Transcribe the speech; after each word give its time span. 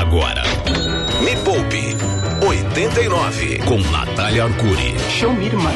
Agora. 0.00 0.42
Me 1.22 1.36
Poupe 1.44 1.96
89 2.46 3.58
com 3.66 3.78
Natália 3.90 4.44
Arcuri. 4.44 4.94
Show 5.10 5.32
me, 5.32 5.46
irmã. 5.46 5.70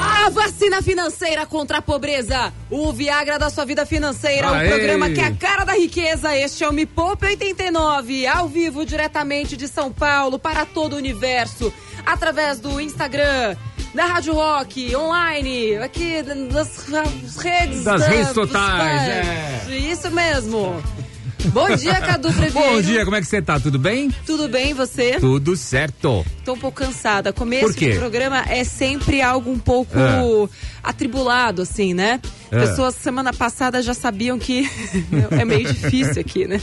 A 0.00 0.28
vacina 0.30 0.82
financeira 0.82 1.46
contra 1.46 1.78
a 1.78 1.82
pobreza. 1.82 2.52
O 2.70 2.92
Viagra 2.92 3.38
da 3.38 3.48
sua 3.50 3.64
vida 3.64 3.86
financeira. 3.86 4.50
Aê. 4.50 4.66
O 4.66 4.70
programa 4.70 5.08
que 5.10 5.20
é 5.20 5.24
a 5.26 5.32
cara 5.34 5.64
da 5.64 5.74
riqueza. 5.74 6.34
Este 6.36 6.64
é 6.64 6.68
o 6.68 6.72
Me 6.72 6.84
Poupe 6.84 7.26
89. 7.26 8.26
Ao 8.26 8.48
vivo, 8.48 8.84
diretamente 8.84 9.56
de 9.56 9.68
São 9.68 9.92
Paulo, 9.92 10.38
para 10.38 10.66
todo 10.66 10.94
o 10.94 10.96
universo. 10.96 11.72
Através 12.04 12.58
do 12.58 12.80
Instagram. 12.80 13.56
Da 13.94 14.06
Rádio 14.06 14.34
Rock, 14.34 14.96
online, 14.96 15.76
aqui 15.76 16.20
das 16.50 16.88
redes. 17.38 17.84
Das 17.84 18.00
da- 18.00 18.08
redes 18.08 18.32
dos 18.32 18.48
totais, 18.48 18.76
pais. 18.76 19.08
é. 19.68 19.76
Isso 19.78 20.10
mesmo. 20.10 20.82
Bom 21.52 21.74
dia, 21.76 22.00
Cadu 22.00 22.32
Freviero. 22.32 22.74
Bom 22.74 22.80
dia, 22.80 23.04
como 23.04 23.16
é 23.16 23.20
que 23.20 23.26
você 23.26 23.42
tá? 23.42 23.60
Tudo 23.60 23.78
bem? 23.78 24.10
Tudo 24.26 24.48
bem, 24.48 24.72
você? 24.72 25.18
Tudo 25.20 25.56
certo. 25.56 26.24
Tô 26.44 26.54
um 26.54 26.58
pouco 26.58 26.78
cansada. 26.82 27.32
Começo 27.32 27.74
de 27.74 27.94
programa 27.94 28.44
é 28.48 28.64
sempre 28.64 29.20
algo 29.20 29.50
um 29.50 29.58
pouco 29.58 29.98
É. 29.98 30.48
atribulado, 30.84 31.62
assim, 31.62 31.94
né? 31.94 32.20
É. 32.50 32.60
Pessoas 32.60 32.94
semana 32.94 33.32
passada 33.32 33.82
já 33.82 33.94
sabiam 33.94 34.38
que 34.38 34.68
é 35.32 35.44
meio 35.44 35.72
difícil 35.72 36.20
aqui, 36.20 36.46
né? 36.46 36.60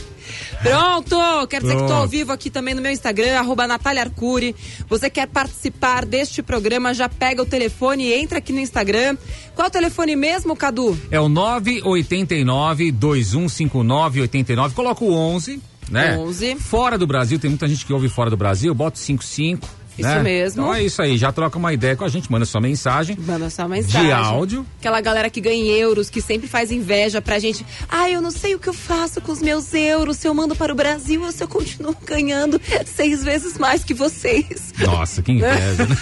Pronto! 0.62 1.16
Quero 1.48 1.64
dizer 1.64 1.74
que 1.74 1.82
tô 1.82 1.86
Pronto. 1.88 1.92
ao 1.92 2.08
vivo 2.08 2.32
aqui 2.32 2.48
também 2.48 2.72
no 2.72 2.80
meu 2.80 2.92
Instagram, 2.92 3.38
arroba 3.38 3.66
Natália 3.66 4.02
Arcuri. 4.02 4.54
Você 4.88 5.10
quer 5.10 5.26
participar 5.26 6.06
deste 6.06 6.42
programa, 6.42 6.94
já 6.94 7.08
pega 7.08 7.42
o 7.42 7.46
telefone 7.46 8.04
e 8.04 8.14
entra 8.14 8.38
aqui 8.38 8.52
no 8.52 8.60
Instagram. 8.60 9.16
Qual 9.54 9.68
o 9.68 9.70
telefone 9.70 10.16
mesmo, 10.16 10.56
Cadu? 10.56 10.98
É 11.10 11.20
o 11.20 11.28
989 11.28 12.92
2159 12.92 14.20
89. 14.22 14.74
Coloca 14.74 15.04
o 15.04 15.12
11, 15.12 15.60
né? 15.90 16.16
11. 16.16 16.56
Fora 16.56 16.96
do 16.96 17.06
Brasil, 17.06 17.38
tem 17.38 17.50
muita 17.50 17.68
gente 17.68 17.84
que 17.84 17.92
ouve 17.92 18.08
fora 18.08 18.30
do 18.30 18.36
Brasil, 18.36 18.74
bota 18.74 18.96
o 18.96 19.00
55. 19.00 19.81
Isso 19.98 20.08
né? 20.08 20.22
mesmo. 20.22 20.62
Então 20.62 20.74
é 20.74 20.82
isso 20.82 21.02
aí, 21.02 21.16
já 21.18 21.30
troca 21.30 21.58
uma 21.58 21.72
ideia 21.72 21.94
com 21.94 22.04
a 22.04 22.08
gente, 22.08 22.30
manda 22.32 22.44
sua 22.44 22.60
mensagem. 22.60 23.16
Manda 23.18 23.50
sua 23.50 23.68
mensagem. 23.68 24.06
De 24.06 24.12
áudio. 24.12 24.66
Aquela 24.80 25.00
galera 25.00 25.28
que 25.28 25.40
ganha 25.40 25.64
euros, 25.76 26.08
que 26.08 26.20
sempre 26.20 26.48
faz 26.48 26.70
inveja 26.72 27.20
pra 27.20 27.38
gente. 27.38 27.64
Ah, 27.88 28.08
eu 28.08 28.20
não 28.22 28.30
sei 28.30 28.54
o 28.54 28.58
que 28.58 28.68
eu 28.68 28.72
faço 28.72 29.20
com 29.20 29.30
os 29.32 29.42
meus 29.42 29.72
euros, 29.74 30.16
se 30.16 30.26
eu 30.26 30.34
mando 30.34 30.56
para 30.56 30.72
o 30.72 30.74
Brasil 30.76 31.22
ou 31.22 31.30
se 31.30 31.42
eu 31.44 31.48
continuo 31.48 31.94
ganhando 32.06 32.60
seis 32.86 33.22
vezes 33.22 33.58
mais 33.58 33.84
que 33.84 33.92
vocês. 33.94 34.72
Nossa, 34.78 35.20
que 35.22 35.32
inveja. 35.32 35.86
né? 35.86 35.96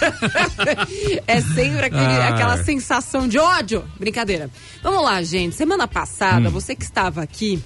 é 1.27 1.41
sempre 1.41 1.85
aquele- 1.85 2.01
Ah. 2.01 2.29
aquela 2.29 2.63
sensação 2.63 3.27
de 3.27 3.37
ódio. 3.37 3.83
Brincadeira. 3.99 4.49
Vamos 4.81 5.03
lá, 5.03 5.21
gente. 5.21 5.55
Semana 5.55 5.87
passada, 5.87 6.47
Hum. 6.49 6.51
você 6.51 6.75
que 6.75 6.83
estava 6.83 7.21
aqui. 7.21 7.61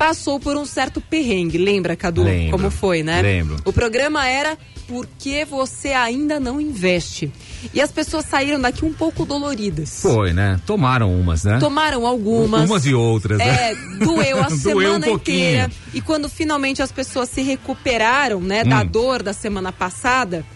Passou 0.00 0.40
por 0.40 0.56
um 0.56 0.64
certo 0.64 0.98
perrengue, 0.98 1.58
lembra, 1.58 1.94
Cadu? 1.94 2.22
Lembro. 2.22 2.52
Como 2.52 2.70
foi, 2.70 3.02
né? 3.02 3.20
Lembro. 3.20 3.56
O 3.66 3.70
programa 3.70 4.26
era 4.26 4.56
Por 4.88 5.06
que 5.18 5.44
você 5.44 5.88
ainda 5.90 6.40
não 6.40 6.58
investe? 6.58 7.30
E 7.74 7.82
as 7.82 7.92
pessoas 7.92 8.24
saíram 8.24 8.58
daqui 8.58 8.82
um 8.82 8.94
pouco 8.94 9.26
doloridas. 9.26 10.00
Foi, 10.00 10.32
né? 10.32 10.58
Tomaram 10.64 11.12
umas, 11.14 11.44
né? 11.44 11.58
Tomaram 11.58 12.06
algumas. 12.06 12.68
Umas 12.68 12.86
e 12.86 12.94
outras, 12.94 13.36
né? 13.36 13.72
É, 13.72 13.74
doeu 14.02 14.38
a 14.42 14.48
Doeu 14.48 14.58
semana 14.58 15.06
um 15.06 15.16
inteira. 15.16 15.70
E 15.92 16.00
quando 16.00 16.30
finalmente 16.30 16.80
as 16.80 16.90
pessoas 16.90 17.28
se 17.28 17.42
recuperaram, 17.42 18.40
né, 18.40 18.64
da 18.64 18.80
Hum. 18.80 18.86
dor 18.86 19.22
da 19.22 19.34
semana 19.34 19.70
passada, 19.70 20.46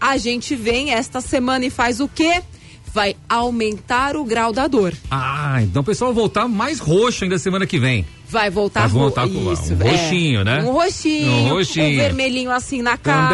a 0.00 0.16
gente 0.16 0.54
vem 0.54 0.92
esta 0.92 1.20
semana 1.20 1.64
e 1.66 1.70
faz 1.70 1.98
o 1.98 2.06
quê? 2.06 2.40
Vai 2.94 3.16
aumentar 3.28 4.14
o 4.16 4.24
grau 4.24 4.52
da 4.52 4.68
dor. 4.68 4.94
Ah, 5.10 5.60
então 5.60 5.82
o 5.82 5.84
pessoal 5.84 6.12
vai 6.14 6.20
voltar 6.22 6.46
mais 6.46 6.78
roxo 6.78 7.24
ainda 7.24 7.36
semana 7.36 7.66
que 7.66 7.80
vem. 7.80 8.06
Vai 8.32 8.48
voltar 8.48 8.80
Vai 8.80 8.88
voltar 8.88 9.28
com 9.28 9.52
isso, 9.52 9.74
um 9.74 9.82
é. 9.86 9.90
roxinho, 9.90 10.42
né? 10.44 10.62
Um 10.62 10.72
roxinho, 10.72 11.30
Um 11.30 11.44
um 11.44 11.48
roxinho. 11.50 11.96
vermelhinho 12.00 12.50
assim 12.50 12.80
na 12.80 12.96
cara, 12.96 13.28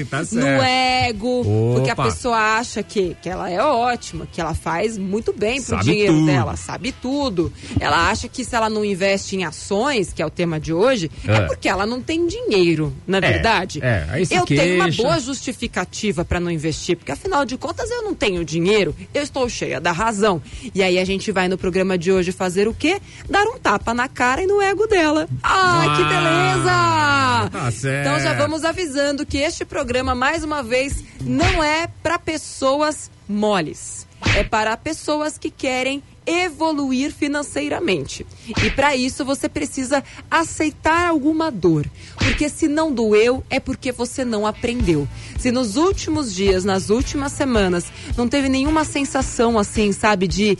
Também, 0.00 0.04
tá 0.06 0.22
no 0.32 0.62
ego, 0.62 1.44
porque 1.74 1.90
a 1.90 1.92
Opa. 1.92 2.04
pessoa 2.04 2.36
acha 2.58 2.82
que, 2.82 3.14
que 3.20 3.28
ela 3.28 3.50
é 3.50 3.62
ótima, 3.62 4.26
que 4.32 4.40
ela 4.40 4.54
faz 4.54 4.96
muito 4.96 5.30
bem 5.32 5.56
pro 5.60 5.76
Sabe 5.76 5.84
dinheiro 5.84 6.14
tudo. 6.14 6.26
dela, 6.26 6.56
sabe 6.56 6.92
tudo. 6.92 7.52
Ela 7.78 8.08
acha 8.10 8.28
que 8.28 8.42
se 8.42 8.56
ela 8.56 8.70
não 8.70 8.82
investe 8.82 9.36
em 9.36 9.44
ações, 9.44 10.10
que 10.12 10.22
é 10.22 10.26
o 10.26 10.30
tema 10.30 10.58
de 10.58 10.72
hoje, 10.72 11.10
é, 11.28 11.32
É. 11.34 11.40
porque 11.42 11.68
ela 11.68 11.84
não 11.84 12.00
tem 12.00 12.26
dinheiro, 12.26 12.94
não 13.06 13.18
é, 13.18 13.20
É, 13.24 13.32
verdade? 13.32 13.78
é, 13.82 14.06
aí 14.08 14.24
se 14.24 14.34
eu 14.34 14.46
tenho 14.46 14.76
uma 14.76 14.84
queixa. 14.84 15.02
boa 15.02 15.20
justificativa 15.20 16.24
para 16.24 16.40
não 16.40 16.50
investir, 16.50 16.96
porque 16.96 17.12
afinal 17.12 17.44
de 17.44 17.58
contas 17.58 17.90
eu 17.90 18.02
não 18.04 18.14
tenho 18.14 18.42
dinheiro, 18.42 18.96
eu 19.12 19.22
estou 19.22 19.46
cheia 19.50 19.78
da 19.80 19.92
razão. 19.92 20.40
E 20.74 20.82
aí 20.82 20.98
a 20.98 21.04
gente 21.04 21.30
vai 21.30 21.46
no 21.46 21.58
programa 21.58 21.98
de 21.98 22.10
hoje 22.10 22.32
fazer 22.32 22.66
o 22.68 22.72
quê? 22.72 23.00
Dar 23.28 23.44
um 23.46 23.58
tapa 23.58 23.92
na 23.92 24.08
cara 24.08 24.29
e 24.38 24.46
no 24.46 24.60
ego 24.60 24.86
dela. 24.86 25.28
Ai, 25.42 25.96
que 25.96 26.04
beleza! 26.04 27.50
Tá 27.50 27.70
certo. 27.70 28.06
Então 28.06 28.20
já 28.20 28.34
vamos 28.34 28.64
avisando 28.64 29.26
que 29.26 29.38
este 29.38 29.64
programa, 29.64 30.14
mais 30.14 30.44
uma 30.44 30.62
vez, 30.62 31.02
não 31.20 31.62
é 31.64 31.88
para 32.02 32.18
pessoas 32.18 33.10
moles. 33.28 34.06
É 34.36 34.44
para 34.44 34.76
pessoas 34.76 35.38
que 35.38 35.50
querem 35.50 36.02
evoluir 36.26 37.12
financeiramente. 37.12 38.26
E 38.62 38.70
para 38.70 38.94
isso 38.94 39.24
você 39.24 39.48
precisa 39.48 40.02
aceitar 40.30 41.08
alguma 41.08 41.50
dor. 41.50 41.86
Porque 42.16 42.48
se 42.48 42.68
não 42.68 42.92
doeu, 42.92 43.42
é 43.48 43.58
porque 43.58 43.90
você 43.92 44.24
não 44.24 44.46
aprendeu. 44.46 45.08
Se 45.38 45.50
nos 45.50 45.76
últimos 45.76 46.34
dias, 46.34 46.64
nas 46.64 46.90
últimas 46.90 47.32
semanas, 47.32 47.86
não 48.16 48.28
teve 48.28 48.48
nenhuma 48.48 48.84
sensação 48.84 49.58
assim, 49.58 49.92
sabe, 49.92 50.28
de 50.28 50.58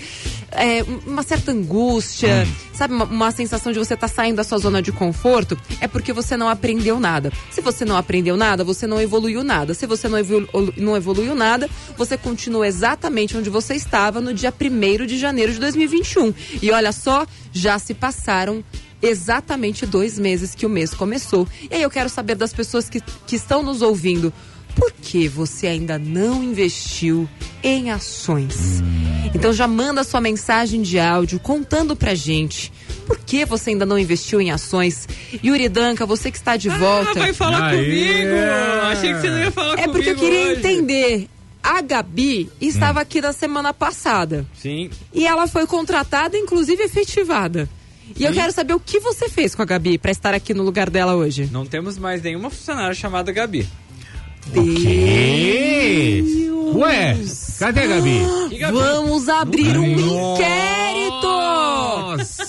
é, 0.53 0.83
uma 1.07 1.23
certa 1.23 1.53
angústia, 1.53 2.47
sabe, 2.73 2.95
uma, 2.95 3.05
uma 3.05 3.31
sensação 3.31 3.73
de 3.73 3.79
você 3.79 3.95
estar 3.95 4.09
saindo 4.09 4.37
da 4.37 4.45
sua 4.45 4.59
zona 4.59 4.81
de 4.81 4.91
conforto, 4.91 5.59
é 5.81 5.87
porque 5.87 6.13
você 6.13 6.37
não 6.37 6.49
aprendeu 6.49 6.99
nada. 6.99 7.33
Se 7.51 7.61
você 7.61 7.85
não 7.85 7.97
aprendeu 7.97 8.37
nada, 8.37 8.65
você 8.65 8.87
não 8.87 9.01
evoluiu 9.01 9.45
nada. 9.45 9.75
Se 9.75 9.87
você 9.87 10.09
não, 10.09 10.19
evolu 10.19 10.49
não 10.77 10.97
evoluiu 10.97 11.35
nada, 11.35 11.69
você 11.97 12.17
continua 12.17 12.67
exatamente 12.67 13.37
onde 13.37 13.51
você 13.51 13.75
estava 13.75 14.21
no 14.21 14.33
dia 14.33 14.53
1 14.53 15.07
de 15.07 15.19
janeiro 15.19 15.50
de 15.53 15.61
2021. 15.61 16.35
E 16.63 16.71
olha 16.71 16.93
só, 16.93 17.27
já 17.53 17.79
se 17.79 17.95
passaram 17.95 18.65
exatamente 19.03 19.87
dois 19.87 20.19
meses 20.19 20.55
que 20.55 20.67
o 20.67 20.69
mês 20.69 20.93
começou. 20.95 21.47
E 21.71 21.75
aí 21.75 21.83
eu 21.83 21.91
quero 21.91 22.09
saber 22.09 22.35
das 22.35 22.53
pessoas 22.53 22.89
que, 22.89 23.01
que 23.27 23.37
estão 23.37 23.63
nos 23.63 23.83
ouvindo. 23.83 24.33
Por 24.77 24.93
que 24.93 25.27
você 25.29 25.67
ainda 25.67 25.99
não 25.99 26.43
investiu 26.45 27.29
em 27.63 27.91
ações? 27.91 28.81
Então 29.35 29.53
já 29.53 29.67
manda 29.67 30.05
sua 30.05 30.21
mensagem 30.21 30.81
de 30.83 30.99
áudio 30.99 31.41
contando 31.41 31.97
pra 31.97 32.15
gente. 32.15 32.73
Por 33.07 33.19
que 33.19 33.45
você 33.45 33.71
ainda 33.71 33.85
não 33.85 33.99
investiu 33.99 34.41
em 34.41 34.53
ações? 34.53 35.09
Yuri 35.45 35.69
Danca, 35.69 36.07
você 36.07 36.31
que 36.31 36.37
está 36.37 36.57
de 36.57 36.69
volta. 36.69 37.11
Ah, 37.11 37.15
vai 37.15 37.33
falar 37.33 37.65
Aê. 37.71 37.85
comigo! 37.85 38.31
Achei 38.85 39.13
que 39.15 39.21
você 39.21 39.31
não 39.31 39.39
ia 39.41 39.51
falar 39.51 39.73
é 39.73 39.77
comigo. 39.77 39.93
porque 39.93 40.11
eu 40.11 40.17
queria 40.17 40.51
hoje. 40.53 40.59
entender. 40.61 41.29
A 41.63 41.81
Gabi 41.83 42.51
estava 42.61 43.01
aqui 43.01 43.21
da 43.21 43.33
semana 43.33 43.73
passada. 43.73 44.47
Sim. 44.55 44.91
E 45.13 45.27
ela 45.27 45.47
foi 45.47 45.67
contratada, 45.67 46.37
inclusive 46.37 46.83
efetivada. 46.83 47.69
E 48.17 48.25
eu 48.25 48.33
quero 48.33 48.53
saber 48.53 48.75
o 48.75 48.81
que 48.81 48.99
você 48.99 49.29
fez 49.29 49.55
com 49.55 49.63
a 49.63 49.65
Gabi 49.65 49.99
pra 49.99 50.11
estar 50.11 50.35
aqui 50.35 50.53
no 50.53 50.63
lugar 50.63 50.91
dela 50.91 51.15
hoje. 51.15 51.49
Não 51.53 51.65
temos 51.65 51.97
mais 51.97 52.23
nenhuma 52.23 52.51
funcionária 52.51 52.95
chamada 52.95 53.31
Gabi. 53.31 53.69
Que? 54.53 56.25
Ué, 56.75 57.17
cadê 57.59 57.81
a 57.81 57.87
Gabi? 57.87 58.21
Gabi? 58.59 58.73
Vamos 58.73 59.29
abrir 59.29 59.77
um 59.77 59.97
Nossa. 59.97 60.43
inquérito! 60.43 60.91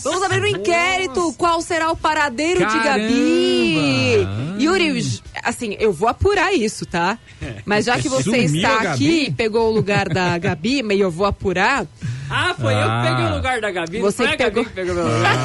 Vamos 0.03 0.23
abrir 0.23 0.41
um 0.41 0.47
inquérito. 0.47 1.33
Qual 1.37 1.61
será 1.61 1.91
o 1.91 1.95
paradeiro 1.95 2.65
de 2.65 2.79
Gabi? 2.79 4.23
Caramba. 4.23 4.61
Yuri, 4.61 5.21
assim, 5.43 5.75
eu 5.79 5.91
vou 5.91 6.07
apurar 6.07 6.53
isso, 6.53 6.85
tá? 6.85 7.17
Mas 7.65 7.85
já 7.85 7.99
que 7.99 8.09
você 8.09 8.23
Sumiu 8.23 8.55
está 8.55 8.91
aqui 8.91 9.25
e 9.27 9.31
pegou 9.31 9.69
o 9.69 9.73
lugar 9.73 10.07
da 10.09 10.37
Gabi, 10.37 10.81
mas 10.83 10.99
eu 10.99 11.11
vou 11.11 11.25
apurar. 11.25 11.85
Ah, 12.33 12.55
foi 12.59 12.73
eu 12.73 12.77
Ah. 12.79 13.01
que 13.03 13.09
peguei 13.09 13.25
o 13.31 13.35
lugar 13.35 13.59
da 13.61 13.69
Gabi. 13.71 13.99
Você 13.99 14.21
não 14.23 14.29
foi 14.29 14.37
que 14.37 14.43
a 14.43 14.49
Gabi 14.49 14.65
pegou. 14.65 14.65
que 14.65 14.71
pegou 14.71 14.95
meu 14.95 15.03
lugar. 15.03 15.35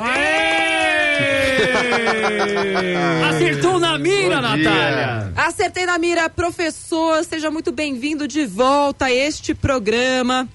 Acertou 3.30 3.80
na 3.80 3.98
mira, 3.98 4.42
Bom 4.42 4.56
dia. 4.56 4.70
Natália! 4.70 5.34
Acertei 5.36 5.86
na 5.86 5.98
mira, 5.98 6.30
professor. 6.30 7.22
Seja 7.26 7.52
muito 7.52 7.74
bem-vindo 7.74 8.26
de 8.26 8.46
volta 8.46 9.06
a 9.06 9.12
este 9.12 9.54
programa. 9.54 10.48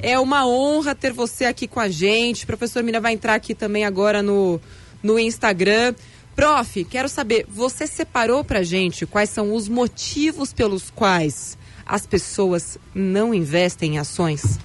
É 0.00 0.18
uma 0.18 0.44
honra 0.46 0.96
ter 0.96 1.12
você 1.12 1.44
aqui 1.44 1.68
com 1.68 1.78
a 1.78 1.88
gente. 1.88 2.44
Professor 2.44 2.82
Mira 2.82 3.00
vai 3.00 3.12
entrar 3.12 3.34
aqui 3.34 3.54
também 3.54 3.84
agora 3.84 4.20
no, 4.20 4.60
no 5.00 5.16
Instagram. 5.16 5.94
Prof, 6.34 6.84
quero 6.84 7.08
saber, 7.08 7.46
você 7.48 7.86
separou 7.86 8.42
pra 8.42 8.62
gente 8.62 9.06
quais 9.06 9.30
são 9.30 9.54
os 9.54 9.68
motivos 9.68 10.52
pelos 10.52 10.90
quais 10.90 11.58
as 11.84 12.06
pessoas 12.06 12.78
não 12.94 13.34
investem 13.34 13.94
em 13.94 13.98
ações? 13.98 14.58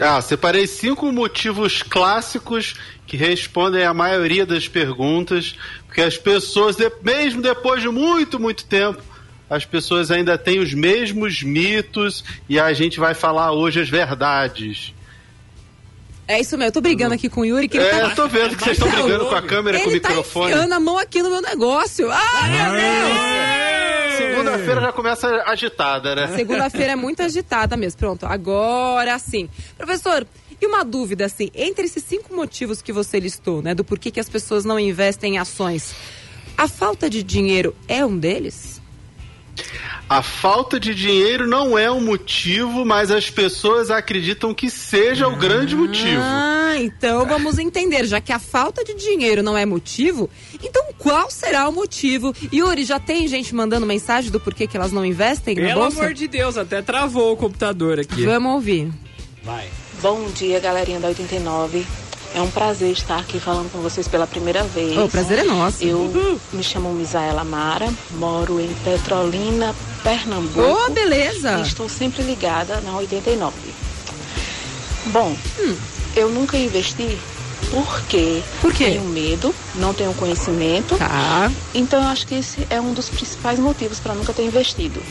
Ah, 0.00 0.20
separei 0.20 0.66
cinco 0.66 1.10
motivos 1.10 1.82
clássicos 1.82 2.76
que 3.06 3.16
respondem 3.16 3.84
a 3.84 3.94
maioria 3.94 4.46
das 4.46 4.68
perguntas, 4.68 5.56
porque 5.86 6.02
as 6.02 6.16
pessoas, 6.16 6.76
mesmo 7.02 7.42
depois 7.42 7.82
de 7.82 7.88
muito, 7.88 8.38
muito 8.38 8.64
tempo, 8.64 9.02
as 9.50 9.64
pessoas 9.64 10.10
ainda 10.10 10.36
têm 10.36 10.60
os 10.60 10.74
mesmos 10.74 11.42
mitos 11.42 12.22
e 12.48 12.60
a 12.60 12.72
gente 12.72 13.00
vai 13.00 13.14
falar 13.14 13.52
hoje 13.52 13.80
as 13.80 13.88
verdades. 13.88 14.94
É 16.28 16.38
isso 16.40 16.58
mesmo, 16.58 16.68
eu 16.68 16.72
tô 16.72 16.80
brigando 16.82 17.14
aqui 17.14 17.28
com 17.30 17.40
o 17.40 17.44
Yuri, 17.44 17.66
que 17.68 17.78
ele 17.78 17.86
É, 17.86 17.90
tá... 17.90 17.98
eu 18.10 18.14
tô 18.14 18.28
vendo 18.28 18.54
que 18.54 18.62
vocês 18.62 18.76
estão 18.78 18.90
brigando 18.90 19.26
com 19.26 19.34
a 19.34 19.40
câmera 19.42 19.78
e 19.78 19.80
com 19.80 19.88
o 19.88 19.92
Ele 19.92 19.98
tá 20.00 20.08
microfone. 20.10 20.52
enfiando 20.52 20.72
a 20.74 20.78
mão 20.80 20.98
aqui 20.98 21.22
no 21.22 21.30
meu 21.30 21.40
negócio. 21.40 22.10
Ai, 22.10 22.50
meu 22.50 22.72
Deus! 22.72 24.18
Segunda-feira 24.18 24.80
já 24.82 24.92
começa 24.92 25.26
agitada, 25.46 26.14
né? 26.14 26.28
Segunda-feira 26.36 26.92
é 26.92 26.96
muito 26.96 27.22
agitada 27.22 27.76
mesmo. 27.76 27.98
Pronto, 27.98 28.26
agora 28.26 29.18
sim. 29.18 29.48
Professor, 29.76 30.26
e 30.60 30.66
uma 30.66 30.84
dúvida 30.84 31.24
assim, 31.24 31.50
entre 31.54 31.86
esses 31.86 32.04
cinco 32.04 32.34
motivos 32.34 32.82
que 32.82 32.92
você 32.92 33.18
listou, 33.18 33.62
né, 33.62 33.74
do 33.74 33.84
porquê 33.84 34.10
que 34.10 34.20
as 34.20 34.28
pessoas 34.28 34.64
não 34.64 34.78
investem 34.78 35.34
em 35.34 35.38
ações, 35.38 35.94
a 36.58 36.68
falta 36.68 37.08
de 37.08 37.22
dinheiro 37.22 37.74
é 37.86 38.04
um 38.04 38.18
deles? 38.18 38.77
A 40.08 40.22
falta 40.22 40.80
de 40.80 40.94
dinheiro 40.94 41.46
não 41.46 41.76
é 41.78 41.90
um 41.90 42.00
motivo, 42.00 42.84
mas 42.84 43.10
as 43.10 43.28
pessoas 43.28 43.90
acreditam 43.90 44.54
que 44.54 44.70
seja 44.70 45.28
o 45.28 45.36
grande 45.36 45.76
motivo. 45.76 46.22
Ah, 46.22 46.76
então 46.78 47.26
vamos 47.26 47.58
entender. 47.58 48.06
Já 48.06 48.18
que 48.20 48.32
a 48.32 48.38
falta 48.38 48.82
de 48.82 48.94
dinheiro 48.94 49.42
não 49.42 49.56
é 49.56 49.66
motivo, 49.66 50.30
então 50.62 50.82
qual 50.96 51.30
será 51.30 51.68
o 51.68 51.72
motivo? 51.72 52.34
Yuri, 52.52 52.84
já 52.84 52.98
tem 52.98 53.28
gente 53.28 53.54
mandando 53.54 53.84
mensagem 53.84 54.30
do 54.30 54.40
porquê 54.40 54.66
que 54.66 54.76
elas 54.78 54.92
não 54.92 55.04
investem 55.04 55.54
na 55.54 55.68
Pelo 55.68 55.82
bolsa? 55.82 56.00
amor 56.00 56.14
de 56.14 56.26
Deus, 56.26 56.56
até 56.56 56.80
travou 56.80 57.32
o 57.34 57.36
computador 57.36 58.00
aqui. 58.00 58.24
Vamos 58.24 58.52
ouvir. 58.54 58.90
Vai. 59.42 59.68
Bom 60.00 60.30
dia, 60.30 60.58
galerinha 60.58 61.00
da 61.00 61.08
89. 61.08 61.84
É 62.34 62.40
um 62.42 62.50
prazer 62.50 62.92
estar 62.92 63.18
aqui 63.18 63.40
falando 63.40 63.70
com 63.72 63.78
vocês 63.80 64.06
pela 64.06 64.26
primeira 64.26 64.62
vez. 64.62 64.96
O 64.98 65.08
prazer 65.08 65.38
é 65.40 65.44
nosso. 65.44 65.82
Eu 65.82 66.38
me 66.52 66.62
chamo 66.62 66.92
Misaela 66.92 67.42
Mara, 67.42 67.92
moro 68.12 68.60
em 68.60 68.72
Petrolina, 68.84 69.74
Pernambuco. 70.02 70.60
Ô, 70.60 70.90
beleza! 70.90 71.58
E 71.58 71.62
estou 71.62 71.88
sempre 71.88 72.22
ligada 72.22 72.80
na 72.82 72.96
89. 72.96 73.54
Bom, 75.06 75.34
Hum. 75.58 75.76
eu 76.14 76.28
nunca 76.28 76.56
investi 76.58 77.18
porque 77.70 78.42
Por 78.60 78.72
quê? 78.72 78.84
tenho 78.84 79.04
medo, 79.04 79.54
não 79.74 79.92
tenho 79.94 80.12
conhecimento. 80.14 80.96
Tá. 80.96 81.50
Então 81.74 82.00
eu 82.02 82.08
acho 82.08 82.26
que 82.26 82.34
esse 82.36 82.66
é 82.70 82.80
um 82.80 82.92
dos 82.92 83.08
principais 83.08 83.58
motivos 83.58 83.98
para 83.98 84.14
nunca 84.14 84.32
ter 84.32 84.44
investido. 84.44 85.02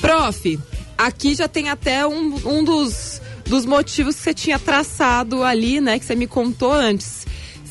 Prof, 0.00 0.58
aqui 0.96 1.34
já 1.34 1.48
tem 1.48 1.68
até 1.68 2.06
um, 2.06 2.36
um 2.44 2.64
dos, 2.64 3.20
dos 3.46 3.64
motivos 3.64 4.16
que 4.16 4.22
você 4.22 4.34
tinha 4.34 4.58
traçado 4.58 5.42
ali, 5.42 5.80
né? 5.80 5.98
Que 5.98 6.04
você 6.04 6.14
me 6.14 6.26
contou 6.26 6.72
antes. 6.72 7.26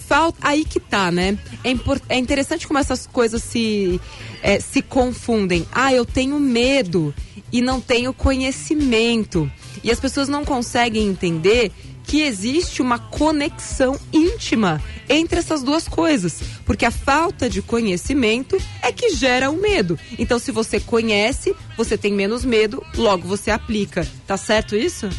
Falta, 0.07 0.37
aí 0.41 0.63
que 0.63 0.79
tá, 0.79 1.11
né? 1.11 1.37
É, 1.63 1.71
impor- 1.71 2.01
é 2.07 2.17
interessante 2.17 2.67
como 2.67 2.77
essas 2.79 3.07
coisas 3.07 3.41
se, 3.43 3.99
é, 4.41 4.59
se 4.59 4.81
confundem. 4.81 5.65
Ah, 5.71 5.91
eu 5.93 6.05
tenho 6.05 6.39
medo 6.39 7.13
e 7.51 7.59
não 7.61 7.81
tenho 7.81 8.13
conhecimento. 8.13 9.51
E 9.83 9.91
as 9.91 9.99
pessoas 9.99 10.27
não 10.29 10.45
conseguem 10.45 11.07
entender 11.07 11.71
que 12.03 12.21
existe 12.21 12.83
uma 12.83 12.99
conexão 12.99 13.99
íntima 14.13 14.79
entre 15.09 15.39
essas 15.39 15.63
duas 15.63 15.87
coisas. 15.87 16.39
Porque 16.65 16.85
a 16.85 16.91
falta 16.91 17.49
de 17.49 17.63
conhecimento 17.63 18.57
é 18.83 18.91
que 18.91 19.09
gera 19.15 19.49
o 19.49 19.59
medo. 19.59 19.97
Então, 20.19 20.37
se 20.37 20.51
você 20.51 20.79
conhece, 20.79 21.55
você 21.75 21.97
tem 21.97 22.13
menos 22.13 22.45
medo, 22.45 22.83
logo 22.95 23.27
você 23.27 23.49
aplica. 23.49 24.07
Tá 24.27 24.37
certo 24.37 24.75
isso? 24.75 25.09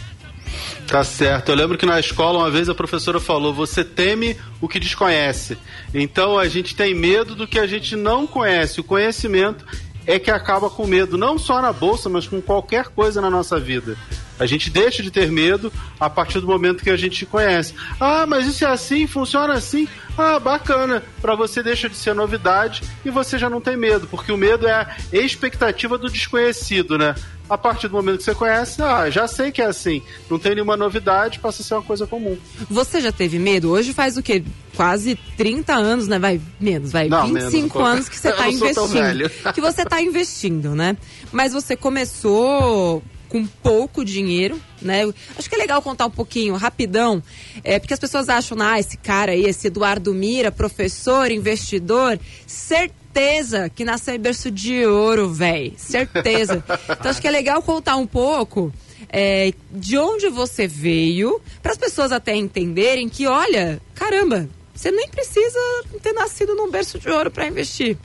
Tá 0.86 1.02
certo. 1.02 1.50
Eu 1.50 1.56
lembro 1.56 1.76
que 1.76 1.86
na 1.86 1.98
escola 1.98 2.38
uma 2.38 2.50
vez 2.50 2.68
a 2.68 2.74
professora 2.74 3.18
falou: 3.18 3.52
você 3.52 3.84
teme 3.84 4.36
o 4.60 4.68
que 4.68 4.80
desconhece. 4.80 5.58
Então 5.92 6.38
a 6.38 6.48
gente 6.48 6.74
tem 6.74 6.94
medo 6.94 7.34
do 7.34 7.46
que 7.46 7.58
a 7.58 7.66
gente 7.66 7.96
não 7.96 8.26
conhece. 8.26 8.80
O 8.80 8.84
conhecimento 8.84 9.64
é 10.06 10.18
que 10.18 10.30
acaba 10.30 10.70
com 10.70 10.86
medo, 10.86 11.18
não 11.18 11.38
só 11.38 11.60
na 11.60 11.72
bolsa, 11.72 12.08
mas 12.08 12.28
com 12.28 12.40
qualquer 12.40 12.88
coisa 12.88 13.20
na 13.20 13.28
nossa 13.28 13.58
vida. 13.58 13.96
A 14.38 14.46
gente 14.46 14.70
deixa 14.70 15.02
de 15.02 15.10
ter 15.10 15.30
medo 15.30 15.72
a 15.98 16.10
partir 16.10 16.40
do 16.40 16.46
momento 16.46 16.82
que 16.82 16.90
a 16.90 16.96
gente 16.96 17.24
conhece. 17.24 17.74
Ah, 17.98 18.26
mas 18.26 18.46
isso 18.46 18.64
é 18.64 18.68
assim, 18.68 19.06
funciona 19.06 19.54
assim. 19.54 19.88
Ah, 20.16 20.38
bacana. 20.38 21.02
Para 21.20 21.34
você 21.34 21.62
deixa 21.62 21.88
de 21.88 21.96
ser 21.96 22.14
novidade 22.14 22.82
e 23.04 23.10
você 23.10 23.38
já 23.38 23.50
não 23.50 23.60
tem 23.60 23.76
medo, 23.76 24.06
porque 24.06 24.32
o 24.32 24.36
medo 24.36 24.66
é 24.66 24.72
a 24.72 24.96
expectativa 25.12 25.98
do 25.98 26.10
desconhecido, 26.10 26.96
né? 26.98 27.14
A 27.48 27.56
partir 27.56 27.86
do 27.86 27.94
momento 27.94 28.18
que 28.18 28.24
você 28.24 28.34
conhece, 28.34 28.82
ah, 28.82 29.08
já 29.08 29.28
sei 29.28 29.52
que 29.52 29.62
é 29.62 29.66
assim. 29.66 30.02
Não 30.28 30.38
tem 30.38 30.54
nenhuma 30.54 30.76
novidade, 30.76 31.38
passa 31.38 31.62
a 31.62 31.64
ser 31.64 31.74
uma 31.74 31.82
coisa 31.82 32.06
comum. 32.06 32.36
Você 32.68 33.00
já 33.00 33.12
teve 33.12 33.38
medo? 33.38 33.70
Hoje 33.70 33.92
faz 33.92 34.16
o 34.16 34.22
quê? 34.22 34.42
Quase 34.74 35.14
30 35.36 35.72
anos, 35.72 36.08
né? 36.08 36.18
Vai 36.18 36.40
menos, 36.58 36.90
vai 36.90 37.08
Não, 37.08 37.32
25 37.32 37.78
menos, 37.78 37.92
anos 37.92 38.08
que 38.08 38.16
você 38.18 38.30
está 38.30 38.48
investindo. 38.48 39.52
Que 39.54 39.60
você 39.60 39.82
está 39.82 40.02
investindo, 40.02 40.74
né? 40.74 40.96
Mas 41.30 41.52
você 41.52 41.76
começou 41.76 43.02
com 43.28 43.46
pouco 43.46 44.04
dinheiro, 44.04 44.60
né? 44.80 45.02
Acho 45.36 45.48
que 45.48 45.54
é 45.54 45.58
legal 45.58 45.82
contar 45.82 46.06
um 46.06 46.10
pouquinho, 46.10 46.54
rapidão, 46.54 47.22
é, 47.62 47.78
porque 47.78 47.94
as 47.94 48.00
pessoas 48.00 48.28
acham, 48.28 48.56
ah, 48.60 48.78
esse 48.78 48.96
cara 48.96 49.32
aí, 49.32 49.44
esse 49.44 49.66
Eduardo 49.66 50.14
Mira, 50.14 50.50
professor, 50.50 51.30
investidor, 51.30 52.18
certeza 52.46 53.68
que 53.68 53.84
nasceu 53.84 54.14
em 54.14 54.18
berço 54.18 54.50
de 54.50 54.86
ouro, 54.86 55.32
véi, 55.32 55.74
certeza. 55.76 56.64
Então 56.98 57.10
acho 57.10 57.20
que 57.20 57.28
é 57.28 57.30
legal 57.30 57.62
contar 57.62 57.96
um 57.96 58.06
pouco 58.06 58.72
é, 59.08 59.52
de 59.70 59.96
onde 59.96 60.28
você 60.28 60.66
veio, 60.66 61.40
para 61.62 61.72
as 61.72 61.78
pessoas 61.78 62.12
até 62.12 62.34
entenderem 62.34 63.08
que, 63.08 63.26
olha, 63.26 63.80
caramba, 63.94 64.48
você 64.74 64.90
nem 64.90 65.08
precisa 65.08 65.58
ter 66.02 66.12
nascido 66.12 66.54
num 66.54 66.70
berço 66.70 66.98
de 66.98 67.08
ouro 67.08 67.30
para 67.30 67.46
investir. 67.46 67.96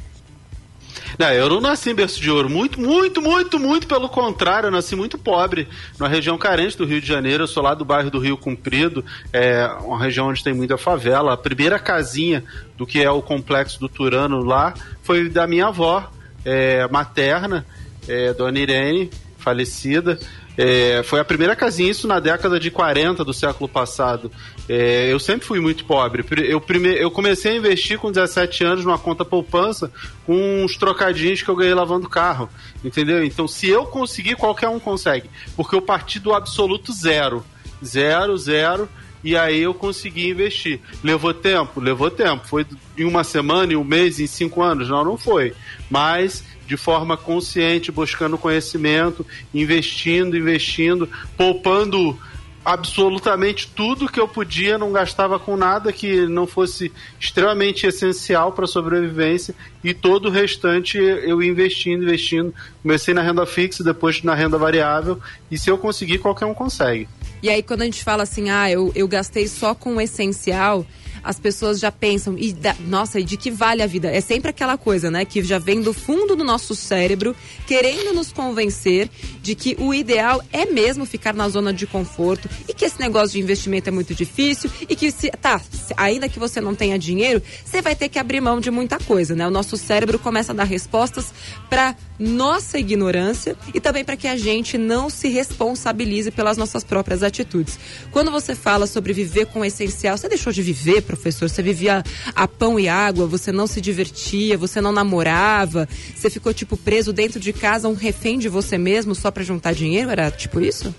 Não, 1.17 1.29
eu 1.31 1.49
não 1.49 1.61
nasci 1.61 1.89
em 1.89 1.95
berço 1.95 2.19
de 2.19 2.29
ouro. 2.29 2.49
Muito, 2.49 2.79
muito, 2.79 3.21
muito, 3.21 3.59
muito 3.59 3.87
pelo 3.87 4.09
contrário. 4.09 4.67
Eu 4.67 4.71
nasci 4.71 4.95
muito 4.95 5.17
pobre, 5.17 5.67
numa 5.99 6.09
região 6.09 6.37
carente 6.37 6.77
do 6.77 6.85
Rio 6.85 7.01
de 7.01 7.07
Janeiro. 7.07 7.43
Eu 7.43 7.47
sou 7.47 7.63
lá 7.63 7.73
do 7.73 7.85
bairro 7.85 8.09
do 8.09 8.19
Rio 8.19 8.37
Comprido, 8.37 9.03
é 9.31 9.67
uma 9.81 9.99
região 9.99 10.27
onde 10.27 10.43
tem 10.43 10.53
muita 10.53 10.77
favela. 10.77 11.33
A 11.33 11.37
primeira 11.37 11.79
casinha 11.79 12.43
do 12.77 12.85
que 12.85 13.01
é 13.01 13.09
o 13.09 13.21
complexo 13.21 13.79
do 13.79 13.89
Turano 13.89 14.43
lá 14.43 14.73
foi 15.03 15.29
da 15.29 15.45
minha 15.45 15.67
avó 15.67 16.09
é, 16.45 16.87
materna, 16.87 17.65
é, 18.07 18.33
Dona 18.33 18.59
Irene, 18.59 19.09
falecida. 19.37 20.19
É, 20.57 21.01
foi 21.03 21.19
a 21.19 21.25
primeira 21.25 21.55
casinha, 21.55 21.89
isso 21.89 22.07
na 22.07 22.19
década 22.19 22.59
de 22.59 22.69
40 22.69 23.23
do 23.23 23.33
século 23.33 23.69
passado. 23.69 24.31
É, 24.67 25.11
eu 25.11 25.19
sempre 25.19 25.45
fui 25.45 25.59
muito 25.59 25.85
pobre. 25.85 26.25
Eu, 26.47 26.59
prime... 26.59 26.89
eu 26.89 27.09
comecei 27.09 27.53
a 27.53 27.55
investir 27.55 27.97
com 27.97 28.11
17 28.11 28.63
anos 28.63 28.85
numa 28.85 28.97
conta 28.97 29.23
poupança 29.23 29.91
com 30.25 30.63
uns 30.63 30.75
trocadinhos 30.77 31.41
que 31.41 31.49
eu 31.49 31.55
ganhei 31.55 31.73
lavando 31.73 32.09
carro. 32.09 32.49
Entendeu? 32.83 33.23
Então, 33.23 33.47
se 33.47 33.67
eu 33.69 33.85
conseguir, 33.85 34.35
qualquer 34.35 34.69
um 34.69 34.79
consegue. 34.79 35.29
Porque 35.55 35.75
eu 35.75 35.81
parti 35.81 36.19
do 36.19 36.33
absoluto 36.33 36.91
zero. 36.91 37.43
Zero, 37.83 38.37
zero. 38.37 38.89
E 39.23 39.37
aí 39.37 39.61
eu 39.61 39.73
consegui 39.73 40.29
investir. 40.29 40.79
Levou 41.03 41.33
tempo? 41.33 41.79
Levou 41.79 42.09
tempo. 42.09 42.47
Foi 42.47 42.65
em 42.97 43.05
uma 43.05 43.23
semana, 43.23 43.73
em 43.73 43.75
um 43.75 43.83
mês, 43.83 44.19
em 44.19 44.27
cinco 44.27 44.61
anos? 44.61 44.89
Não, 44.89 45.03
não 45.05 45.17
foi. 45.17 45.53
Mas 45.89 46.43
de 46.71 46.77
forma 46.77 47.17
consciente, 47.17 47.91
buscando 47.91 48.37
conhecimento, 48.37 49.27
investindo, 49.53 50.37
investindo, 50.37 51.09
poupando 51.35 52.17
absolutamente 52.63 53.67
tudo 53.67 54.07
que 54.07 54.21
eu 54.21 54.25
podia, 54.25 54.77
não 54.77 54.93
gastava 54.93 55.37
com 55.37 55.57
nada 55.57 55.91
que 55.91 56.25
não 56.27 56.47
fosse 56.47 56.89
extremamente 57.19 57.85
essencial 57.85 58.53
para 58.53 58.63
a 58.63 58.67
sobrevivência 58.69 59.53
e 59.83 59.93
todo 59.93 60.27
o 60.27 60.31
restante 60.31 60.97
eu 60.97 61.43
investindo, 61.43 62.03
investindo. 62.03 62.53
Comecei 62.81 63.13
na 63.13 63.21
renda 63.21 63.45
fixa, 63.45 63.83
depois 63.83 64.23
na 64.23 64.33
renda 64.33 64.57
variável 64.57 65.19
e 65.51 65.57
se 65.57 65.69
eu 65.69 65.77
conseguir, 65.77 66.19
qualquer 66.19 66.45
um 66.45 66.53
consegue. 66.53 67.09
E 67.43 67.49
aí 67.49 67.61
quando 67.61 67.81
a 67.81 67.85
gente 67.85 68.01
fala 68.01 68.23
assim, 68.23 68.49
ah, 68.49 68.71
eu, 68.71 68.93
eu 68.95 69.09
gastei 69.09 69.45
só 69.45 69.75
com 69.75 69.97
o 69.97 70.01
essencial, 70.01 70.85
as 71.23 71.39
pessoas 71.39 71.79
já 71.79 71.91
pensam, 71.91 72.37
e 72.37 72.53
da, 72.53 72.75
nossa, 72.87 73.19
e 73.19 73.23
de 73.23 73.37
que 73.37 73.51
vale 73.51 73.81
a 73.81 73.87
vida? 73.87 74.09
É 74.09 74.21
sempre 74.21 74.49
aquela 74.49 74.77
coisa, 74.77 75.11
né? 75.11 75.25
Que 75.25 75.43
já 75.43 75.59
vem 75.59 75.81
do 75.81 75.93
fundo 75.93 76.35
do 76.35 76.43
nosso 76.43 76.75
cérebro, 76.75 77.35
querendo 77.67 78.13
nos 78.13 78.31
convencer 78.31 79.09
de 79.41 79.55
que 79.55 79.75
o 79.79 79.93
ideal 79.93 80.43
é 80.51 80.65
mesmo 80.65 81.05
ficar 81.05 81.33
na 81.33 81.47
zona 81.49 81.73
de 81.73 81.85
conforto 81.87 82.49
e 82.67 82.73
que 82.73 82.85
esse 82.85 82.99
negócio 82.99 83.31
de 83.31 83.39
investimento 83.39 83.89
é 83.89 83.91
muito 83.91 84.13
difícil 84.13 84.69
e 84.89 84.95
que, 84.95 85.11
se, 85.11 85.29
tá, 85.31 85.61
ainda 85.97 86.29
que 86.29 86.39
você 86.39 86.59
não 86.61 86.75
tenha 86.75 86.97
dinheiro, 86.97 87.41
você 87.63 87.81
vai 87.81 87.95
ter 87.95 88.09
que 88.09 88.19
abrir 88.19 88.41
mão 88.41 88.59
de 88.59 88.71
muita 88.71 88.99
coisa, 88.99 89.35
né? 89.35 89.47
O 89.47 89.51
nosso 89.51 89.77
cérebro 89.77 90.19
começa 90.19 90.51
a 90.51 90.55
dar 90.55 90.63
respostas 90.63 91.33
para 91.69 91.95
nossa 92.19 92.77
ignorância 92.77 93.55
e 93.73 93.79
também 93.79 94.05
para 94.05 94.15
que 94.15 94.27
a 94.27 94.37
gente 94.37 94.77
não 94.77 95.09
se 95.09 95.27
responsabilize 95.27 96.29
pelas 96.29 96.55
nossas 96.55 96.83
próprias 96.83 97.23
atitudes. 97.23 97.79
Quando 98.11 98.29
você 98.29 98.53
fala 98.53 98.85
sobre 98.85 99.11
viver 99.11 99.47
com 99.47 99.61
o 99.61 99.65
essencial, 99.65 100.17
você 100.17 100.29
deixou 100.29 100.53
de 100.53 100.61
viver, 100.61 101.01
professor? 101.11 101.49
Você 101.49 101.61
vivia 101.61 102.03
a 102.35 102.47
pão 102.47 102.79
e 102.79 102.87
água, 102.87 103.27
você 103.27 103.51
não 103.51 103.67
se 103.67 103.81
divertia, 103.81 104.57
você 104.57 104.79
não 104.79 104.91
namorava, 104.91 105.87
você 106.15 106.29
ficou 106.29 106.53
tipo 106.53 106.77
preso 106.77 107.11
dentro 107.11 107.39
de 107.39 107.51
casa, 107.51 107.87
um 107.87 107.93
refém 107.93 108.39
de 108.39 108.47
você 108.47 108.77
mesmo 108.77 109.13
só 109.13 109.29
para 109.29 109.43
juntar 109.43 109.73
dinheiro? 109.73 110.09
Era 110.09 110.31
tipo 110.31 110.61
isso? 110.61 110.93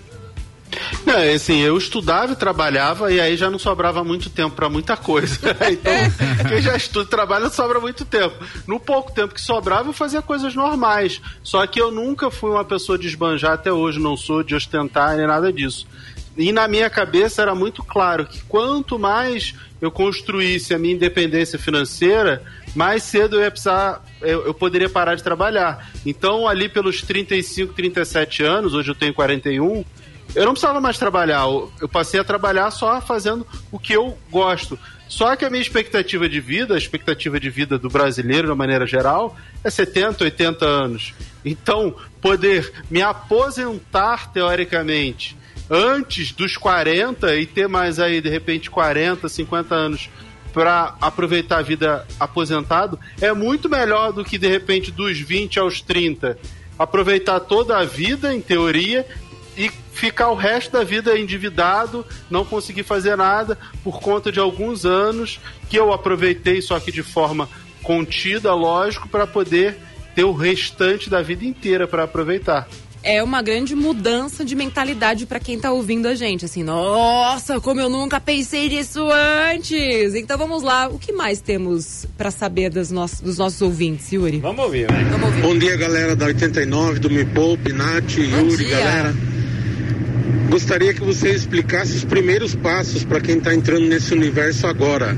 Não, 1.05 1.13
é 1.15 1.33
assim, 1.33 1.59
eu 1.59 1.77
estudava 1.77 2.33
e 2.33 2.35
trabalhava 2.35 3.11
e 3.11 3.19
aí 3.19 3.37
já 3.37 3.49
não 3.49 3.59
sobrava 3.59 4.03
muito 4.03 4.29
tempo 4.29 4.55
para 4.55 4.69
muita 4.69 4.97
coisa. 4.97 5.37
então, 5.71 5.93
quem 6.49 6.61
já 6.61 6.75
estuda 6.75 7.05
e 7.05 7.09
trabalha 7.09 7.49
sobra 7.49 7.79
muito 7.79 8.05
tempo. 8.05 8.35
No 8.65 8.79
pouco 8.79 9.11
tempo 9.11 9.33
que 9.33 9.41
sobrava, 9.41 9.89
eu 9.89 9.93
fazia 9.93 10.21
coisas 10.21 10.55
normais. 10.55 11.21
Só 11.43 11.65
que 11.67 11.79
eu 11.79 11.91
nunca 11.91 12.31
fui 12.31 12.49
uma 12.49 12.65
pessoa 12.65 12.97
de 12.97 13.07
esbanjar, 13.07 13.53
até 13.53 13.71
hoje 13.71 13.99
não 13.99 14.17
sou, 14.17 14.43
de 14.43 14.55
ostentar 14.55 15.15
nem 15.15 15.27
nada 15.27 15.51
disso. 15.53 15.85
E 16.37 16.51
na 16.51 16.67
minha 16.67 16.89
cabeça 16.89 17.41
era 17.41 17.53
muito 17.53 17.83
claro 17.83 18.25
que 18.25 18.41
quanto 18.45 18.97
mais 18.97 19.53
eu 19.79 19.91
construísse 19.91 20.73
a 20.73 20.79
minha 20.79 20.95
independência 20.95 21.59
financeira, 21.59 22.41
mais 22.75 23.03
cedo 23.03 23.35
eu 23.35 23.41
ia 23.41 23.51
precisar, 23.51 24.03
eu, 24.21 24.45
eu, 24.45 24.53
poderia 24.53 24.89
parar 24.89 25.15
de 25.15 25.21
trabalhar. 25.21 25.91
Então, 26.05 26.47
ali 26.47 26.67
pelos 26.67 27.01
35, 27.01 27.73
37 27.73 28.43
anos, 28.43 28.73
hoje 28.73 28.89
eu 28.89 28.95
tenho 28.95 29.13
41, 29.13 29.85
eu 30.33 30.45
não 30.45 30.53
precisava 30.53 30.81
mais 30.81 30.97
trabalhar. 30.97 31.43
Eu 31.79 31.89
passei 31.91 32.19
a 32.19 32.23
trabalhar 32.23 32.71
só 32.71 32.99
fazendo 32.99 33.45
o 33.71 33.77
que 33.77 33.93
eu 33.93 34.17
gosto. 34.31 34.79
Só 35.07 35.35
que 35.35 35.45
a 35.45 35.49
minha 35.49 35.61
expectativa 35.61 36.27
de 36.27 36.39
vida, 36.39 36.73
a 36.73 36.77
expectativa 36.77 37.39
de 37.39 37.49
vida 37.49 37.77
do 37.77 37.89
brasileiro, 37.89 38.47
de 38.47 38.55
maneira 38.55 38.87
geral, 38.87 39.37
é 39.63 39.69
70, 39.69 40.23
80 40.23 40.65
anos. 40.65 41.13
Então, 41.45 41.95
poder 42.19 42.71
me 42.89 43.01
aposentar 43.01 44.31
teoricamente 44.31 45.37
antes 45.69 46.31
dos 46.31 46.57
40 46.57 47.35
e 47.35 47.45
ter 47.45 47.67
mais 47.67 47.99
aí, 47.99 48.21
de 48.21 48.29
repente, 48.29 48.69
40, 48.69 49.27
50 49.27 49.75
anos 49.75 50.09
para 50.53 50.95
aproveitar 51.01 51.57
a 51.57 51.61
vida 51.63 52.07
aposentado 52.19 52.99
é 53.19 53.33
muito 53.33 53.67
melhor 53.67 54.13
do 54.13 54.23
que, 54.23 54.37
de 54.37 54.47
repente, 54.47 54.91
dos 54.91 55.19
20 55.19 55.59
aos 55.59 55.81
30 55.81 56.37
aproveitar 56.77 57.39
toda 57.39 57.77
a 57.77 57.83
vida, 57.83 58.33
em 58.33 58.41
teoria, 58.41 59.07
e 59.55 59.69
ficar 59.93 60.29
o 60.29 60.35
resto 60.35 60.71
da 60.71 60.83
vida 60.83 61.17
endividado, 61.17 62.05
não 62.29 62.43
conseguir 62.43 62.83
fazer 62.83 63.15
nada 63.15 63.57
por 63.83 64.01
conta 64.01 64.31
de 64.31 64.39
alguns 64.39 64.85
anos 64.85 65.39
que 65.69 65.77
eu 65.77 65.93
aproveitei, 65.93 66.61
só 66.61 66.79
que 66.79 66.91
de 66.91 67.03
forma 67.03 67.47
contida, 67.83 68.53
lógico, 68.53 69.07
para 69.07 69.27
poder 69.27 69.77
ter 70.15 70.23
o 70.23 70.33
restante 70.33 71.09
da 71.09 71.21
vida 71.21 71.45
inteira 71.45 71.87
para 71.87 72.03
aproveitar. 72.03 72.67
É 73.05 73.21
uma 73.21 73.41
grande 73.41 73.75
mudança 73.75 74.45
de 74.45 74.55
mentalidade 74.55 75.25
para 75.25 75.37
quem 75.37 75.59
tá 75.59 75.71
ouvindo 75.71 76.07
a 76.07 76.15
gente, 76.15 76.45
assim, 76.45 76.63
nossa, 76.63 77.59
como 77.59 77.81
eu 77.81 77.89
nunca 77.89 78.17
pensei 78.17 78.69
nisso 78.69 79.01
antes. 79.51 80.15
Então 80.15 80.37
vamos 80.37 80.63
lá, 80.63 80.87
o 80.87 80.97
que 80.97 81.11
mais 81.11 81.41
temos 81.41 82.05
para 82.17 82.31
saber 82.31 82.69
dos 82.69 82.91
nossos, 82.91 83.19
dos 83.19 83.37
nossos 83.37 83.61
ouvintes, 83.61 84.09
Yuri? 84.09 84.39
Vamos 84.39 84.63
ouvir, 84.63 84.89
né? 84.89 85.05
Vamos 85.11 85.27
ouvir. 85.27 85.41
Bom 85.41 85.57
dia, 85.57 85.75
galera 85.75 86.15
da 86.15 86.27
89, 86.27 86.99
do 86.99 87.09
Me 87.09 87.25
Poupe, 87.25 87.73
Nath, 87.73 88.15
Bom 88.15 88.21
Yuri, 88.21 88.55
dia. 88.57 88.69
galera. 88.69 89.13
Gostaria 90.49 90.93
que 90.93 91.01
você 91.01 91.29
explicasse 91.31 91.97
os 91.97 92.05
primeiros 92.05 92.55
passos 92.55 93.03
para 93.03 93.19
quem 93.19 93.37
está 93.37 93.53
entrando 93.53 93.85
nesse 93.85 94.13
universo 94.13 94.65
agora. 94.65 95.17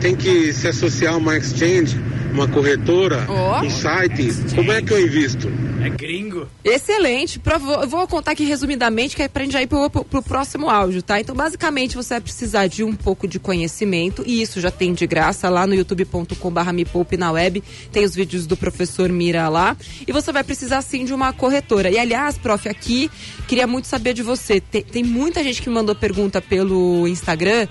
Tem 0.00 0.14
que 0.14 0.52
se 0.52 0.68
associar 0.68 1.14
a 1.14 1.16
uma 1.16 1.36
exchange, 1.36 1.98
uma 2.36 2.46
corretora, 2.46 3.26
oh. 3.30 3.64
um 3.64 3.70
site. 3.70 4.28
Como 4.54 4.70
é 4.70 4.82
que 4.82 4.92
eu 4.92 5.00
invisto? 5.00 5.48
É 5.82 5.88
gringo. 5.88 6.46
Excelente. 6.62 7.40
Eu 7.80 7.88
vou 7.88 8.06
contar 8.06 8.32
aqui 8.32 8.44
resumidamente, 8.44 9.16
que 9.16 9.22
é 9.22 9.28
pra 9.28 9.42
gente 9.42 9.52
já 9.52 9.62
ir 9.62 9.66
pro, 9.66 9.88
pro, 9.88 10.04
pro, 10.04 10.22
próximo 10.22 10.68
áudio, 10.68 11.02
tá? 11.02 11.18
Então, 11.18 11.34
basicamente, 11.34 11.96
você 11.96 12.14
vai 12.14 12.20
precisar 12.20 12.66
de 12.66 12.84
um 12.84 12.94
pouco 12.94 13.26
de 13.26 13.38
conhecimento, 13.38 14.22
e 14.26 14.42
isso 14.42 14.60
já 14.60 14.70
tem 14.70 14.92
de 14.92 15.06
graça 15.06 15.48
lá 15.48 15.66
no 15.66 15.74
youtube.com.br 15.74 16.72
me 16.72 16.84
poupe 16.84 17.16
na 17.16 17.32
web. 17.32 17.62
Tem 17.90 18.04
os 18.04 18.14
vídeos 18.14 18.46
do 18.46 18.56
professor 18.56 19.08
Mira 19.08 19.48
lá. 19.48 19.74
E 20.06 20.12
você 20.12 20.30
vai 20.30 20.44
precisar, 20.44 20.82
sim, 20.82 21.06
de 21.06 21.14
uma 21.14 21.32
corretora. 21.32 21.90
E, 21.90 21.98
aliás, 21.98 22.36
prof, 22.36 22.68
aqui, 22.68 23.10
queria 23.48 23.66
muito 23.66 23.86
saber 23.86 24.12
de 24.12 24.22
você. 24.22 24.60
Tem, 24.60 24.82
tem 24.82 25.02
muita 25.02 25.42
gente 25.42 25.62
que 25.62 25.70
mandou 25.70 25.94
pergunta 25.94 26.42
pelo 26.42 27.08
Instagram 27.08 27.66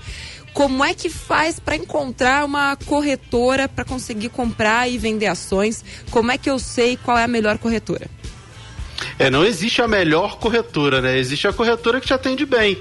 como 0.56 0.82
é 0.82 0.94
que 0.94 1.10
faz 1.10 1.60
para 1.60 1.76
encontrar 1.76 2.42
uma 2.42 2.74
corretora 2.86 3.68
para 3.68 3.84
conseguir 3.84 4.30
comprar 4.30 4.88
e 4.88 4.96
vender 4.96 5.26
ações? 5.26 5.84
Como 6.10 6.32
é 6.32 6.38
que 6.38 6.48
eu 6.48 6.58
sei 6.58 6.96
qual 6.96 7.18
é 7.18 7.24
a 7.24 7.28
melhor 7.28 7.58
corretora? 7.58 8.08
É, 9.18 9.28
não 9.28 9.44
existe 9.44 9.82
a 9.82 9.86
melhor 9.86 10.38
corretora, 10.38 11.02
né? 11.02 11.18
Existe 11.18 11.46
a 11.46 11.52
corretora 11.52 12.00
que 12.00 12.06
te 12.06 12.14
atende 12.14 12.46
bem. 12.46 12.78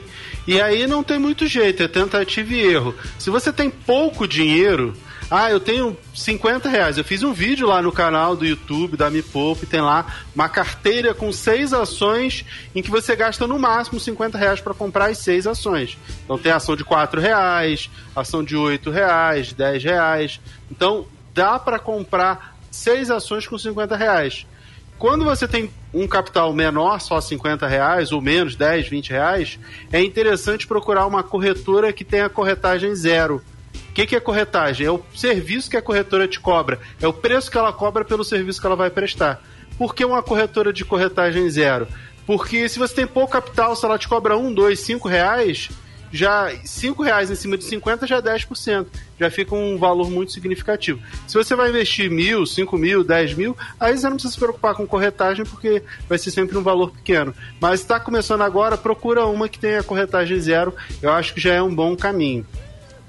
E 0.47 0.61
aí 0.61 0.87
não 0.87 1.03
tem 1.03 1.19
muito 1.19 1.47
jeito, 1.47 1.83
é 1.83 1.87
tentativa 1.89 2.53
e 2.53 2.61
erro. 2.61 2.95
Se 3.19 3.29
você 3.29 3.51
tem 3.51 3.69
pouco 3.69 4.25
dinheiro, 4.25 4.95
ah, 5.29 5.49
eu 5.49 5.59
tenho 5.59 5.97
50 6.13 6.69
reais. 6.69 6.97
Eu 6.97 7.03
fiz 7.03 7.23
um 7.23 7.33
vídeo 7.33 7.67
lá 7.67 7.81
no 7.81 7.91
canal 7.91 8.35
do 8.35 8.45
YouTube 8.45 8.95
da 8.95 9.09
Me 9.09 9.23
Poupe, 9.23 9.65
tem 9.65 9.81
lá 9.81 10.05
uma 10.35 10.47
carteira 10.47 11.13
com 11.13 11.31
seis 11.31 11.73
ações 11.73 12.45
em 12.75 12.81
que 12.81 12.91
você 12.91 13.15
gasta 13.15 13.47
no 13.47 13.57
máximo 13.57 13.99
50 13.99 14.37
reais 14.37 14.61
para 14.61 14.73
comprar 14.73 15.09
as 15.09 15.17
seis 15.17 15.47
ações. 15.47 15.97
Então 16.23 16.37
tem 16.37 16.51
ação 16.51 16.75
de 16.75 16.83
4 16.83 17.19
reais, 17.19 17.89
ação 18.15 18.43
de 18.43 18.55
8 18.55 18.89
reais, 18.91 19.51
10 19.51 19.83
reais. 19.83 20.39
Então 20.69 21.07
dá 21.33 21.57
para 21.57 21.79
comprar 21.79 22.55
seis 22.69 23.09
ações 23.09 23.47
com 23.47 23.57
50 23.57 23.95
reais. 23.95 24.45
Quando 24.97 25.25
você 25.25 25.47
tem 25.47 25.71
um 25.93 26.07
capital 26.07 26.53
menor, 26.53 27.01
só 27.01 27.19
50 27.19 27.67
reais, 27.67 28.11
ou 28.11 28.21
menos, 28.21 28.55
10, 28.55 28.87
20 28.87 29.09
reais, 29.09 29.59
é 29.91 30.01
interessante 30.01 30.67
procurar 30.67 31.05
uma 31.05 31.21
corretora 31.21 31.91
que 31.91 32.05
tenha 32.05 32.29
corretagem 32.29 32.95
zero 32.95 33.41
que, 33.95 34.05
que 34.05 34.15
é 34.15 34.19
corretagem? 34.19 34.85
É 34.85 34.91
o 34.91 35.01
serviço 35.15 35.69
que 35.69 35.77
a 35.77 35.81
corretora 35.81 36.27
te 36.27 36.37
cobra, 36.37 36.79
é 37.01 37.07
o 37.07 37.13
preço 37.13 37.49
que 37.49 37.57
ela 37.57 37.71
cobra 37.71 38.03
pelo 38.03 38.25
serviço 38.25 38.59
que 38.59 38.67
ela 38.67 38.75
vai 38.75 38.89
prestar. 38.89 39.41
Por 39.77 39.95
que 39.95 40.03
uma 40.03 40.21
corretora 40.21 40.73
de 40.73 40.83
corretagem 40.83 41.49
zero? 41.49 41.87
Porque 42.27 42.67
se 42.67 42.77
você 42.77 42.93
tem 42.93 43.07
pouco 43.07 43.31
capital, 43.31 43.73
se 43.73 43.85
ela 43.85 43.97
te 43.97 44.07
cobra 44.07 44.37
um, 44.37 44.53
dois, 44.53 44.81
cinco 44.81 45.07
reais, 45.07 45.69
já 46.11 46.51
cinco 46.65 47.03
reais 47.03 47.31
em 47.31 47.35
cima 47.35 47.57
de 47.57 47.63
50 47.63 48.05
já 48.05 48.17
é 48.17 48.21
10%. 48.21 48.85
Já 49.17 49.29
fica 49.29 49.55
um 49.55 49.77
valor 49.77 50.09
muito 50.09 50.33
significativo. 50.33 50.99
Se 51.25 51.35
você 51.35 51.55
vai 51.55 51.69
investir 51.69 52.11
mil, 52.11 52.45
cinco 52.45 52.77
mil, 52.77 53.01
dez 53.01 53.33
mil, 53.33 53.55
aí 53.79 53.97
você 53.97 54.05
não 54.07 54.13
precisa 54.13 54.33
se 54.33 54.39
preocupar 54.39 54.75
com 54.75 54.85
corretagem, 54.85 55.45
porque 55.45 55.81
vai 56.09 56.17
ser 56.17 56.31
sempre 56.31 56.57
um 56.57 56.63
valor 56.63 56.91
pequeno. 56.91 57.33
Mas 57.61 57.79
está 57.79 57.97
começando 57.97 58.41
agora, 58.41 58.77
procura 58.77 59.25
uma 59.25 59.47
que 59.47 59.59
tenha 59.59 59.83
corretagem 59.83 60.37
zero. 60.37 60.73
Eu 61.01 61.11
acho 61.11 61.33
que 61.33 61.39
já 61.39 61.53
é 61.53 61.61
um 61.61 61.73
bom 61.73 61.95
caminho. 61.95 62.45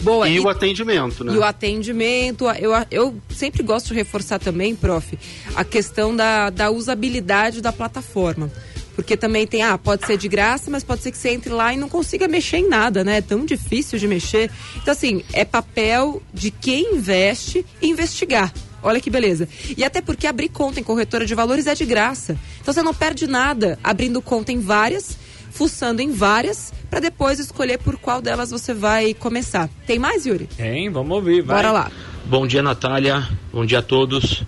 Boa. 0.03 0.29
E, 0.29 0.37
e, 0.37 0.41
o 0.41 0.49
atendimento, 0.49 1.25
né? 1.25 1.35
E 1.35 1.39
o 1.39 1.43
atendimento, 1.43 2.45
eu, 2.51 2.73
eu 2.91 3.17
sempre 3.31 3.63
gosto 3.63 3.89
de 3.89 3.95
reforçar 3.95 4.39
também, 4.39 4.75
prof, 4.75 5.19
a 5.55 5.65
questão 5.65 6.15
da, 6.15 6.51
da 6.51 6.71
usabilidade 6.71 7.61
da 7.61 7.73
plataforma. 7.73 8.51
Porque 8.95 9.15
também 9.15 9.47
tem, 9.47 9.63
ah, 9.63 9.77
pode 9.77 10.07
ser 10.07 10.17
de 10.17 10.27
graça, 10.27 10.71
mas 10.71 10.83
pode 10.83 11.03
ser 11.03 11.11
que 11.11 11.19
você 11.19 11.29
entre 11.29 11.53
lá 11.53 11.73
e 11.73 11.77
não 11.77 11.89
consiga 11.89 12.27
mexer 12.27 12.59
em 12.59 12.69
nada, 12.69 13.05
né? 13.05 13.19
É 13.19 13.21
tão 13.21 13.45
difícil 13.45 13.99
de 13.99 14.09
mexer. 14.09 14.51
Então, 14.77 14.93
assim, 14.93 15.23
é 15.35 15.45
papel 15.45 16.23
de 16.33 16.51
quem 16.51 16.95
investe 16.97 17.65
investigar. 17.83 18.53
Olha 18.83 19.01
que 19.01 19.11
beleza. 19.11 19.49
E 19.77 19.85
até 19.85 20.01
porque 20.01 20.27
abrir 20.27 20.49
conta 20.49 20.81
em 20.81 20.83
corretora 20.83 21.27
de 21.27 21.35
valores 21.35 21.67
é 21.67 21.75
de 21.75 21.85
graça. 21.85 22.39
Então 22.61 22.73
você 22.73 22.83
não 22.83 22.95
perde 22.95 23.27
nada 23.27 23.79
abrindo 23.83 24.23
conta 24.23 24.53
em 24.53 24.61
várias 24.61 25.19
fuçando 25.57 26.03
em 26.03 26.13
várias 26.13 26.73
para 26.91 27.01
depois 27.01 27.39
escolher 27.39 27.79
por 27.79 27.97
qual 27.99 28.21
delas 28.21 28.51
você 28.51 28.75
vai 28.75 29.15
começar. 29.15 29.69
Tem 29.87 29.99
mais, 29.99 30.27
Yuri? 30.27 30.47
Tem, 30.57 30.91
vamos 30.91 31.17
ouvir, 31.17 31.43
vai. 31.43 31.57
Bora 31.57 31.73
lá. 31.73 31.91
Bom 32.27 32.47
dia, 32.47 32.63
Natália. 32.63 33.27
Bom 33.53 33.65
dia 33.65 33.79
a 33.79 33.83
todos. 33.83 34.43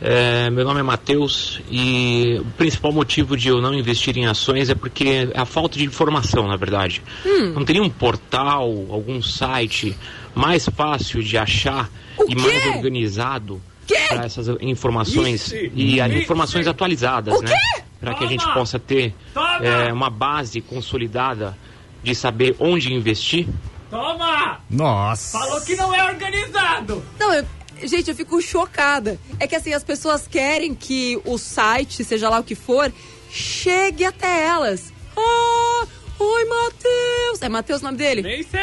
É, 0.00 0.50
meu 0.50 0.64
nome 0.64 0.80
é 0.80 0.82
Matheus 0.82 1.60
e 1.70 2.36
o 2.40 2.44
principal 2.58 2.92
motivo 2.92 3.36
de 3.36 3.48
eu 3.48 3.60
não 3.62 3.72
investir 3.72 4.18
em 4.18 4.26
ações 4.26 4.68
é 4.68 4.74
porque 4.74 5.28
é 5.32 5.38
a 5.40 5.46
falta 5.46 5.78
de 5.78 5.84
informação, 5.84 6.46
na 6.46 6.56
verdade. 6.56 7.00
Hum. 7.24 7.52
Não 7.54 7.64
teria 7.64 7.82
um 7.82 7.88
portal, 7.88 8.64
algum 8.90 9.22
site 9.22 9.96
mais 10.34 10.68
fácil 10.68 11.22
de 11.22 11.38
achar 11.38 11.88
O 12.18 12.24
e 12.24 12.34
quê? 12.34 12.42
mais 12.42 12.66
organizado 12.76 13.62
para 14.08 14.24
essas 14.24 14.48
informações 14.60 15.46
Ixi, 15.52 15.72
e 15.74 16.00
ixi. 16.00 16.18
informações 16.18 16.66
atualizadas, 16.66 17.38
O 17.38 17.42
né? 17.42 17.52
Para 18.00 18.14
que 18.14 18.24
a 18.24 18.26
gente 18.26 18.44
possa 18.52 18.78
ter 18.78 19.14
Toma! 19.32 19.43
É, 19.62 19.92
uma 19.92 20.10
base 20.10 20.60
consolidada 20.60 21.56
de 22.02 22.14
saber 22.14 22.56
onde 22.58 22.92
investir. 22.92 23.46
Toma! 23.90 24.60
Nossa. 24.68 25.38
Falou 25.38 25.60
que 25.60 25.76
não 25.76 25.94
é 25.94 26.04
organizado! 26.04 27.02
Não, 27.18 27.32
eu- 27.32 27.46
gente, 27.84 28.08
eu 28.10 28.16
fico 28.16 28.40
chocada. 28.42 29.18
É 29.38 29.46
que 29.46 29.54
assim, 29.56 29.72
as 29.72 29.84
pessoas 29.84 30.26
querem 30.26 30.74
que 30.74 31.20
o 31.24 31.38
site, 31.38 32.02
seja 32.04 32.28
lá 32.28 32.40
o 32.40 32.44
que 32.44 32.54
for, 32.54 32.92
chegue 33.30 34.04
até 34.04 34.46
elas. 34.46 34.92
Ah, 35.16 35.86
oi, 36.18 36.44
Matheus. 36.46 37.40
É 37.42 37.48
Matheus 37.48 37.80
o 37.82 37.84
nome 37.84 37.98
dele? 37.98 38.22
Nem 38.22 38.42
sei! 38.42 38.60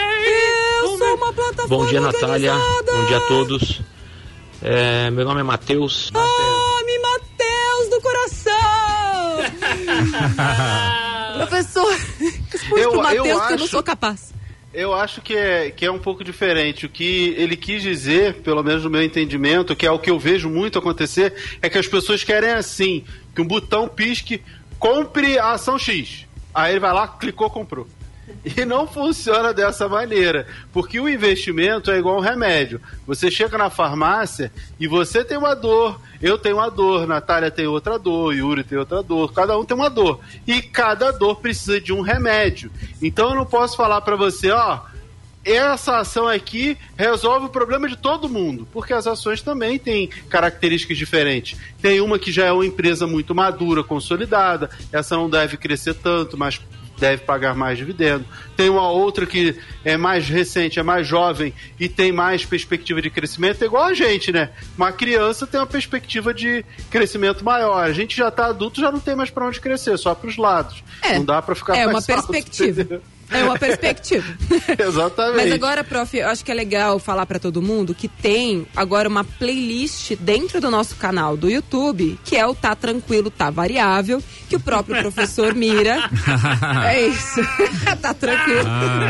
Eu 0.82 0.98
sou 0.98 1.16
uma 1.16 1.32
plataforma 1.34 1.68
Bom 1.68 1.86
dia, 1.86 2.02
Natália. 2.02 2.54
organizada. 2.54 2.92
Bom 2.92 3.06
dia 3.06 3.18
a 3.18 3.22
todos. 3.22 3.82
É, 4.64 5.10
meu 5.12 5.26
nome 5.26 5.40
é 5.40 5.44
Matheus. 5.44 6.12
Ame 6.14 6.26
Professor, 11.38 11.92
responde 12.52 12.82
Eu- 12.82 12.90
pro 12.92 13.00
eu 13.00 13.04
Matheus 13.04 13.24
que 13.24 13.30
eu 13.32 13.38
não 13.38 13.56
acho- 13.56 13.68
sou 13.68 13.84
capaz. 13.84 14.34
Eu 14.74 14.94
acho 14.94 15.20
que 15.22 15.36
é, 15.36 15.70
que 15.70 15.86
é 15.86 15.92
um 15.92 16.00
pouco 16.00 16.24
diferente. 16.24 16.86
O 16.86 16.90
que 16.90 17.34
ele 17.38 17.58
quis 17.58 17.82
dizer, 17.84 18.36
pelo 18.36 18.64
menos 18.64 18.84
no 18.86 18.90
meu 18.90 19.04
entendimento, 19.04 19.76
que 19.76 19.86
é 19.86 19.92
o 19.92 20.00
que 20.00 20.10
eu 20.10 20.18
vejo 20.18 20.50
muito 20.50 20.80
acontecer, 20.80 21.34
é 21.62 21.70
que 21.70 21.78
as 21.78 21.88
pessoas 21.88 22.24
querem 22.24 22.52
assim, 22.52 23.04
que 23.36 23.42
um 23.42 23.46
botão 23.46 23.86
pisque, 23.88 24.42
compre 24.80 25.38
a 25.38 25.52
ação 25.52 25.78
X. 25.78 26.26
Aí 26.54 26.72
ele 26.72 26.80
vai 26.80 26.94
lá, 26.94 27.06
clicou, 27.08 27.50
comprou. 27.50 27.86
E 28.44 28.66
não 28.66 28.88
funciona 28.88 29.54
dessa 29.54 29.88
maneira, 29.88 30.48
porque 30.72 31.00
o 31.00 31.10
investimento 31.10 31.92
é 31.92 31.98
igual 31.98 32.18
um 32.18 32.22
remédio. 32.22 32.82
Você 33.06 33.30
chega 33.30 33.58
na 33.58 33.70
farmácia 33.70 34.52
e 34.80 34.88
você 34.88 35.24
tem 35.24 35.38
uma 35.38 35.54
dor, 35.54 36.00
eu 36.22 36.38
tenho 36.38 36.58
uma 36.58 36.70
dor, 36.70 37.06
Natália 37.06 37.52
tem 37.52 37.68
outra 37.68 38.00
dor, 38.00 38.34
Yuri 38.34 38.64
tem 38.64 38.78
outra 38.78 39.04
dor, 39.04 39.34
cada 39.34 39.58
um 39.58 39.66
tem 39.66 39.76
uma 39.76 39.90
dor. 39.90 40.20
E 40.48 40.62
cada 40.62 41.12
dor 41.12 41.38
precisa 41.38 41.80
de 41.80 41.92
um 41.92 42.02
remédio. 42.02 42.72
Então 43.02 43.30
eu 43.30 43.36
não 43.36 43.46
posso 43.46 43.76
falar 43.76 44.02
pra 44.02 44.16
você, 44.16 44.50
ó, 44.50 44.80
essa 45.44 45.98
ação 45.98 46.28
aqui 46.28 46.78
resolve 46.96 47.48
o 47.48 47.50
problema 47.50 47.88
de 47.88 47.96
todo 47.96 48.30
mundo, 48.30 48.68
porque 48.72 48.94
as 48.94 49.08
ações 49.08 49.42
também 49.42 49.80
têm 49.80 50.08
características 50.30 50.98
diferentes. 50.98 51.60
Tem 51.82 52.00
uma 52.00 52.20
que 52.20 52.32
já 52.32 52.46
é 52.46 52.52
uma 52.52 52.66
empresa 52.66 53.08
muito 53.08 53.34
madura, 53.34 53.84
consolidada, 53.84 54.70
essa 54.92 55.16
não 55.16 55.30
deve 55.30 55.58
crescer 55.58 55.96
tanto, 55.96 56.38
mas 56.38 56.62
deve 57.02 57.24
pagar 57.24 57.56
mais 57.56 57.80
dividendo. 57.80 58.24
Tem 58.56 58.70
uma 58.70 58.88
outra 58.88 59.26
que 59.26 59.58
é 59.84 59.98
mais 59.98 60.30
recente, 60.30 60.80
é 60.80 60.84
mais 60.84 61.08
jovem 61.08 61.52
e 61.80 61.90
tem 61.90 62.12
mais 62.12 62.46
perspectiva 62.46 63.02
de 63.02 63.10
crescimento, 63.10 63.64
é 63.64 63.66
igual 63.66 63.86
a 63.86 63.94
gente, 63.94 64.32
né? 64.32 64.52
Uma 64.78 64.92
criança 64.92 65.48
tem 65.48 65.60
uma 65.60 65.66
perspectiva 65.66 66.32
de 66.32 66.64
crescimento 66.92 67.44
maior. 67.44 67.84
A 67.84 67.92
gente 67.92 68.16
já 68.16 68.30
tá 68.30 68.46
adulto, 68.46 68.80
já 68.80 68.92
não 68.92 69.00
tem 69.00 69.16
mais 69.16 69.32
para 69.32 69.48
onde 69.48 69.60
crescer, 69.60 69.98
só 69.98 70.14
para 70.14 70.30
os 70.30 70.38
lados. 70.38 70.84
É, 71.02 71.16
não 71.18 71.26
dá 71.26 71.42
para 71.42 71.56
ficar 71.56 71.76
É 71.76 71.88
uma 71.88 72.02
perspectiva. 72.04 72.70
entendeu? 72.82 73.02
É 73.32 73.44
uma 73.44 73.58
perspectiva. 73.58 74.26
Exatamente. 74.78 75.44
Mas 75.44 75.52
agora, 75.52 75.84
prof, 75.84 76.18
eu 76.18 76.28
acho 76.28 76.44
que 76.44 76.52
é 76.52 76.54
legal 76.54 77.00
falar 77.00 77.26
pra 77.26 77.40
todo 77.40 77.62
mundo 77.62 77.96
que 77.96 78.08
tem 78.08 78.68
agora 78.76 79.08
uma 79.08 79.24
playlist 79.24 80.16
dentro 80.20 80.60
do 80.60 80.70
nosso 80.70 80.96
canal 80.96 81.38
do 81.38 81.50
YouTube, 81.50 82.20
que 82.24 82.36
é 82.36 82.46
o 82.46 82.54
Tá 82.54 82.76
Tranquilo, 82.76 83.32
Tá 83.32 83.50
Variável, 83.50 84.22
que 84.50 84.56
o 84.56 84.60
próprio 84.60 85.02
professor 85.02 85.56
Mira. 85.56 86.10
é 86.86 87.08
isso. 87.08 87.42
tá 88.02 88.14
tranquilo, 88.14 88.64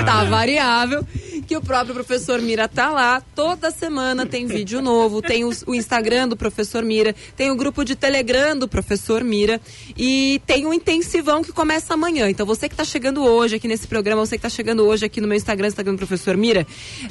tá 0.05 0.23
variável. 0.25 1.05
Que 1.47 1.57
o 1.57 1.61
próprio 1.61 1.93
professor 1.93 2.41
Mira 2.41 2.67
tá 2.67 2.89
lá. 2.89 3.21
Toda 3.35 3.71
semana 3.71 4.25
tem 4.25 4.45
vídeo 4.45 4.81
novo. 4.81 5.21
Tem 5.21 5.43
os- 5.43 5.63
o 5.67 5.75
Instagram 5.75 6.29
do 6.29 6.37
professor 6.37 6.81
Mira, 6.83 7.13
tem 7.35 7.51
o 7.51 7.55
grupo 7.55 7.83
de 7.83 7.93
Telegram 7.93 8.57
do 8.57 8.69
professor 8.69 9.21
Mira 9.21 9.59
e 9.97 10.41
tem 10.47 10.65
um 10.65 10.73
intensivão 10.73 11.43
que 11.43 11.51
começa 11.51 11.93
amanhã. 11.93 12.29
Então 12.29 12.45
você 12.45 12.69
que 12.69 12.75
tá 12.75 12.85
chegando 12.85 13.21
hoje 13.23 13.55
aqui 13.57 13.67
nesse 13.67 13.85
programa, 13.85 14.25
você 14.25 14.37
que 14.37 14.41
tá 14.43 14.49
chegando 14.49 14.85
hoje 14.85 15.05
aqui 15.05 15.19
no 15.19 15.27
meu 15.27 15.35
Instagram, 15.35 15.67
Instagram 15.67 15.93
do 15.95 15.97
professor 15.97 16.37
Mira, 16.37 16.65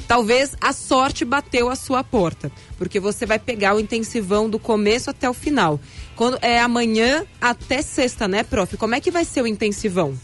talvez 0.07 0.55
a 0.59 0.73
sorte 0.73 1.23
bateu 1.23 1.69
a 1.69 1.75
sua 1.75 2.03
porta, 2.03 2.51
porque 2.79 2.99
você 2.99 3.27
vai 3.27 3.37
pegar 3.37 3.75
o 3.75 3.79
intensivão 3.79 4.49
do 4.49 4.57
começo 4.57 5.09
até 5.11 5.29
o 5.29 5.33
final. 5.35 5.79
Quando 6.15 6.39
é 6.41 6.59
amanhã 6.59 7.25
até 7.39 7.81
sexta, 7.83 8.27
né, 8.27 8.41
prof? 8.43 8.75
Como 8.77 8.95
é 8.95 8.99
que 8.99 9.11
vai 9.11 9.23
ser 9.23 9.43
o 9.43 9.47
intensivão? 9.47 10.17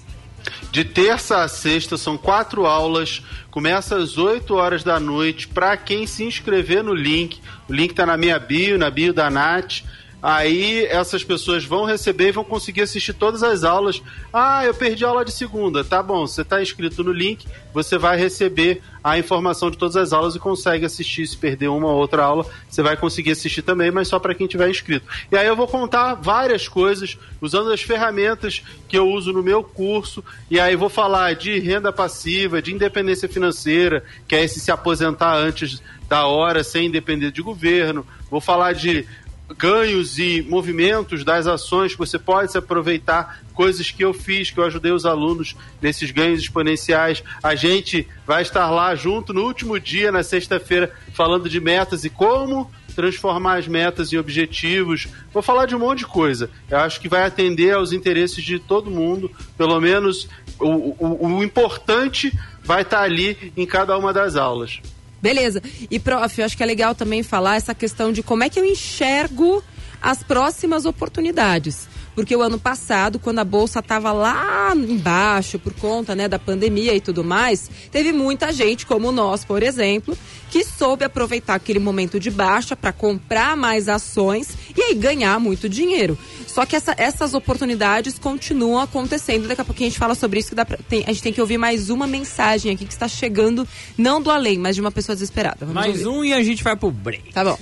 De 0.72 0.84
terça 0.84 1.44
a 1.44 1.48
sexta 1.48 1.98
são 1.98 2.18
quatro 2.18 2.66
aulas. 2.66 3.22
Começa 3.50 3.96
às 3.98 4.18
8 4.18 4.54
horas 4.54 4.84
da 4.84 5.00
noite. 5.00 5.48
Para 5.48 5.76
quem 5.78 6.06
se 6.06 6.24
inscrever 6.24 6.84
no 6.84 6.94
link, 6.94 7.40
o 7.68 7.74
link 7.74 7.92
está 7.92 8.06
na 8.06 8.18
minha 8.18 8.38
bio, 8.40 8.78
na 8.78 8.90
bio 8.90 9.14
da 9.14 9.30
Nath. 9.30 9.84
Aí 10.28 10.86
essas 10.88 11.24
pessoas 11.24 11.64
vão 11.64 11.86
receber 11.86 12.28
e 12.28 12.32
vão 12.34 12.44
conseguir 12.44 12.82
assistir 12.82 13.14
todas 13.14 13.44
as 13.44 13.64
aulas. 13.64 14.04
Ah, 14.34 14.66
eu 14.66 14.74
perdi 14.74 15.06
a 15.06 15.08
aula 15.08 15.24
de 15.24 15.32
segunda. 15.32 15.86
Tá 15.86 16.04
bom, 16.04 16.28
você 16.28 16.42
está 16.42 16.62
inscrito 16.62 17.02
no 17.02 17.14
link, 17.14 17.48
você 17.74 17.98
vai 17.98 18.18
receber 18.18 18.82
a 19.02 19.18
informação 19.18 19.72
de 19.72 19.78
todas 19.78 19.96
as 19.96 20.12
aulas 20.12 20.36
e 20.36 20.40
consegue 20.40 20.84
assistir. 20.84 21.26
Se 21.26 21.38
perder 21.38 21.70
uma 21.70 21.88
ou 21.88 21.96
outra 21.96 22.26
aula, 22.26 22.46
você 22.68 22.84
vai 22.84 22.98
conseguir 22.98 23.32
assistir 23.32 23.62
também, 23.62 23.90
mas 23.90 24.10
só 24.10 24.20
para 24.20 24.36
quem 24.36 24.48
tiver 24.48 24.70
inscrito. 24.70 25.08
E 25.32 25.38
aí 25.38 25.48
eu 25.48 25.56
vou 25.56 25.66
contar 25.66 26.16
várias 26.16 26.68
coisas 26.68 27.18
usando 27.40 27.72
as 27.72 27.82
ferramentas 27.82 28.62
que 28.90 28.98
eu 28.98 29.08
uso 29.10 29.32
no 29.32 29.42
meu 29.42 29.64
curso. 29.64 30.22
E 30.52 30.60
aí 30.60 30.76
vou 30.76 30.90
falar 30.90 31.36
de 31.36 31.58
renda 31.58 31.94
passiva, 31.94 32.62
de 32.62 32.74
independência 32.74 33.30
financeira, 33.30 34.04
que 34.28 34.36
é 34.36 34.44
esse 34.44 34.60
se 34.60 34.72
aposentar 34.72 35.38
antes 35.38 35.82
da 36.10 36.28
hora 36.28 36.66
sem 36.66 36.92
depender 36.92 37.32
de 37.32 37.42
governo. 37.42 38.06
Vou 38.30 38.42
falar 38.42 38.74
de 38.74 39.08
ganhos 39.56 40.20
e 40.20 40.42
movimentos 40.48 41.24
das 41.24 41.48
ações 41.48 41.94
que 41.94 42.00
você 42.00 42.20
pode 42.20 42.52
se 42.52 42.58
aproveitar, 42.58 43.42
coisas 43.54 43.90
que 43.90 44.04
eu 44.04 44.14
fiz, 44.14 44.52
que 44.52 44.60
eu 44.60 44.66
ajudei 44.66 44.92
os 44.92 45.06
alunos 45.06 45.56
nesses 45.82 46.12
ganhos 46.12 46.42
exponenciais. 46.42 47.24
A 47.42 47.56
gente 47.56 48.08
vai 48.26 48.42
estar 48.42 48.70
lá 48.70 48.94
junto 48.96 49.34
no 49.34 49.44
último 49.44 49.80
dia, 49.80 50.12
na 50.12 50.24
sexta-feira, 50.24 50.94
falando 51.14 51.50
de 51.50 51.60
metas 51.60 52.04
e 52.04 52.10
como 52.10 52.70
transformar 52.96 53.60
as 53.60 53.68
metas 53.68 54.12
em 54.12 54.18
objetivos. 54.18 55.08
Vou 55.32 55.44
falar 55.44 55.68
de 55.68 55.76
um 55.76 55.80
monte 55.80 56.00
de 56.00 56.08
coisa. 56.08 56.50
Eu 56.68 56.80
acho 56.80 57.00
que 57.00 57.08
vai 57.08 57.24
atender 57.24 57.74
aos 57.74 57.94
interesses 57.94 58.44
de 58.44 58.58
todo 58.58 58.90
mundo, 58.90 59.32
pelo 59.56 59.80
menos 59.80 60.28
o, 60.60 60.96
o, 60.98 61.28
o 61.28 61.44
importante 61.44 62.34
vai 62.64 62.82
estar 62.82 63.02
ali 63.02 63.54
em 63.56 63.68
cada 63.68 63.96
uma 63.98 64.12
das 64.12 64.36
aulas. 64.36 64.82
Beleza. 65.22 65.62
E, 65.90 66.00
prof, 66.00 66.40
eu 66.40 66.46
acho 66.46 66.56
que 66.56 66.64
é 66.64 66.66
legal 66.66 66.94
também 66.94 67.24
falar 67.24 67.56
essa 67.56 67.74
questão 67.74 68.12
de 68.12 68.22
como 68.22 68.44
é 68.44 68.50
que 68.50 68.60
eu 68.60 68.66
enxergo 68.66 69.64
as 70.02 70.24
próximas 70.24 70.86
oportunidades. 70.86 71.88
Porque 72.18 72.36
o 72.36 72.42
ano 72.42 72.58
passado, 72.58 73.20
quando 73.20 73.38
a 73.38 73.44
bolsa 73.44 73.78
estava 73.78 74.12
lá 74.12 74.74
embaixo 74.76 75.60
por 75.60 75.72
conta 75.76 76.16
né, 76.16 76.28
da 76.28 76.40
pandemia 76.40 76.96
e 76.96 77.00
tudo 77.00 77.24
mais, 77.24 77.70
teve 77.92 78.12
muita 78.12 78.52
gente, 78.52 78.88
como 78.88 79.12
nós, 79.12 79.46
por 79.46 79.62
exemplo, 79.62 80.18
que 80.50 80.64
soube 80.64 81.06
aproveitar 81.06 81.54
aquele 81.54 81.78
momento 81.78 82.20
de 82.20 82.32
baixa 82.32 82.76
para 82.76 82.92
comprar 82.92 83.56
mais 83.56 83.88
ações 83.88 84.50
e 84.76 84.82
aí 84.82 84.96
ganhar 84.96 85.40
muito 85.40 85.70
dinheiro. 85.70 86.18
Só 86.48 86.66
que 86.66 86.76
essa- 86.76 86.96
essas 86.98 87.36
oportunidades 87.36 88.18
continuam 88.18 88.80
acontecendo. 88.82 89.48
Daqui 89.48 89.62
a 89.62 89.66
pouquinho 89.66 89.86
a 89.88 89.92
gente 89.92 90.00
fala 90.00 90.16
sobre 90.16 90.40
isso. 90.40 90.50
Que 90.50 90.56
dá 90.56 90.66
pra- 90.66 90.80
tem- 90.90 91.04
a 91.04 91.10
gente 91.14 91.22
tem 91.22 91.32
que 91.32 91.40
ouvir 91.40 91.60
mais 91.60 91.92
uma 91.92 92.08
mensagem 92.08 92.72
aqui 92.74 92.84
que 92.86 92.94
está 92.94 93.08
chegando, 93.08 93.68
não 93.96 94.20
do 94.20 94.32
além, 94.32 94.58
mas 94.58 94.74
de 94.76 94.82
uma 94.82 94.92
pessoa 94.92 95.16
desesperada. 95.16 95.58
Vamos 95.60 95.76
Mais 95.76 96.04
ouvir. 96.04 96.08
um 96.08 96.26
e 96.26 96.34
a 96.34 96.42
gente 96.42 96.64
vai 96.64 96.76
pro 96.76 96.90
break. 96.90 97.32
Tá 97.32 97.44
bom. 97.44 97.60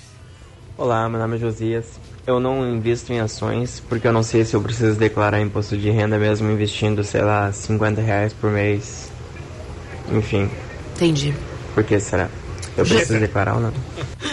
Olá, 0.77 1.09
meu 1.09 1.19
nome 1.19 1.35
é 1.35 1.39
Josias. 1.39 1.85
Eu 2.27 2.39
não 2.39 2.67
invisto 2.75 3.13
em 3.13 3.19
ações 3.19 3.81
porque 3.87 4.07
eu 4.07 4.11
não 4.13 4.23
sei 4.23 4.43
se 4.43 4.55
eu 4.55 4.61
preciso 4.61 4.97
declarar 4.97 5.39
imposto 5.41 5.77
de 5.77 5.89
renda 5.91 6.17
mesmo 6.17 6.49
investindo, 6.51 7.03
sei 7.03 7.21
lá, 7.21 7.51
50 7.51 8.01
reais 8.01 8.33
por 8.33 8.49
mês. 8.49 9.11
Enfim, 10.11 10.49
Entendi. 10.95 11.33
por 11.73 11.83
que 11.83 11.99
será? 11.99 12.29
Eu 12.77 12.83
preciso 12.85 13.19
declarar 13.19 13.55
ou 13.55 13.61
não? 13.61 13.73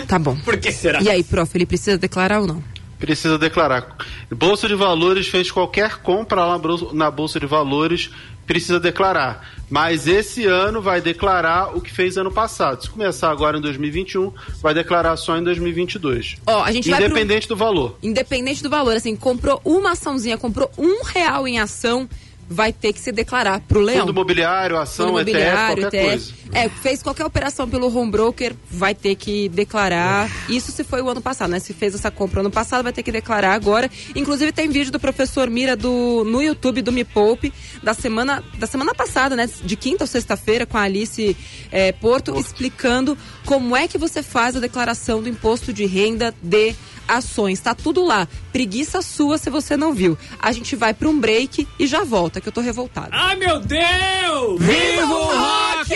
Tá 0.09 0.19
bom. 0.19 0.37
Por 0.37 0.57
que 0.57 0.73
será? 0.73 1.01
E 1.03 1.09
aí, 1.11 1.23
prof, 1.23 1.55
ele 1.57 1.67
precisa 1.67 1.97
declarar 1.99 2.41
ou 2.41 2.47
não? 2.47 2.63
Precisa 2.99 3.37
declarar. 3.39 3.97
Bolsa 4.31 4.67
de 4.69 4.75
Valores 4.75 5.29
fez 5.29 5.51
qualquer 5.51 5.99
compra 5.99 6.45
lá 6.45 6.53
na 6.53 6.59
Bolsa- 6.59 6.87
na 6.93 7.11
Bolsa 7.11 7.41
de 7.41 7.47
Valores, 7.47 8.11
precisa 8.53 8.79
declarar. 8.79 9.49
Mas 9.71 10.07
esse 10.07 10.45
ano 10.45 10.83
vai 10.83 11.01
declarar 11.01 11.75
o 11.75 11.81
que 11.81 11.91
fez 11.91 12.19
ano 12.19 12.31
passado. 12.31 12.83
Se 12.83 12.91
começar 12.91 13.31
agora 13.31 13.57
em 13.57 13.61
2021, 13.63 14.31
vai 14.61 14.75
declarar 14.75 15.17
só 15.17 15.39
em 15.39 15.43
2022. 15.43 16.37
Ó, 16.47 16.63
a 16.63 16.71
gente 16.71 16.91
vai 16.91 16.99
pro- 17.01 17.07
Independente 17.11 17.49
do 17.49 17.57
valor. 17.57 17.97
Independente 18.03 18.63
do 18.63 18.69
valor, 18.69 18.95
assim, 18.95 19.17
comprou 19.17 19.59
uma 19.65 19.93
açãozinha, 19.93 20.37
comprou 20.37 20.71
um 20.77 21.03
real 21.03 21.49
em 21.49 21.59
ação, 21.59 22.07
vai 22.49 22.73
ter 22.73 22.93
que 22.93 23.01
se 23.01 23.13
declarar 23.13 23.61
pro 23.61 23.81
leão. 23.81 24.01
Fundo 24.01 24.13
imobiliário, 24.13 24.79
ação, 24.79 25.09
Fundo 25.09 25.21
ETF, 25.21 25.81
qualquer 25.81 26.05
coisa. 26.05 26.33
É, 26.53 26.69
fez 26.69 27.03
qualquer 27.03 27.25
operação 27.25 27.69
pelo 27.69 27.95
home 27.95 28.11
broker, 28.11 28.55
vai 28.71 28.95
ter 28.95 29.15
que 29.15 29.49
declarar. 29.49 30.31
Isso 30.49 30.71
se 30.71 30.85
foi 30.85 31.01
o 31.01 31.09
ano 31.09 31.21
passado, 31.23 31.51
né? 31.51 31.59
Se 31.59 31.73
fez 31.73 31.95
essa 31.95 32.11
compra 32.11 32.41
ano 32.41 32.51
passado, 32.51 32.83
vai 32.83 32.93
ter 32.93 33.03
que 33.03 33.11
declarar 33.11 33.55
agora. 33.55 33.91
Inclusive 34.15 34.53
tem 34.53 34.69
vídeo 34.69 34.93
do 34.93 35.01
professor 35.01 35.49
Mira 35.49 35.75
do, 35.75 36.25
no 36.25 36.43
YouTube 36.43 36.83
do 36.83 36.93
Me 36.93 37.05
Poupe, 37.05 37.53
da 37.83 37.95
semana, 37.95 38.45
da 38.59 38.67
semana 38.67 38.95
passada, 38.95 39.35
né? 39.35 39.49
De 39.65 39.77
quinta 39.77 40.05
ou 40.05 40.09
sexta-feira, 40.09 40.67
com 40.67 40.77
a 40.77 40.83
Alice 40.83 41.37
é, 41.71 41.93
Porto, 41.93 42.39
explicando 42.39 43.17
como 43.47 43.75
é 43.75 43.89
que 43.89 43.97
você 43.97 44.23
faz 44.23 44.55
a 44.55 44.61
declaração 44.61 45.23
do 45.23 45.29
imposto 45.29 45.73
de 45.73 45.87
renda 45.87 46.35
de 46.43 46.75
ações. 47.07 47.61
Tá 47.61 47.75
tudo 47.75 48.05
lá. 48.05 48.29
Preguiça 48.53 49.03
sua 49.03 49.39
se 49.39 49.51
você 49.51 49.77
não 49.77 49.93
viu. 49.93 50.17
A 50.39 50.53
gente 50.53 50.77
vai 50.77 50.95
para 50.95 51.09
um 51.09 51.19
break 51.19 51.67
e 51.79 51.87
já 51.87 52.05
volta, 52.05 52.41
que 52.41 52.49
eu 52.49 52.53
tô 52.53 52.61
revoltada. 52.61 53.09
Ai, 53.13 53.37
meu 53.37 53.61
Deus! 53.61 54.61
Viva 54.61 55.07
o 55.07 55.25
rock! 55.25 55.95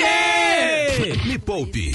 Me 1.27 1.39
Poupe 1.39 1.93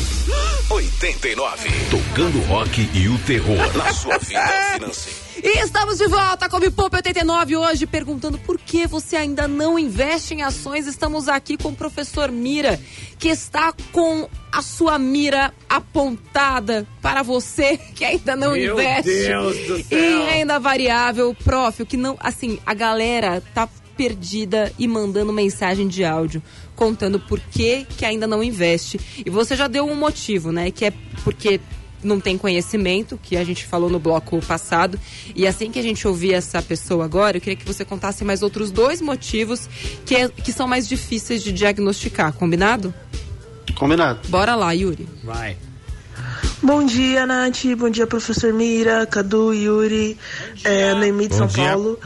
89. 0.70 1.70
Tocando 1.90 2.40
rock 2.46 2.90
e 2.94 3.08
o 3.08 3.18
terror 3.20 3.78
na 3.78 3.94
sua 3.94 4.18
vida 4.18 4.48
financeira. 4.74 5.21
E 5.44 5.64
estamos 5.64 5.98
de 5.98 6.08
volta 6.08 6.48
com 6.48 6.58
o 6.58 6.72
Poupe 6.72 6.98
89 6.98 7.56
hoje, 7.58 7.88
perguntando 7.88 8.38
por 8.38 8.60
que 8.60 8.86
você 8.86 9.16
ainda 9.16 9.48
não 9.48 9.80
investe 9.80 10.36
em 10.36 10.44
ações. 10.44 10.86
Estamos 10.86 11.28
aqui 11.28 11.58
com 11.58 11.70
o 11.70 11.76
professor 11.76 12.32
Mira, 12.32 12.80
que 13.18 13.28
está 13.28 13.74
com 13.92 14.30
a 14.52 14.62
sua 14.62 15.00
mira 15.00 15.52
apontada 15.68 16.86
para 17.02 17.24
você 17.24 17.78
que 17.96 18.06
ainda 18.06 18.36
não 18.36 18.52
Meu 18.52 18.74
investe 18.74 19.10
Deus 19.10 19.58
do 19.68 19.78
em 19.80 19.84
céu. 19.84 20.26
renda 20.26 20.60
variável. 20.60 21.36
Prof, 21.44 21.82
o 21.82 21.86
que 21.88 21.98
não, 21.98 22.16
assim, 22.20 22.60
a 22.64 22.76
galera 22.76 23.42
tá 23.56 23.68
perdida 23.98 24.72
e 24.78 24.88
mandando 24.88 25.34
mensagem 25.34 25.88
de 25.88 26.04
áudio 26.06 26.42
contando 26.76 27.20
por 27.20 27.40
que 27.40 27.86
que 27.98 28.06
ainda 28.06 28.28
não 28.28 28.44
investe. 28.44 29.00
E 29.26 29.30
você 29.30 29.56
já 29.56 29.68
deu 29.68 29.86
um 29.86 29.96
motivo, 29.96 30.52
né? 30.52 30.70
Que 30.70 30.86
é 30.86 30.94
porque 31.24 31.60
não 32.04 32.20
tem 32.20 32.38
conhecimento, 32.38 33.20
que 33.22 33.36
a 33.38 33.44
gente 33.44 33.66
falou 33.66 33.90
no 33.90 34.00
bloco 34.00 34.40
passado. 34.46 35.00
E 35.36 35.46
assim 35.48 35.72
que 35.72 35.80
a 35.80 35.84
gente 35.84 36.08
ouvir 36.08 36.34
essa 36.34 36.62
pessoa 36.62 37.06
agora, 37.06 37.38
eu 37.38 37.42
queria 37.42 37.56
que 37.56 37.66
você 37.66 37.84
contasse 37.86 38.24
mais 38.24 38.42
outros 38.42 38.72
dois 38.72 39.02
motivos 39.02 39.70
que, 40.06 40.16
é- 40.16 40.30
que 40.30 40.52
são 40.52 40.68
mais 40.68 40.88
difíceis 40.88 41.44
de 41.44 41.52
diagnosticar, 41.52 42.34
combinado? 42.34 42.94
Combinado. 43.76 44.20
Bora 44.30 44.56
lá, 44.56 44.72
Yuri. 44.72 45.08
Vai. 45.24 45.58
Bom 46.62 46.86
dia, 46.86 47.26
Nath. 47.26 47.66
Bom 47.78 47.90
dia, 47.90 48.06
professor 48.06 48.54
Mira, 48.54 49.06
Cadu, 49.06 49.54
Yuri, 49.54 50.18
é, 50.64 50.94
Noemi 50.94 51.24
de 51.24 51.30
Bom 51.30 51.38
São 51.38 51.48
dia. 51.48 51.70
Paulo. 51.70 52.00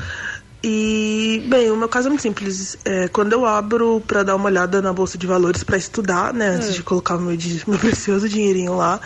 E, 0.64 1.44
bem, 1.48 1.70
o 1.70 1.76
meu 1.78 1.88
caso 1.88 2.08
é 2.08 2.10
muito 2.10 2.22
simples. 2.22 2.78
É, 2.86 3.08
quando 3.10 3.34
eu 3.34 3.46
abro 3.46 4.02
para 4.08 4.24
dar 4.24 4.36
uma 4.36 4.46
olhada 4.46 4.82
na 4.82 4.92
Bolsa 4.92 5.16
de 5.18 5.28
Valores 5.28 5.64
para 5.64 5.78
estudar, 5.78 6.34
né, 6.34 6.48
antes 6.50 6.74
de 6.74 6.82
colocar 6.82 7.18
o 7.18 7.22
meu, 7.22 7.38
meu 7.68 7.78
precioso 7.78 8.28
dinheirinho 8.28 8.76
lá, 8.76 9.00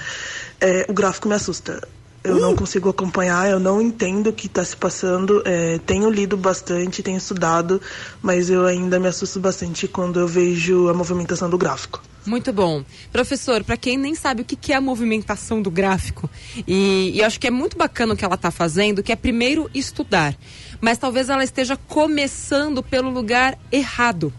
é, 0.61 0.85
o 0.87 0.93
gráfico 0.93 1.27
me 1.27 1.35
assusta. 1.35 1.81
Eu 2.21 2.37
não 2.37 2.53
consigo 2.53 2.89
acompanhar, 2.89 3.49
eu 3.49 3.59
não 3.59 3.81
entendo 3.81 4.27
o 4.27 4.33
que 4.33 4.47
está 4.47 4.63
se 4.63 4.75
passando. 4.75 5.41
é, 5.45 5.79
tenho 5.79 6.09
lido 6.09 6.35
bastante, 6.35 7.01
tenho 7.01 7.17
estudado, 7.17 7.81
mas 8.21 8.49
eu 8.49 8.65
ainda 8.65 8.99
me 8.99 9.07
assusto 9.07 9.39
bastante 9.39 9.87
quando 9.87 10.19
eu 10.19 10.27
vejo 10.27 10.89
a 10.89 10.93
movimentação 10.93 11.49
do 11.49 11.57
gráfico. 11.57 12.01
Muito 12.25 12.51
bom. 12.51 12.83
Professor, 13.11 13.63
para 13.63 13.77
quem 13.77 13.97
nem 13.97 14.13
sabe 14.15 14.41
o 14.41 14.45
que 14.45 14.55
que 14.55 14.73
é 14.73 14.75
a 14.75 14.81
movimentação 14.81 15.61
do 15.61 15.71
gráfico, 15.71 16.29
e, 16.67 17.11
e 17.15 17.23
acho 17.23 17.39
que 17.39 17.47
é 17.47 17.51
muito 17.51 17.77
bacana 17.77 18.13
o 18.13 18.17
que 18.17 18.25
ela 18.25 18.35
está 18.35 18.51
fazendo, 18.51 19.01
que 19.01 19.13
é 19.13 19.15
primeiro 19.15 19.69
estudar. 19.73 20.35
Mas 20.81 20.97
talvez 20.97 21.29
ela 21.29 21.43
esteja 21.43 21.77
começando 21.87 22.83
pelo 22.83 23.09
lugar 23.09 23.57
errado. 23.71 24.33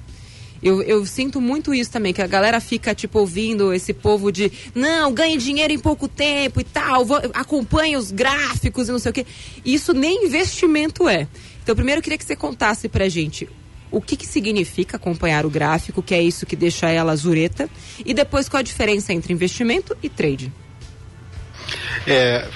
Eu, 0.62 0.82
eu 0.82 1.04
sinto 1.06 1.40
muito 1.40 1.72
isso 1.72 1.90
também, 1.90 2.12
que 2.12 2.20
a 2.20 2.26
galera 2.26 2.60
fica, 2.60 2.94
tipo, 2.94 3.18
ouvindo 3.18 3.72
esse 3.72 3.94
povo 3.94 4.30
de 4.30 4.52
não, 4.74 5.12
ganhe 5.12 5.36
dinheiro 5.38 5.72
em 5.72 5.78
pouco 5.78 6.06
tempo 6.06 6.60
e 6.60 6.64
tal, 6.64 7.04
vou, 7.04 7.20
acompanhe 7.32 7.96
os 7.96 8.10
gráficos 8.10 8.88
e 8.88 8.92
não 8.92 8.98
sei 8.98 9.10
o 9.10 9.14
quê. 9.14 9.26
Isso 9.64 9.94
nem 9.94 10.26
investimento 10.26 11.08
é. 11.08 11.26
Então, 11.62 11.74
primeiro 11.74 12.00
eu 12.00 12.02
queria 12.02 12.18
que 12.18 12.24
você 12.24 12.36
contasse 12.36 12.88
pra 12.88 13.08
gente 13.08 13.48
o 13.90 14.00
que, 14.00 14.16
que 14.16 14.26
significa 14.26 14.96
acompanhar 14.96 15.44
o 15.44 15.50
gráfico, 15.50 16.02
que 16.02 16.14
é 16.14 16.22
isso 16.22 16.46
que 16.46 16.54
deixa 16.54 16.88
ela 16.88 17.16
zureta, 17.16 17.68
e 18.04 18.14
depois 18.14 18.48
qual 18.48 18.60
a 18.60 18.62
diferença 18.62 19.12
entre 19.12 19.32
investimento 19.32 19.96
e 20.02 20.08
trade. 20.08 20.52
É, 22.06 22.46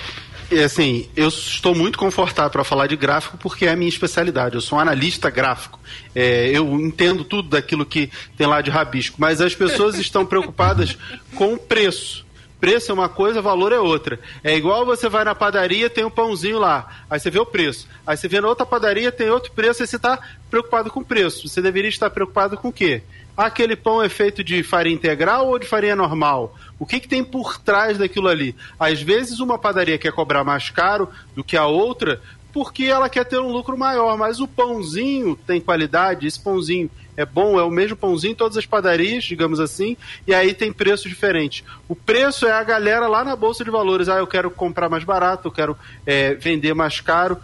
assim, 0.65 1.09
eu 1.17 1.29
estou 1.29 1.75
muito 1.75 1.99
confortável 1.99 2.51
para 2.51 2.65
falar 2.65 2.87
de 2.87 2.97
gráfico 2.97 3.39
porque 3.39 3.67
é 3.67 3.71
a 3.71 3.77
minha 3.77 3.89
especialidade. 3.89 4.55
Eu 4.55 4.61
sou 4.61 4.79
um 4.79 4.81
analista 4.81 5.31
gráfico. 5.31 5.79
É, 6.15 6.51
eu 6.51 6.81
entendo 6.81 7.25
tudo 7.25 7.49
daquilo 7.51 7.85
que 7.87 8.11
tem 8.37 8.47
lá 8.47 8.61
de 8.61 8.71
rabisco, 8.71 9.17
mas 9.19 9.41
as 9.41 9.55
pessoas 9.55 9.97
estão 9.99 10.25
preocupadas 10.25 10.97
com 11.35 11.55
o 11.55 11.59
preço. 11.59 12.24
Preço 12.65 12.91
é 12.91 12.95
uma 12.95 13.11
coisa, 13.11 13.43
valor 13.43 13.73
é 13.73 13.79
outra. 13.79 14.19
É 14.43 14.57
igual 14.57 14.87
você 14.87 15.07
vai 15.07 15.23
na 15.23 15.35
padaria, 15.35 15.91
tem 15.91 16.03
um 16.03 16.09
pãozinho 16.09 16.59
lá, 16.59 17.05
aí 17.11 17.21
você 17.21 17.31
vê 17.31 17.39
o 17.39 17.45
preço. 17.45 17.87
Aí 18.07 18.17
você 18.17 18.27
vê 18.27 18.41
na 18.41 18.49
outra 18.49 18.65
padaria, 18.65 19.13
tem 19.13 19.29
outro 19.29 19.53
preço, 19.53 19.83
aí 19.83 19.87
você 19.87 19.97
está 19.97 20.19
preocupado 20.49 20.91
com 20.91 21.01
o 21.01 21.05
preço. 21.05 21.47
Você 21.47 21.61
deveria 21.61 21.91
estar 21.91 22.09
preocupado 22.09 22.57
com 22.57 22.69
o 22.69 22.73
quê? 22.73 23.03
Aquele 23.37 23.77
pão 23.77 24.03
é 24.03 24.09
feito 24.09 24.43
de 24.43 24.63
farinha 24.63 24.95
integral 24.95 25.49
ou 25.49 25.59
de 25.59 25.67
farinha 25.67 25.95
normal? 25.95 26.57
O 26.79 26.87
que, 26.87 27.01
que 27.01 27.07
tem 27.07 27.23
por 27.23 27.59
trás 27.59 27.99
daquilo 27.99 28.29
ali? 28.29 28.57
Às 28.81 29.03
vezes 29.03 29.41
uma 29.41 29.59
padaria 29.59 29.99
quer 29.99 30.13
cobrar 30.13 30.43
mais 30.43 30.71
caro 30.71 31.11
do 31.37 31.45
que 31.45 31.59
a 31.59 31.67
outra 31.67 32.19
porque 32.55 32.85
ela 32.85 33.09
quer 33.09 33.25
ter 33.25 33.41
um 33.41 33.51
lucro 33.51 33.77
maior, 33.77 34.17
mas 34.17 34.39
o 34.39 34.47
pãozinho 34.47 35.35
tem 35.35 35.61
qualidade, 35.61 36.25
esse 36.25 36.39
pãozinho 36.39 36.89
é 37.17 37.27
bom, 37.27 37.59
é 37.59 37.65
o 37.65 37.71
mesmo 37.71 37.97
pãozinho 37.97 38.31
em 38.31 38.37
todas 38.37 38.57
as 38.57 38.65
padarias, 38.65 39.25
digamos 39.25 39.59
assim, 39.59 39.97
e 40.25 40.33
aí 40.33 40.55
tem 40.55 40.73
preços 40.73 41.11
diferentes. 41.11 41.65
O 41.89 41.97
preço 41.97 42.47
é 42.47 42.53
a 42.53 42.63
galera 42.63 43.09
lá 43.09 43.25
na 43.25 43.35
Bolsa 43.35 43.65
de 43.65 43.73
Valores, 43.73 44.09
ah, 44.09 44.19
eu 44.19 44.27
quero 44.27 44.53
comprar 44.53 44.89
mais 44.89 45.03
barato, 45.03 45.49
eu 45.49 45.53
quero 45.53 45.77
é, 46.07 46.35
vender 46.35 46.75
mais 46.75 47.01
caro, 47.01 47.39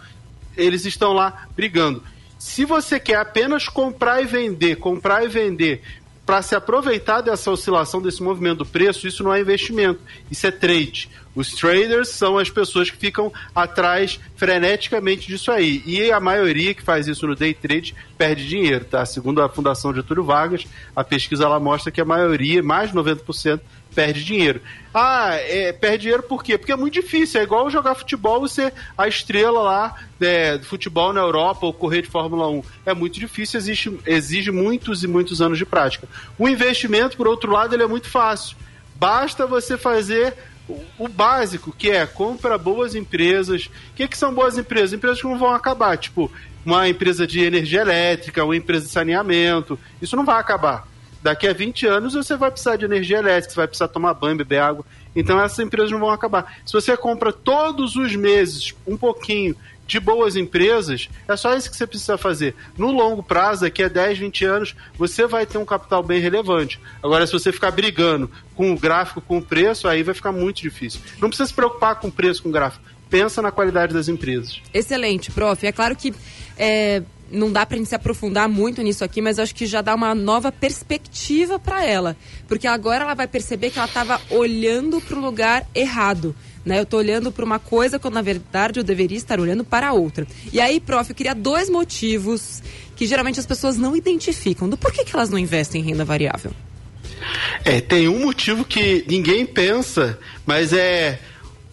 eles 0.55 0.85
estão 0.85 1.11
lá 1.11 1.45
brigando. 1.57 2.01
Se 2.39 2.63
você 2.63 2.97
quer 2.97 3.17
apenas 3.17 3.67
comprar 3.67 4.21
e 4.21 4.25
vender, 4.25 4.77
comprar 4.77 5.25
e 5.25 5.27
vender, 5.27 5.83
para 6.31 6.41
se 6.41 6.55
aproveitar 6.55 7.19
dessa 7.19 7.51
oscilação, 7.51 8.01
desse 8.01 8.23
movimento 8.23 8.59
do 8.59 8.65
preço, 8.65 9.05
isso 9.05 9.21
não 9.21 9.33
é 9.33 9.41
investimento, 9.41 9.99
isso 10.31 10.47
é 10.47 10.51
trade. 10.51 11.09
Os 11.35 11.51
traders 11.51 12.07
são 12.07 12.37
as 12.37 12.49
pessoas 12.49 12.89
que 12.89 12.95
ficam 12.95 13.33
atrás 13.53 14.17
freneticamente 14.37 15.27
disso 15.27 15.51
aí. 15.51 15.83
E 15.85 16.09
a 16.09 16.21
maioria 16.21 16.73
que 16.73 16.81
faz 16.81 17.05
isso 17.09 17.27
no 17.27 17.35
day 17.35 17.53
trade 17.53 17.93
perde 18.17 18.47
dinheiro, 18.47 18.85
tá? 18.85 19.05
Segundo 19.05 19.41
a 19.41 19.49
Fundação 19.49 19.93
Getúlio 19.93 20.23
Vargas, 20.23 20.65
a 20.95 21.03
pesquisa 21.03 21.49
lá 21.49 21.59
mostra 21.59 21.91
que 21.91 21.99
a 21.99 22.05
maioria, 22.05 22.63
mais 22.63 22.91
de 22.91 22.97
90%, 22.97 23.59
perde 23.93 24.23
dinheiro. 24.23 24.61
Ah, 24.93 25.31
é, 25.35 25.71
perde 25.71 25.99
dinheiro 26.03 26.23
por 26.23 26.43
quê? 26.43 26.57
Porque 26.57 26.71
é 26.71 26.75
muito 26.75 26.93
difícil. 26.93 27.39
É 27.39 27.43
igual 27.43 27.69
jogar 27.69 27.95
futebol, 27.95 28.39
você, 28.41 28.73
a 28.97 29.07
estrela 29.07 29.61
lá 29.61 29.95
é, 30.19 30.57
do 30.57 30.65
futebol 30.65 31.13
na 31.13 31.21
Europa 31.21 31.65
ou 31.65 31.73
correr 31.73 32.01
de 32.01 32.07
Fórmula 32.09 32.49
1. 32.49 32.63
É 32.85 32.93
muito 32.93 33.19
difícil, 33.19 33.57
exige, 33.57 33.99
exige 34.05 34.51
muitos 34.51 35.03
e 35.03 35.07
muitos 35.07 35.41
anos 35.41 35.57
de 35.57 35.65
prática. 35.65 36.07
O 36.37 36.47
investimento, 36.47 37.15
por 37.17 37.27
outro 37.27 37.51
lado, 37.51 37.73
ele 37.73 37.83
é 37.83 37.87
muito 37.87 38.09
fácil. 38.09 38.57
Basta 38.95 39.45
você 39.47 39.77
fazer 39.77 40.33
o- 40.69 40.79
o 40.99 41.07
básico, 41.07 41.71
que 41.77 41.89
é 41.89 42.05
compra 42.05 42.57
boas 42.57 42.93
empresas. 42.95 43.65
O 43.65 43.95
que, 43.95 44.07
que 44.07 44.17
são 44.17 44.33
boas 44.33 44.57
empresas? 44.57 44.93
Empresas 44.93 45.19
que 45.21 45.27
não 45.27 45.37
vão 45.37 45.53
acabar, 45.53 45.97
tipo 45.97 46.31
uma 46.63 46.87
empresa 46.87 47.25
de 47.25 47.39
energia 47.41 47.81
elétrica, 47.81 48.43
uma 48.45 48.55
empresa 48.55 48.85
de 48.85 48.91
saneamento. 48.91 49.79
Isso 49.99 50.15
não 50.15 50.23
vai 50.23 50.39
acabar. 50.39 50.87
Daqui 51.21 51.47
a 51.47 51.53
20 51.53 51.85
anos 51.85 52.13
você 52.13 52.35
vai 52.35 52.49
precisar 52.49 52.75
de 52.75 52.85
energia 52.85 53.19
elétrica, 53.19 53.51
você 53.51 53.57
vai 53.57 53.67
precisar 53.67 53.87
tomar 53.87 54.13
banho, 54.13 54.37
beber 54.37 54.59
água. 54.59 54.85
Então 55.15 55.39
essas 55.41 55.59
empresas 55.59 55.91
não 55.91 55.99
vão 55.99 56.09
acabar. 56.09 56.57
Se 56.65 56.73
você 56.73 56.95
compra 56.97 57.31
todos 57.31 57.95
os 57.95 58.15
meses 58.15 58.73
um 58.87 58.97
pouquinho 58.97 59.55
de 59.91 59.99
boas 59.99 60.37
empresas, 60.37 61.09
é 61.27 61.35
só 61.35 61.53
isso 61.53 61.69
que 61.69 61.75
você 61.75 61.85
precisa 61.85 62.17
fazer. 62.17 62.55
No 62.77 62.91
longo 62.91 63.21
prazo, 63.21 63.61
daqui 63.61 63.83
a 63.83 63.89
10, 63.89 64.19
20 64.19 64.45
anos, 64.45 64.75
você 64.97 65.27
vai 65.27 65.45
ter 65.45 65.57
um 65.57 65.65
capital 65.65 66.01
bem 66.01 66.21
relevante. 66.21 66.79
Agora, 67.03 67.27
se 67.27 67.33
você 67.33 67.51
ficar 67.51 67.71
brigando 67.71 68.31
com 68.55 68.71
o 68.71 68.79
gráfico, 68.79 69.19
com 69.19 69.39
o 69.39 69.41
preço, 69.41 69.89
aí 69.89 70.01
vai 70.01 70.15
ficar 70.15 70.31
muito 70.31 70.61
difícil. 70.61 71.01
Não 71.19 71.27
precisa 71.27 71.47
se 71.47 71.53
preocupar 71.53 71.99
com 71.99 72.07
o 72.07 72.11
preço, 72.11 72.41
com 72.41 72.47
o 72.47 72.51
gráfico. 72.53 72.85
Pensa 73.09 73.41
na 73.41 73.51
qualidade 73.51 73.93
das 73.93 74.07
empresas. 74.07 74.61
Excelente, 74.73 75.29
prof. 75.29 75.67
É 75.67 75.73
claro 75.73 75.93
que 75.97 76.13
é, 76.57 77.03
não 77.31 77.51
dá 77.51 77.65
pra 77.65 77.77
gente 77.77 77.89
se 77.89 77.95
aprofundar 77.95 78.47
muito 78.47 78.81
nisso 78.81 79.03
aqui, 79.03 79.21
mas 79.21 79.39
acho 79.39 79.55
que 79.55 79.65
já 79.65 79.81
dá 79.81 79.95
uma 79.95 80.13
nova 80.13 80.51
perspectiva 80.51 81.57
para 81.57 81.85
ela. 81.85 82.15
Porque 82.47 82.67
agora 82.67 83.03
ela 83.03 83.13
vai 83.13 83.27
perceber 83.27 83.69
que 83.69 83.79
ela 83.79 83.87
estava 83.87 84.21
olhando 84.29 84.99
para 85.01 85.17
o 85.17 85.21
lugar 85.21 85.65
errado. 85.73 86.35
Né? 86.65 86.79
Eu 86.79 86.85
tô 86.85 86.97
olhando 86.97 87.31
para 87.31 87.43
uma 87.43 87.59
coisa 87.59 87.97
quando 87.97 88.15
na 88.15 88.21
verdade 88.21 88.79
eu 88.79 88.83
deveria 88.83 89.17
estar 89.17 89.39
olhando 89.39 89.63
para 89.63 89.93
outra. 89.93 90.27
E 90.51 90.59
aí, 90.59 90.79
prof, 90.79 91.09
eu 91.09 91.15
queria 91.15 91.33
dois 91.33 91.69
motivos 91.69 92.61
que 92.95 93.07
geralmente 93.07 93.39
as 93.39 93.45
pessoas 93.45 93.77
não 93.77 93.95
identificam 93.95 94.69
do 94.69 94.77
porquê 94.77 95.03
que 95.03 95.15
elas 95.15 95.29
não 95.29 95.39
investem 95.39 95.81
em 95.81 95.85
renda 95.85 96.05
variável. 96.05 96.51
É, 97.63 97.79
tem 97.79 98.07
um 98.07 98.19
motivo 98.19 98.65
que 98.65 99.05
ninguém 99.07 99.45
pensa, 99.45 100.19
mas 100.45 100.73
é 100.73 101.19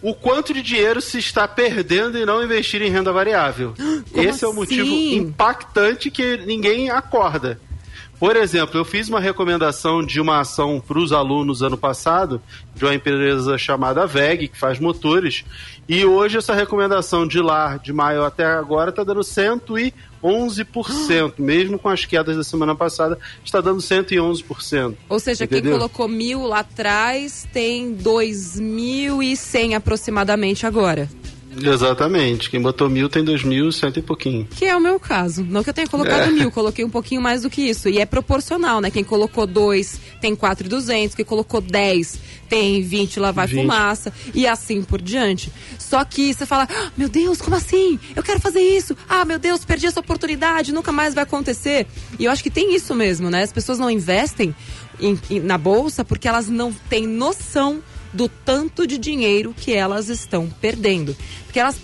o 0.02 0.14
quanto 0.14 0.54
de 0.54 0.62
dinheiro 0.62 1.00
se 1.00 1.18
está 1.18 1.46
perdendo 1.48 2.18
em 2.18 2.24
não 2.24 2.42
investir 2.42 2.80
em 2.82 2.90
renda 2.90 3.12
variável. 3.12 3.74
Como 4.12 4.28
Esse 4.28 4.44
é 4.44 4.48
o 4.48 4.52
motivo 4.52 4.82
assim? 4.82 5.16
impactante 5.16 6.10
que 6.10 6.36
ninguém 6.38 6.90
acorda. 6.90 7.60
Por 8.18 8.34
exemplo, 8.34 8.78
eu 8.78 8.84
fiz 8.84 9.08
uma 9.08 9.20
recomendação 9.20 10.04
de 10.04 10.20
uma 10.20 10.40
ação 10.40 10.82
para 10.84 10.98
os 10.98 11.12
alunos 11.12 11.62
ano 11.62 11.78
passado, 11.78 12.42
de 12.74 12.84
uma 12.84 12.94
empresa 12.94 13.56
chamada 13.56 14.06
VEG, 14.08 14.48
que 14.48 14.58
faz 14.58 14.80
motores, 14.80 15.44
e 15.88 16.04
hoje 16.04 16.36
essa 16.36 16.52
recomendação 16.52 17.26
de 17.26 17.40
lá, 17.40 17.76
de 17.76 17.92
maio 17.92 18.24
até 18.24 18.44
agora, 18.44 18.90
está 18.90 19.04
dando 19.04 19.22
111%, 20.22 21.34
mesmo 21.38 21.78
com 21.78 21.88
as 21.88 22.04
quedas 22.04 22.36
da 22.36 22.44
semana 22.44 22.74
passada, 22.74 23.18
está 23.44 23.60
dando 23.60 23.80
111%. 23.80 24.94
Ou 25.08 25.18
seja, 25.18 25.46
quem 25.46 25.58
Entendeu? 25.58 25.78
colocou 25.78 26.08
mil 26.08 26.44
lá 26.44 26.60
atrás 26.60 27.46
tem 27.52 27.94
2.100 27.94 29.74
aproximadamente 29.74 30.66
agora. 30.66 31.08
Exatamente. 31.66 32.50
Quem 32.50 32.60
botou 32.60 32.88
mil 32.88 33.08
tem 33.08 33.22
dois 33.24 33.42
mil, 33.42 33.70
cento 33.72 33.98
e 33.98 34.02
pouquinho. 34.02 34.46
Que 34.50 34.64
é 34.66 34.76
o 34.76 34.80
meu 34.80 34.98
caso. 35.00 35.44
Não 35.44 35.62
que 35.62 35.70
eu 35.70 35.74
tenha 35.74 35.86
colocado 35.88 36.28
É. 36.28 36.30
mil, 36.30 36.50
coloquei 36.50 36.84
um 36.84 36.90
pouquinho 36.90 37.20
mais 37.20 37.42
do 37.42 37.50
que 37.50 37.62
isso. 37.62 37.88
E 37.88 37.98
é 37.98 38.06
proporcional, 38.06 38.80
né? 38.80 38.90
Quem 38.90 39.04
colocou 39.04 39.46
dois 39.46 39.98
tem 40.20 40.34
4,200, 40.36 41.14
quem 41.14 41.24
colocou 41.24 41.60
10 41.60 42.18
tem 42.48 42.82
20 42.82 43.20
lá 43.20 43.30
vai 43.30 43.46
20. 43.46 43.60
fumaça 43.60 44.12
e 44.34 44.46
assim 44.46 44.82
por 44.82 45.00
diante. 45.02 45.52
Só 45.78 46.04
que 46.04 46.32
você 46.32 46.46
fala, 46.46 46.66
"Ah, 46.70 46.90
meu 46.96 47.08
Deus, 47.08 47.40
como 47.42 47.56
assim? 47.56 47.98
Eu 48.16 48.22
quero 48.22 48.40
fazer 48.40 48.60
isso. 48.60 48.96
Ah, 49.08 49.24
meu 49.24 49.38
Deus, 49.38 49.64
perdi 49.64 49.86
essa 49.86 50.00
oportunidade, 50.00 50.72
nunca 50.72 50.90
mais 50.92 51.14
vai 51.14 51.24
acontecer. 51.24 51.86
E 52.18 52.24
eu 52.24 52.30
acho 52.30 52.42
que 52.42 52.50
tem 52.50 52.74
isso 52.74 52.94
mesmo, 52.94 53.28
né? 53.30 53.42
As 53.42 53.52
pessoas 53.52 53.78
não 53.78 53.90
investem 53.90 54.54
em- 55.00 55.18
em- 55.30 55.40
na 55.40 55.56
bolsa 55.58 56.04
porque 56.04 56.26
elas 56.26 56.48
não 56.48 56.72
têm 56.88 57.06
noção 57.06 57.80
do 58.12 58.28
tanto 58.28 58.86
de 58.86 58.98
dinheiro 58.98 59.54
que 59.56 59.72
elas 59.72 60.08
estão 60.08 60.48
perdendo. 60.60 61.16
Porque 61.44 61.58
elas 61.58 61.78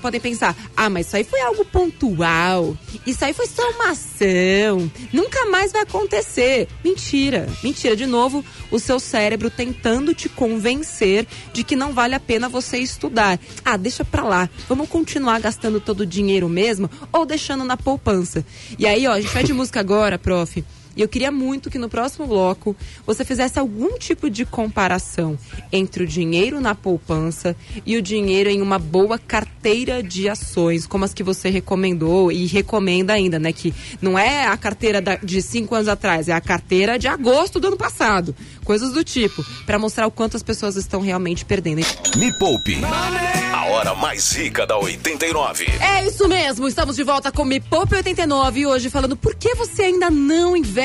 podem 0.00 0.20
pensar, 0.20 0.56
ah, 0.74 0.88
mas 0.88 1.06
isso 1.06 1.16
aí 1.16 1.24
foi 1.24 1.40
algo 1.42 1.66
pontual, 1.66 2.76
isso 3.06 3.22
aí 3.22 3.34
foi 3.34 3.46
só 3.46 3.62
uma 3.72 3.90
ação, 3.90 4.90
nunca 5.12 5.44
mais 5.50 5.70
vai 5.70 5.82
acontecer. 5.82 6.66
Mentira, 6.82 7.46
mentira. 7.62 7.94
De 7.94 8.06
novo, 8.06 8.42
o 8.70 8.78
seu 8.78 8.98
cérebro 8.98 9.50
tentando 9.50 10.14
te 10.14 10.30
convencer 10.30 11.26
de 11.52 11.62
que 11.62 11.76
não 11.76 11.92
vale 11.92 12.14
a 12.14 12.20
pena 12.20 12.48
você 12.48 12.78
estudar. 12.78 13.38
Ah, 13.62 13.76
deixa 13.76 14.02
pra 14.02 14.24
lá, 14.24 14.48
vamos 14.66 14.88
continuar 14.88 15.40
gastando 15.40 15.78
todo 15.78 16.00
o 16.00 16.06
dinheiro 16.06 16.48
mesmo 16.48 16.90
ou 17.12 17.26
deixando 17.26 17.64
na 17.64 17.76
poupança. 17.76 18.44
E 18.78 18.86
aí, 18.86 19.06
ó, 19.06 19.12
a 19.12 19.20
gente 19.20 19.34
vai 19.34 19.44
de 19.44 19.52
música 19.52 19.78
agora, 19.78 20.18
prof. 20.18 20.64
E 20.96 21.02
eu 21.02 21.08
queria 21.08 21.30
muito 21.30 21.70
que 21.70 21.78
no 21.78 21.88
próximo 21.88 22.26
bloco 22.26 22.76
você 23.06 23.24
fizesse 23.24 23.58
algum 23.58 23.98
tipo 23.98 24.28
de 24.28 24.44
comparação 24.44 25.38
entre 25.72 26.04
o 26.04 26.06
dinheiro 26.06 26.60
na 26.60 26.74
poupança 26.74 27.56
e 27.86 27.96
o 27.96 28.02
dinheiro 28.02 28.50
em 28.50 28.60
uma 28.60 28.78
boa 28.78 29.18
carteira 29.18 30.02
de 30.02 30.28
ações, 30.28 30.86
como 30.86 31.04
as 31.04 31.14
que 31.14 31.22
você 31.22 31.48
recomendou 31.48 32.30
e 32.30 32.46
recomenda 32.46 33.12
ainda, 33.12 33.38
né? 33.38 33.52
Que 33.52 33.72
não 34.00 34.18
é 34.18 34.46
a 34.46 34.56
carteira 34.56 35.00
da- 35.00 35.16
de 35.16 35.40
cinco 35.40 35.74
anos 35.74 35.88
atrás, 35.88 36.28
é 36.28 36.32
a 36.32 36.40
carteira 36.40 36.98
de 36.98 37.08
agosto 37.08 37.58
do 37.58 37.68
ano 37.68 37.76
passado. 37.76 38.34
Coisas 38.64 38.92
do 38.92 39.02
tipo, 39.02 39.44
para 39.64 39.78
mostrar 39.78 40.06
o 40.06 40.10
quanto 40.10 40.36
as 40.36 40.42
pessoas 40.42 40.76
estão 40.76 41.00
realmente 41.00 41.44
perdendo. 41.44 41.80
Me 42.16 42.32
Poupe. 42.38 42.78
A 42.84 43.66
hora 43.66 43.94
mais 43.94 44.32
rica 44.32 44.66
da 44.66 44.76
89. 44.76 45.64
É 45.80 46.06
isso 46.06 46.26
mesmo, 46.28 46.66
estamos 46.68 46.96
de 46.96 47.02
volta 47.04 47.30
com 47.32 47.44
Me 47.44 47.60
Poupe 47.60 47.94
89 47.94 48.60
e 48.60 48.66
hoje 48.66 48.90
falando 48.90 49.16
por 49.16 49.34
que 49.34 49.54
você 49.54 49.82
ainda 49.82 50.10
não 50.10 50.56
investe 50.56 50.81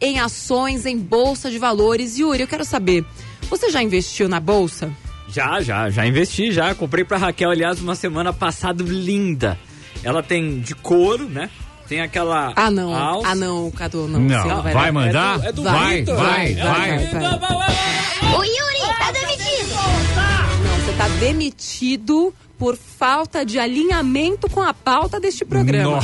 em 0.00 0.18
ações 0.20 0.84
em 0.86 0.98
bolsa 0.98 1.50
de 1.50 1.58
valores. 1.58 2.18
Yuri, 2.18 2.42
eu 2.42 2.48
quero 2.48 2.64
saber, 2.64 3.04
você 3.48 3.70
já 3.70 3.82
investiu 3.82 4.28
na 4.28 4.40
bolsa? 4.40 4.90
Já, 5.28 5.60
já, 5.60 5.90
já 5.90 6.06
investi, 6.06 6.52
já. 6.52 6.74
Comprei 6.74 7.04
pra 7.04 7.16
Raquel, 7.16 7.50
aliás, 7.50 7.80
uma 7.80 7.94
semana 7.94 8.32
passada 8.32 8.82
linda. 8.84 9.58
Ela 10.02 10.22
tem 10.22 10.60
de 10.60 10.74
couro, 10.74 11.28
né? 11.28 11.50
Tem 11.88 12.00
aquela. 12.00 12.52
Ah, 12.56 12.70
não. 12.70 12.94
alça. 12.94 13.28
Ah, 13.28 13.34
não, 13.34 13.70
Cadu, 13.70 14.06
não. 14.06 14.20
Não, 14.20 14.62
vai 14.62 14.72
dar. 14.74 14.92
mandar? 14.92 15.34
É 15.36 15.38
do, 15.38 15.46
é 15.48 15.52
do 15.52 15.62
Vai, 15.62 15.98
Vitor. 15.98 16.16
vai, 16.16 16.52
É 16.52 16.54
do 16.54 16.62
vai. 16.62 16.98
Vitor. 16.98 17.20
O 18.38 18.44
Yuri 18.44 18.98
tá 18.98 19.12
demitido. 19.12 19.74
Não, 19.74 20.84
você 20.84 20.92
tá 20.96 21.08
demitido 21.20 22.34
por 22.58 22.76
falta 22.76 23.44
de 23.44 23.58
alinhamento 23.58 24.48
com 24.48 24.62
a 24.62 24.72
pauta 24.72 25.18
deste 25.18 25.44
programa. 25.44 26.00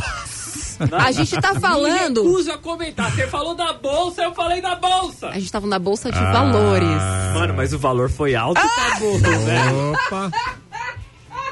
A 0.92 1.12
gente 1.12 1.40
tá 1.40 1.52
Me 1.54 1.60
falando. 1.60 2.22
recuso 2.22 2.52
a 2.52 2.58
comentar. 2.58 3.10
Você 3.10 3.26
falou 3.26 3.54
da 3.54 3.72
bolsa, 3.72 4.22
eu 4.22 4.34
falei 4.34 4.60
da 4.60 4.74
bolsa. 4.76 5.28
A 5.28 5.38
gente 5.38 5.50
tava 5.52 5.66
na 5.66 5.78
bolsa 5.78 6.10
de 6.10 6.18
Ah. 6.18 6.32
valores. 6.32 7.02
Mano, 7.34 7.54
mas 7.54 7.72
o 7.72 7.78
valor 7.78 8.10
foi 8.10 8.34
alto, 8.34 8.60
tá 8.60 8.96
bom, 8.98 9.18
velho. 9.18 9.92
Opa. 9.92 10.30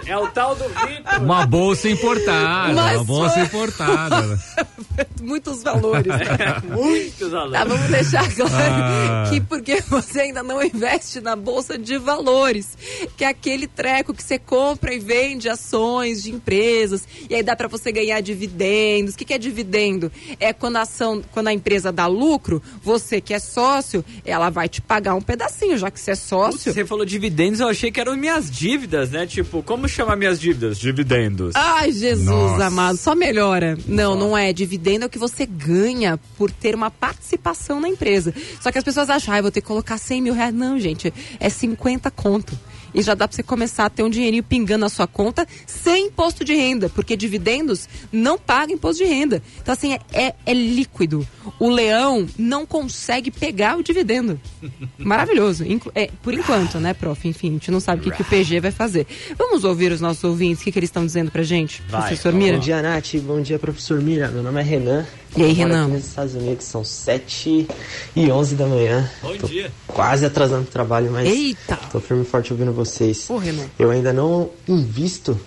É 0.08 0.16
o 0.16 0.26
tal 0.28 0.54
do 0.54 0.64
Vitor. 0.68 1.22
Uma 1.22 1.46
bolsa 1.46 1.88
importada. 1.88 2.72
Mas 2.74 2.96
uma 2.96 3.04
bolsa 3.04 3.34
foi- 3.34 3.42
importada. 3.44 4.38
Muitos 5.20 5.62
valores. 5.62 6.12
Muitos 6.64 7.34
alunos. 7.34 7.52
Tá, 7.52 7.64
vamos 7.64 7.90
deixar 7.90 8.34
claro 8.34 8.54
Ah. 8.54 9.26
que 9.30 9.40
porque 9.40 9.80
você 9.82 10.20
ainda 10.22 10.42
não 10.42 10.62
investe 10.62 11.20
na 11.20 11.36
bolsa 11.36 11.76
de 11.78 11.98
valores, 11.98 12.76
que 13.16 13.24
é 13.24 13.28
aquele 13.28 13.66
treco 13.66 14.14
que 14.14 14.22
você 14.22 14.38
compra 14.38 14.94
e 14.94 14.98
vende 14.98 15.48
ações 15.48 16.22
de 16.22 16.30
empresas 16.32 17.06
e 17.28 17.34
aí 17.34 17.42
dá 17.42 17.54
pra 17.54 17.68
você 17.68 17.92
ganhar 17.92 18.20
dividendos. 18.20 19.14
O 19.14 19.18
que, 19.18 19.24
que 19.24 19.34
é 19.34 19.38
dividendo? 19.38 20.10
É 20.40 20.52
quando 20.52 20.76
a 20.76 20.82
ação, 20.82 21.22
quando 21.32 21.48
a 21.48 21.52
empresa 21.52 21.92
dá 21.92 22.06
lucro, 22.06 22.62
você 22.82 23.20
que 23.20 23.34
é 23.34 23.38
sócio, 23.38 24.04
ela 24.24 24.50
vai 24.50 24.68
te 24.68 24.80
pagar 24.80 25.14
um 25.14 25.20
pedacinho, 25.20 25.76
já 25.76 25.90
que 25.90 26.00
você 26.00 26.12
é 26.12 26.14
sócio. 26.14 26.72
Você 26.72 26.84
falou 26.84 27.04
dividendos, 27.04 27.60
eu 27.60 27.68
achei 27.68 27.90
que 27.90 28.00
eram 28.00 28.16
minhas 28.16 28.50
dívidas, 28.50 29.10
né? 29.10 29.26
Tipo, 29.26 29.62
como 29.62 29.88
chamar 29.98 30.16
minhas 30.16 30.40
dívidas? 30.40 30.78
Dividendos. 30.78 31.54
Ai, 31.56 31.90
Jesus 31.90 32.24
Nossa. 32.24 32.66
amado, 32.66 32.96
só 32.96 33.14
melhora. 33.14 33.76
Não, 33.86 34.14
não 34.14 34.38
é. 34.38 34.52
Dividendo 34.52 35.04
é 35.04 35.06
o 35.06 35.10
que 35.10 35.18
você 35.18 35.44
ganha 35.44 36.18
por 36.36 36.50
ter 36.50 36.74
uma 36.74 36.90
participação 36.90 37.80
na 37.80 37.88
empresa. 37.88 38.32
Só 38.60 38.70
que 38.70 38.78
as 38.78 38.84
pessoas 38.84 39.10
acham, 39.10 39.34
ah, 39.34 39.42
vou 39.42 39.50
ter 39.50 39.60
que 39.60 39.66
colocar 39.66 39.98
100 39.98 40.22
mil 40.22 40.34
reais. 40.34 40.54
Não, 40.54 40.78
gente, 40.78 41.12
é 41.40 41.48
50 41.48 42.10
conto. 42.12 42.56
E 42.94 43.02
já 43.02 43.14
dá 43.14 43.28
pra 43.28 43.34
você 43.34 43.42
começar 43.42 43.84
a 43.86 43.90
ter 43.90 44.02
um 44.02 44.10
dinheirinho 44.10 44.42
pingando 44.42 44.80
na 44.80 44.88
sua 44.88 45.06
conta 45.06 45.46
sem 45.66 46.06
imposto 46.06 46.44
de 46.44 46.54
renda, 46.54 46.88
porque 46.88 47.16
dividendos 47.16 47.88
não 48.10 48.38
pagam 48.38 48.74
imposto 48.76 49.02
de 49.04 49.08
renda. 49.10 49.42
Então, 49.60 49.72
assim, 49.72 49.92
é, 49.94 50.00
é, 50.12 50.34
é 50.46 50.54
líquido. 50.54 51.26
O 51.58 51.68
leão 51.68 52.26
não 52.38 52.64
consegue 52.66 53.30
pegar 53.30 53.76
o 53.78 53.82
dividendo. 53.82 54.40
Maravilhoso. 54.98 55.64
Inclu- 55.64 55.92
é, 55.94 56.10
por 56.22 56.32
enquanto, 56.34 56.78
né, 56.78 56.94
prof? 56.94 57.26
Enfim, 57.28 57.48
a 57.50 57.52
gente 57.52 57.70
não 57.70 57.80
sabe 57.80 58.00
o 58.00 58.04
que, 58.04 58.16
que 58.16 58.22
o 58.22 58.24
PG 58.24 58.60
vai 58.60 58.70
fazer. 58.70 59.06
Vamos 59.36 59.64
ouvir 59.64 59.92
os 59.92 60.00
nossos 60.00 60.22
ouvintes, 60.24 60.60
o 60.60 60.64
que, 60.64 60.72
que 60.72 60.78
eles 60.78 60.88
estão 60.88 61.04
dizendo 61.04 61.30
pra 61.30 61.42
gente? 61.42 61.82
Vai. 61.88 62.02
Professor 62.02 62.32
Mira? 62.32 62.56
Bom 62.56 62.62
dia, 62.62 62.82
Nath. 62.82 63.14
Bom 63.22 63.40
dia, 63.40 63.58
professor 63.58 64.00
Mira. 64.00 64.28
Meu 64.28 64.42
nome 64.42 64.60
é 64.60 64.64
Renan. 64.64 65.06
E 65.36 65.42
aí, 65.44 65.52
Renan? 65.52 65.84
aqui 65.84 65.92
nos 65.92 66.06
Estados 66.06 66.34
Unidos 66.34 66.64
são 66.64 66.82
7 66.84 67.68
e 68.16 68.30
11 68.30 68.54
da 68.56 68.66
manhã. 68.66 69.08
Bom 69.22 69.36
Tô 69.36 69.46
dia. 69.46 69.70
Quase 69.86 70.24
atrasando 70.24 70.62
o 70.62 70.70
trabalho, 70.70 71.10
mas 71.12 71.28
Eita! 71.28 71.76
tô 71.92 72.00
firme 72.00 72.22
e 72.22 72.26
forte 72.26 72.52
ouvindo 72.52 72.72
vocês. 72.72 73.28
Ô, 73.28 73.36
Renan. 73.36 73.66
Eu 73.78 73.90
ainda 73.90 74.12
não 74.12 74.50
invisto 74.66 75.38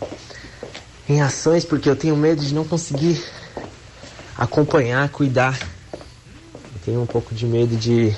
em 1.09 1.21
ações 1.21 1.65
porque 1.65 1.89
eu 1.89 1.95
tenho 1.95 2.15
medo 2.15 2.41
de 2.43 2.53
não 2.53 2.63
conseguir 2.63 3.21
acompanhar, 4.37 5.09
cuidar. 5.09 5.59
Eu 5.93 6.81
tenho 6.85 7.01
um 7.01 7.05
pouco 7.05 7.33
de 7.35 7.45
medo 7.45 7.75
de 7.75 8.15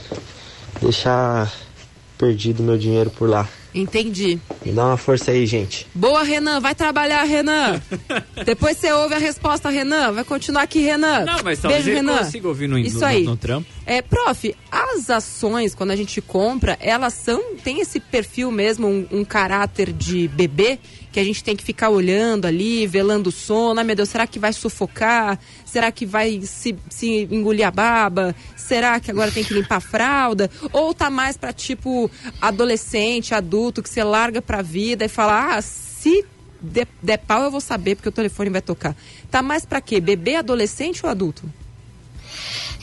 deixar 0.82 1.52
perdido 2.18 2.62
meu 2.62 2.78
dinheiro 2.78 3.10
por 3.10 3.28
lá. 3.30 3.48
Entendi. 3.74 4.40
Me 4.66 4.72
dá 4.72 4.86
uma 4.86 4.98
força 4.98 5.32
aí, 5.32 5.46
gente. 5.46 5.86
Boa, 5.94 6.24
Renan. 6.24 6.60
Vai 6.60 6.74
trabalhar, 6.74 7.24
Renan. 7.24 7.82
Depois 8.46 8.78
você 8.78 8.92
ouve 8.92 9.14
a 9.14 9.18
resposta, 9.18 9.70
Renan. 9.70 10.14
Vai 10.14 10.24
continuar 10.24 10.64
aqui, 10.64 10.80
Renan. 10.80 11.26
Não, 11.26 11.44
mas 11.44 11.60
talvez 11.60 11.84
Beijo, 11.84 11.98
Renan. 11.98 12.18
consiga 12.20 12.48
ouvir 12.48 12.68
no, 12.70 12.78
Isso 12.78 13.00
no, 13.00 13.06
aí. 13.06 13.24
no, 13.24 13.32
no 13.32 13.38
trampo. 13.38 13.68
É, 13.86 14.02
prof, 14.02 14.56
as 14.72 15.10
ações, 15.10 15.76
quando 15.76 15.92
a 15.92 15.96
gente 15.96 16.22
compra, 16.22 16.78
elas 16.80 17.14
são. 17.14 17.56
Tem 17.64 17.82
esse 17.82 18.00
perfil 18.00 18.50
mesmo, 18.52 18.88
um, 18.88 19.06
um 19.12 19.26
caráter 19.26 19.92
de 19.92 20.28
bebê, 20.30 20.80
que 21.12 21.20
a 21.20 21.24
gente 21.24 21.44
tem 21.44 21.56
que 21.56 21.64
ficar 21.64 21.90
olhando 21.90 22.46
ali, 22.46 22.88
velando 22.88 23.30
o 23.30 23.32
sono. 23.32 23.80
Ai, 23.80 23.86
meu 23.86 23.96
Deus, 23.96 24.10
será 24.10 24.26
que 24.26 24.40
vai 24.40 24.54
sufocar? 24.54 25.38
Será 25.66 25.92
que 25.92 26.06
vai 26.06 26.42
se, 26.42 26.76
se 26.90 27.28
engolir 27.30 27.68
a 27.68 27.72
baba? 27.72 28.34
Será 28.56 29.00
que 29.00 29.12
agora 29.12 29.30
tem 29.32 29.44
que 29.44 29.54
limpar 29.54 29.78
a 29.78 29.82
fralda? 29.82 30.50
Ou 30.72 30.94
tá 30.94 31.10
mais 31.10 31.36
pra 31.36 31.52
tipo 31.52 32.10
adolescente, 32.42 33.36
adulto, 33.36 33.84
que 33.84 33.90
você 33.90 34.04
larga 34.04 34.42
pra 34.42 34.53
vida 34.62 35.06
e 35.06 35.10
fala, 35.10 35.56
ah, 35.56 35.62
se 35.62 36.26
der, 36.62 37.18
pau 37.18 37.44
eu 37.44 37.52
vou 37.52 37.60
saber, 37.60 37.96
porque 37.96 38.10
o 38.10 38.12
telefone 38.12 38.50
vai 38.50 38.62
tocar. 38.62 38.96
Tá 39.30 39.42
mais 39.42 39.66
pra 39.66 39.82
quê? 39.82 40.00
Bebê, 40.00 40.36
adolescente 40.36 41.06
ou 41.06 41.10
adulto? 41.10 41.44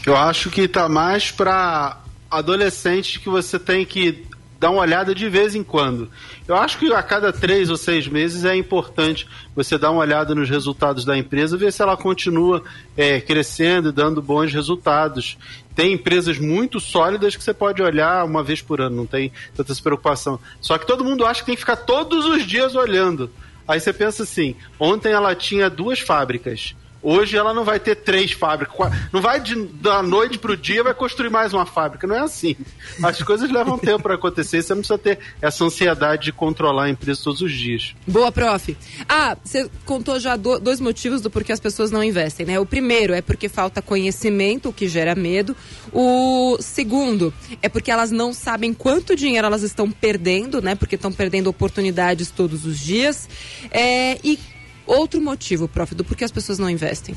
Eu 0.05 0.17
acho 0.17 0.51
que 0.51 0.69
tá 0.69 0.89
mais 0.89 1.31
pra 1.31 2.01
adolescente 2.31 3.19
que 3.19 3.29
você 3.29 3.59
tem 3.59 3.85
que 3.85 4.25
dar 4.61 4.71
uma 4.71 4.83
olhada 4.83 5.15
de 5.15 5.27
vez 5.27 5.55
em 5.55 5.65
quando. 5.65 6.11
Eu 6.47 6.55
acho 6.55 6.79
que 6.79 6.93
a 6.93 7.03
cada 7.03 7.33
três 7.33 7.71
ou 7.71 7.79
seis 7.79 8.07
meses 8.07 8.45
é 8.45 8.55
importante 8.55 9.27
você 9.57 9.79
dar 9.79 9.91
uma 9.91 10.03
olhada 10.03 10.35
nos 10.35 10.51
resultados 10.51 11.03
da 11.03 11.17
empresa, 11.17 11.57
ver 11.57 11.73
se 11.73 11.81
ela 11.81 11.97
continua 11.97 12.63
é, 12.95 13.23
crescendo 13.23 13.89
e 13.89 13.93
dando 13.93 14.21
bons 14.21 14.53
resultados. 14.53 15.39
Tem 15.75 15.95
empresas 15.95 16.39
muito 16.39 16.79
sólidas 16.79 17.35
que 17.35 17.43
você 17.43 17.55
pode 17.55 17.83
olhar 17.83 18.23
uma 18.27 18.43
vez 18.43 18.61
por 18.61 18.83
ano, 18.83 18.97
não 18.97 19.07
tem 19.07 19.33
tanta 19.57 19.75
preocupação. 19.77 20.39
Só 20.61 20.77
que 20.77 20.87
todo 20.87 21.03
mundo 21.03 21.25
acha 21.25 21.41
que 21.41 21.47
tem 21.47 21.55
que 21.55 21.61
ficar 21.61 21.77
todos 21.77 22.27
os 22.27 22.47
dias 22.47 22.75
olhando. 22.75 23.31
Aí 23.67 23.81
você 23.81 23.95
pensa 23.95 24.25
assim: 24.25 24.55
ontem 24.79 25.11
ela 25.11 25.35
tinha 25.35 25.71
duas 25.71 26.01
fábricas. 26.01 26.75
Hoje 27.03 27.37
ela 27.37 27.55
não 27.55 27.65
vai 27.65 27.81
ter 27.81 27.97
três 27.97 28.33
fábricas. 28.33 28.77
Não 29.13 29.21
vai 29.21 29.41
de, 29.41 29.55
da 29.55 30.03
noite 30.03 30.39
para 30.39 30.53
o 30.53 30.57
dia 30.57 30.83
vai 30.83 30.95
construir 30.95 31.31
mais 31.31 31.55
uma 31.55 31.65
fábrica. 31.65 32.07
Não 32.07 32.15
é 32.15 32.21
assim. 32.21 32.57
As 33.03 33.21
coisas 33.23 33.51
levam 33.51 33.79
tempo 33.79 34.03
para 34.03 34.15
acontecer. 34.15 34.63
Você 34.63 34.75
não 34.75 34.81
precisa 34.81 34.99
ter 34.99 35.19
essa 35.41 35.65
ansiedade 35.65 36.25
de 36.25 36.33
controlar 36.33 36.85
a 36.85 36.91
empresa 36.91 37.21
todos 37.25 37.41
os 37.41 37.53
dias. 37.53 37.95
Boa, 38.07 38.31
prof. 38.31 38.77
Ah, 39.09 39.37
você 39.43 39.71
contou 39.85 40.21
já 40.21 40.37
do, 40.37 40.59
dois 40.59 40.81
motivos 40.81 41.21
do 41.23 41.31
porquê 41.31 41.53
as 41.53 41.61
pessoas 41.61 41.91
não 41.91 42.05
investem, 42.05 42.45
né? 42.45 42.61
O 42.61 42.67
primeiro 42.67 43.15
é 43.15 43.23
porque 43.23 43.49
falta 43.49 43.81
conhecimento, 43.81 44.69
o 44.69 44.73
que 44.73 44.87
gera 44.87 45.15
medo. 45.15 45.57
O 45.93 46.59
segundo 46.61 47.33
é 47.63 47.69
porque 47.69 47.91
elas 47.91 48.11
não 48.11 48.33
sabem 48.33 48.75
quanto 48.75 49.17
dinheiro 49.17 49.47
elas 49.47 49.63
estão 49.63 49.91
perdendo, 49.91 50.61
né? 50.61 50.75
Porque 50.75 50.97
estão 50.97 51.13
perdendo 51.13 51.49
oportunidades 51.49 52.31
todos 52.31 52.67
os 52.67 52.79
dias. 52.79 53.29
É, 53.71 54.19
e 54.23 54.39
outro 54.87 55.21
motivo, 55.21 55.69
prof, 55.69 55.95
do 55.95 56.05
porquê 56.05 56.25
as 56.25 56.31
pessoas 56.31 56.59
não 56.59 56.69
investem? 56.69 57.17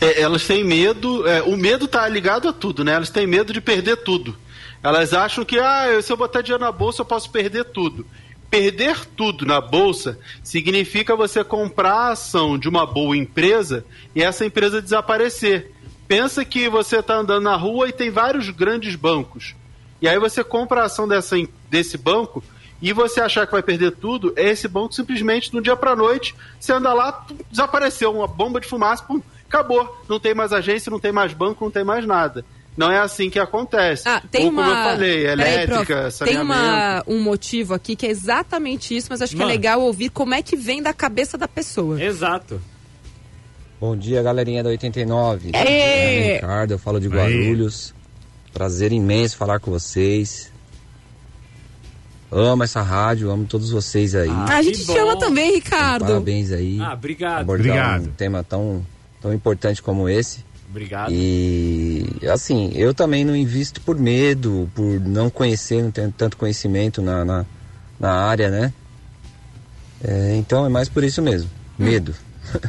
É, 0.00 0.20
elas 0.20 0.46
têm 0.46 0.64
medo, 0.64 1.26
é, 1.28 1.42
o 1.42 1.56
medo 1.56 1.84
está 1.84 2.08
ligado 2.08 2.48
a 2.48 2.52
tudo, 2.52 2.84
né? 2.84 2.92
Elas 2.92 3.10
têm 3.10 3.26
medo 3.26 3.52
de 3.52 3.60
perder 3.60 3.96
tudo. 3.98 4.36
Elas 4.82 5.12
acham 5.12 5.44
que, 5.44 5.58
ah, 5.58 6.00
se 6.02 6.10
eu 6.10 6.16
botar 6.16 6.40
dinheiro 6.40 6.64
na 6.64 6.72
bolsa, 6.72 7.02
eu 7.02 7.06
posso 7.06 7.30
perder 7.30 7.64
tudo. 7.66 8.06
Perder 8.48 9.04
tudo 9.16 9.44
na 9.44 9.60
bolsa 9.60 10.18
significa 10.42 11.14
você 11.14 11.44
comprar 11.44 11.92
a 11.92 12.10
ação 12.12 12.58
de 12.58 12.68
uma 12.68 12.86
boa 12.86 13.16
empresa 13.16 13.84
e 14.14 14.22
essa 14.22 14.44
empresa 14.44 14.80
desaparecer. 14.80 15.70
Pensa 16.08 16.44
que 16.44 16.68
você 16.68 16.98
está 16.98 17.16
andando 17.16 17.44
na 17.44 17.54
rua 17.54 17.88
e 17.88 17.92
tem 17.92 18.10
vários 18.10 18.48
grandes 18.50 18.96
bancos. 18.96 19.54
E 20.02 20.08
aí 20.08 20.18
você 20.18 20.42
compra 20.42 20.80
a 20.80 20.86
ação 20.86 21.06
dessa, 21.06 21.36
desse 21.68 21.96
banco 21.98 22.42
e 22.80 22.92
você 22.92 23.20
achar 23.20 23.46
que 23.46 23.52
vai 23.52 23.62
perder 23.62 23.92
tudo, 23.92 24.32
é 24.36 24.50
esse 24.50 24.66
banco 24.66 24.94
simplesmente, 24.94 25.50
de 25.50 25.58
um 25.58 25.60
dia 25.60 25.76
para 25.76 25.94
noite, 25.94 26.34
você 26.58 26.72
anda 26.72 26.92
lá, 26.92 27.26
desapareceu 27.50 28.12
uma 28.12 28.26
bomba 28.26 28.60
de 28.60 28.66
fumaça, 28.66 29.02
pum, 29.04 29.20
acabou. 29.46 30.02
Não 30.08 30.18
tem 30.18 30.34
mais 30.34 30.52
agência, 30.52 30.90
não 30.90 31.00
tem 31.00 31.12
mais 31.12 31.32
banco, 31.34 31.64
não 31.64 31.70
tem 31.70 31.84
mais 31.84 32.06
nada. 32.06 32.44
Não 32.76 32.90
é 32.90 32.98
assim 32.98 33.28
que 33.28 33.38
acontece. 33.38 34.08
Ah, 34.08 34.22
tem 34.30 34.44
Ou, 34.46 34.50
uma... 34.52 34.64
como 34.64 34.76
eu 34.76 34.84
falei, 34.84 35.26
elétrica, 35.26 36.10
Peraí, 36.18 36.32
Tem 36.32 36.38
uma, 36.40 37.02
um 37.06 37.20
motivo 37.20 37.74
aqui 37.74 37.94
que 37.94 38.06
é 38.06 38.10
exatamente 38.10 38.96
isso, 38.96 39.08
mas 39.10 39.20
acho 39.20 39.32
que 39.32 39.38
Mano. 39.38 39.50
é 39.50 39.54
legal 39.54 39.80
ouvir 39.82 40.08
como 40.08 40.32
é 40.32 40.42
que 40.42 40.56
vem 40.56 40.82
da 40.82 40.94
cabeça 40.94 41.36
da 41.36 41.48
pessoa. 41.48 42.02
Exato. 42.02 42.60
Bom 43.78 43.96
dia, 43.96 44.22
galerinha 44.22 44.62
da 44.62 44.70
89. 44.70 45.50
Ê! 45.52 45.56
É 45.56 46.34
Ricardo, 46.34 46.72
eu 46.72 46.78
falo 46.78 47.00
de 47.00 47.08
Guarulhos. 47.08 47.94
Prazer 48.52 48.92
imenso 48.92 49.36
falar 49.36 49.58
com 49.58 49.70
vocês. 49.70 50.50
Amo 52.32 52.62
essa 52.62 52.80
rádio, 52.80 53.30
amo 53.30 53.44
todos 53.44 53.70
vocês 53.70 54.14
aí. 54.14 54.28
Ah, 54.30 54.58
a 54.58 54.62
gente 54.62 54.84
te 54.84 54.96
ama 54.96 55.18
também, 55.18 55.54
Ricardo. 55.54 56.06
Parabéns 56.06 56.52
aí. 56.52 56.78
Ah, 56.80 56.92
obrigado. 56.94 57.40
Abordar 57.40 57.66
Obrigado. 57.66 58.02
um 58.06 58.12
tema 58.12 58.44
tão, 58.44 58.86
tão 59.20 59.34
importante 59.34 59.82
como 59.82 60.08
esse. 60.08 60.44
Obrigado. 60.70 61.10
E 61.12 62.06
assim, 62.32 62.70
eu 62.74 62.94
também 62.94 63.24
não 63.24 63.34
invisto 63.34 63.80
por 63.80 63.98
medo, 63.98 64.70
por 64.74 65.00
não 65.00 65.28
conhecer, 65.28 65.82
não 65.82 65.90
tenho 65.90 66.12
tanto 66.16 66.36
conhecimento 66.36 67.02
na, 67.02 67.24
na, 67.24 67.46
na 67.98 68.12
área, 68.12 68.48
né? 68.48 68.72
É, 70.02 70.36
então 70.36 70.64
é 70.64 70.68
mais 70.68 70.88
por 70.88 71.02
isso 71.02 71.20
mesmo. 71.20 71.50
Medo. 71.76 72.14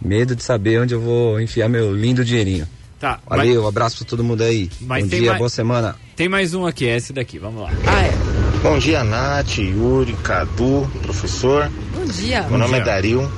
medo 0.00 0.36
de 0.36 0.42
saber 0.42 0.82
onde 0.82 0.92
eu 0.94 1.00
vou 1.00 1.40
enfiar 1.40 1.70
meu 1.70 1.94
lindo 1.96 2.22
dinheirinho. 2.22 2.68
Tá. 3.00 3.20
Valeu, 3.26 3.66
abraço 3.66 3.98
pra 3.98 4.06
todo 4.06 4.22
mundo 4.22 4.42
aí. 4.42 4.68
Mas 4.82 5.04
Bom 5.04 5.08
dia, 5.08 5.28
mais- 5.30 5.38
boa 5.38 5.48
semana. 5.48 5.96
Tem 6.14 6.28
mais 6.28 6.52
um 6.52 6.66
aqui, 6.66 6.86
é 6.86 6.96
esse 6.96 7.12
daqui, 7.12 7.38
vamos 7.38 7.62
lá. 7.62 7.70
Ah, 7.86 8.02
é. 8.02 8.27
Bom 8.62 8.76
dia, 8.76 9.04
Nath, 9.04 9.58
Yuri, 9.58 10.14
Cadu, 10.14 10.90
professor. 11.02 11.70
Bom 11.94 12.04
dia. 12.04 12.42
Meu 12.48 12.58
nome 12.58 12.78
é 12.78 12.80
Dario. 12.80 13.30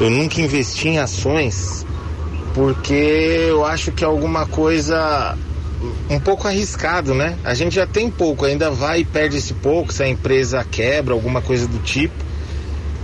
Eu 0.00 0.08
nunca 0.08 0.40
investi 0.40 0.88
em 0.88 0.98
ações 0.98 1.84
porque 2.54 2.94
eu 3.48 3.66
acho 3.66 3.92
que 3.92 4.02
é 4.02 4.06
alguma 4.06 4.46
coisa 4.46 5.36
um 6.08 6.18
pouco 6.18 6.48
arriscado, 6.48 7.14
né? 7.14 7.36
A 7.44 7.52
gente 7.52 7.74
já 7.74 7.86
tem 7.86 8.10
pouco, 8.10 8.46
ainda 8.46 8.70
vai 8.70 9.00
e 9.00 9.04
perde 9.04 9.36
esse 9.36 9.52
pouco 9.52 9.92
se 9.92 10.02
a 10.02 10.08
empresa 10.08 10.64
quebra, 10.64 11.12
alguma 11.12 11.42
coisa 11.42 11.68
do 11.68 11.78
tipo. 11.80 12.14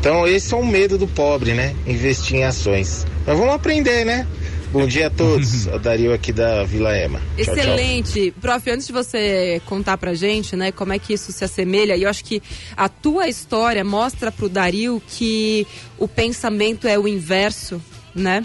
Então 0.00 0.26
esse 0.26 0.54
é 0.54 0.56
o 0.56 0.64
medo 0.64 0.96
do 0.96 1.06
pobre, 1.06 1.52
né? 1.52 1.74
Investir 1.86 2.36
em 2.36 2.44
ações. 2.44 3.06
Mas 3.26 3.38
vamos 3.38 3.54
aprender, 3.54 4.06
né? 4.06 4.26
Bom 4.72 4.86
dia 4.86 5.08
a 5.08 5.10
todos. 5.10 5.66
É 5.72 5.76
o 5.76 5.78
Dario 5.78 6.12
aqui 6.12 6.32
da 6.32 6.64
Vila 6.64 6.96
Ema. 6.96 7.20
Tchau, 7.36 7.44
tchau. 7.44 7.54
Excelente. 7.54 8.34
Prof, 8.40 8.70
antes 8.70 8.86
de 8.86 8.92
você 8.92 9.60
contar 9.66 9.98
pra 9.98 10.14
gente, 10.14 10.56
né, 10.56 10.72
como 10.72 10.92
é 10.92 10.98
que 10.98 11.12
isso 11.12 11.30
se 11.30 11.44
assemelha, 11.44 11.94
e 11.94 12.02
eu 12.02 12.08
acho 12.08 12.24
que 12.24 12.42
a 12.76 12.88
tua 12.88 13.28
história 13.28 13.84
mostra 13.84 14.32
pro 14.32 14.48
Dario 14.48 15.00
que 15.06 15.66
o 15.98 16.08
pensamento 16.08 16.88
é 16.88 16.98
o 16.98 17.06
inverso, 17.06 17.80
né? 18.14 18.44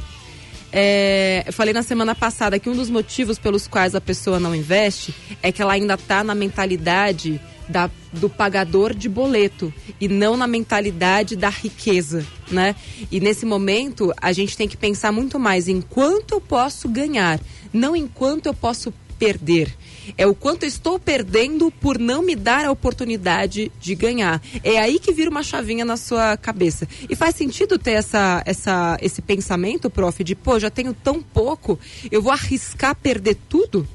É, 0.71 1.43
eu 1.47 1.53
falei 1.53 1.73
na 1.73 1.81
semana 1.81 2.13
passada 2.13 2.59
que 2.59 2.69
um 2.69 2.75
dos 2.75 2.89
motivos 2.89 3.39
pelos 3.39 3.67
quais 3.67 3.95
a 3.95 4.01
pessoa 4.01 4.39
não 4.39 4.53
investe 4.53 5.15
é 5.41 5.51
que 5.51 5.61
ela 5.61 5.73
ainda 5.73 5.93
está 5.93 6.23
na 6.23 6.35
mentalidade 6.35 7.39
da, 7.69 7.89
do 8.13 8.29
pagador 8.29 8.93
de 8.93 9.09
boleto 9.09 9.73
e 9.99 10.07
não 10.07 10.37
na 10.37 10.47
mentalidade 10.47 11.35
da 11.35 11.49
riqueza, 11.49 12.25
né? 12.51 12.75
E 13.11 13.19
nesse 13.19 13.45
momento 13.45 14.13
a 14.21 14.31
gente 14.31 14.55
tem 14.55 14.67
que 14.67 14.77
pensar 14.77 15.11
muito 15.11 15.39
mais 15.39 15.67
em 15.67 15.81
quanto 15.81 16.35
eu 16.35 16.41
posso 16.41 16.87
ganhar, 16.87 17.39
não 17.73 17.95
em 17.95 18.07
quanto 18.07 18.47
eu 18.47 18.53
posso 18.53 18.93
perder. 19.17 19.75
É 20.17 20.25
o 20.25 20.33
quanto 20.33 20.63
eu 20.63 20.67
estou 20.67 20.99
perdendo 20.99 21.69
por 21.69 21.99
não 21.99 22.21
me 22.21 22.35
dar 22.35 22.65
a 22.65 22.71
oportunidade 22.71 23.71
de 23.79 23.95
ganhar. 23.95 24.41
É 24.63 24.79
aí 24.79 24.99
que 24.99 25.11
vira 25.11 25.29
uma 25.29 25.43
chavinha 25.43 25.83
na 25.83 25.97
sua 25.97 26.37
cabeça. 26.37 26.87
E 27.09 27.15
faz 27.15 27.35
sentido 27.35 27.77
ter 27.77 27.93
essa, 27.93 28.41
essa, 28.45 28.97
esse 29.01 29.21
pensamento, 29.21 29.89
prof, 29.89 30.23
de 30.23 30.35
pô, 30.35 30.59
já 30.59 30.69
tenho 30.69 30.93
tão 30.93 31.21
pouco, 31.21 31.79
eu 32.11 32.21
vou 32.21 32.31
arriscar 32.31 32.95
perder 32.95 33.37
tudo? 33.49 33.87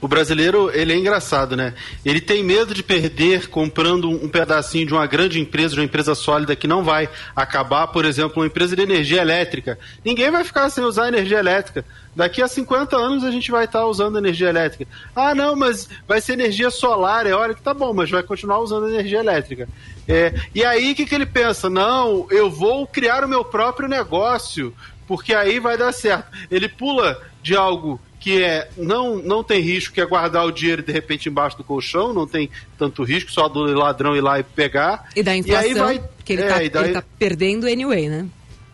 O 0.00 0.08
brasileiro, 0.08 0.70
ele 0.72 0.92
é 0.92 0.96
engraçado, 0.96 1.56
né? 1.56 1.74
Ele 2.04 2.20
tem 2.20 2.42
medo 2.42 2.74
de 2.74 2.82
perder 2.82 3.48
comprando 3.48 4.10
um 4.10 4.28
pedacinho 4.28 4.86
de 4.86 4.92
uma 4.92 5.06
grande 5.06 5.40
empresa, 5.40 5.74
de 5.74 5.80
uma 5.80 5.86
empresa 5.86 6.14
sólida 6.14 6.56
que 6.56 6.66
não 6.66 6.82
vai 6.84 7.08
acabar, 7.34 7.88
por 7.88 8.04
exemplo, 8.04 8.40
uma 8.40 8.46
empresa 8.46 8.76
de 8.76 8.82
energia 8.82 9.20
elétrica. 9.20 9.78
Ninguém 10.04 10.30
vai 10.30 10.44
ficar 10.44 10.70
sem 10.70 10.84
usar 10.84 11.08
energia 11.08 11.38
elétrica. 11.38 11.84
Daqui 12.14 12.42
a 12.42 12.48
50 12.48 12.96
anos 12.96 13.22
a 13.22 13.30
gente 13.30 13.50
vai 13.50 13.64
estar 13.64 13.86
usando 13.86 14.18
energia 14.18 14.48
elétrica. 14.48 14.90
Ah, 15.14 15.34
não, 15.34 15.54
mas 15.54 15.88
vai 16.06 16.20
ser 16.20 16.32
energia 16.32 16.70
solar. 16.70 17.26
É 17.26 17.32
hora 17.32 17.54
que 17.54 17.62
tá 17.62 17.72
bom, 17.72 17.94
mas 17.94 18.10
vai 18.10 18.22
continuar 18.22 18.58
usando 18.58 18.88
energia 18.88 19.20
elétrica. 19.20 19.68
É, 20.06 20.34
e 20.54 20.64
aí 20.64 20.92
o 20.92 20.94
que, 20.94 21.06
que 21.06 21.14
ele 21.14 21.26
pensa? 21.26 21.70
Não, 21.70 22.26
eu 22.30 22.50
vou 22.50 22.86
criar 22.86 23.24
o 23.24 23.28
meu 23.28 23.44
próprio 23.44 23.88
negócio, 23.88 24.74
porque 25.06 25.32
aí 25.32 25.60
vai 25.60 25.78
dar 25.78 25.92
certo. 25.92 26.26
Ele 26.50 26.68
pula 26.68 27.20
de 27.42 27.54
algo 27.54 28.00
que 28.20 28.42
é 28.42 28.68
não, 28.76 29.16
não 29.16 29.44
tem 29.44 29.60
risco, 29.60 29.94
que 29.94 30.00
é 30.00 30.06
guardar 30.06 30.44
o 30.44 30.50
dinheiro 30.50 30.82
de 30.82 30.92
repente 30.92 31.28
embaixo 31.28 31.56
do 31.56 31.64
colchão, 31.64 32.12
não 32.12 32.26
tem 32.26 32.50
tanto 32.76 33.02
risco, 33.04 33.30
só 33.30 33.48
do 33.48 33.62
ladrão 33.64 34.16
ir 34.16 34.20
lá 34.20 34.38
e 34.38 34.42
pegar. 34.42 35.08
E 35.14 35.22
da 35.22 35.36
inflação, 35.36 35.62
aí 35.62 35.74
vai, 35.74 36.02
que 36.24 36.32
ele, 36.32 36.42
é, 36.42 36.48
tá, 36.48 36.62
e 36.62 36.68
daí- 36.68 36.84
ele 36.84 36.92
tá 36.94 37.04
perdendo 37.18 37.66
anyway, 37.66 38.08
né? 38.08 38.26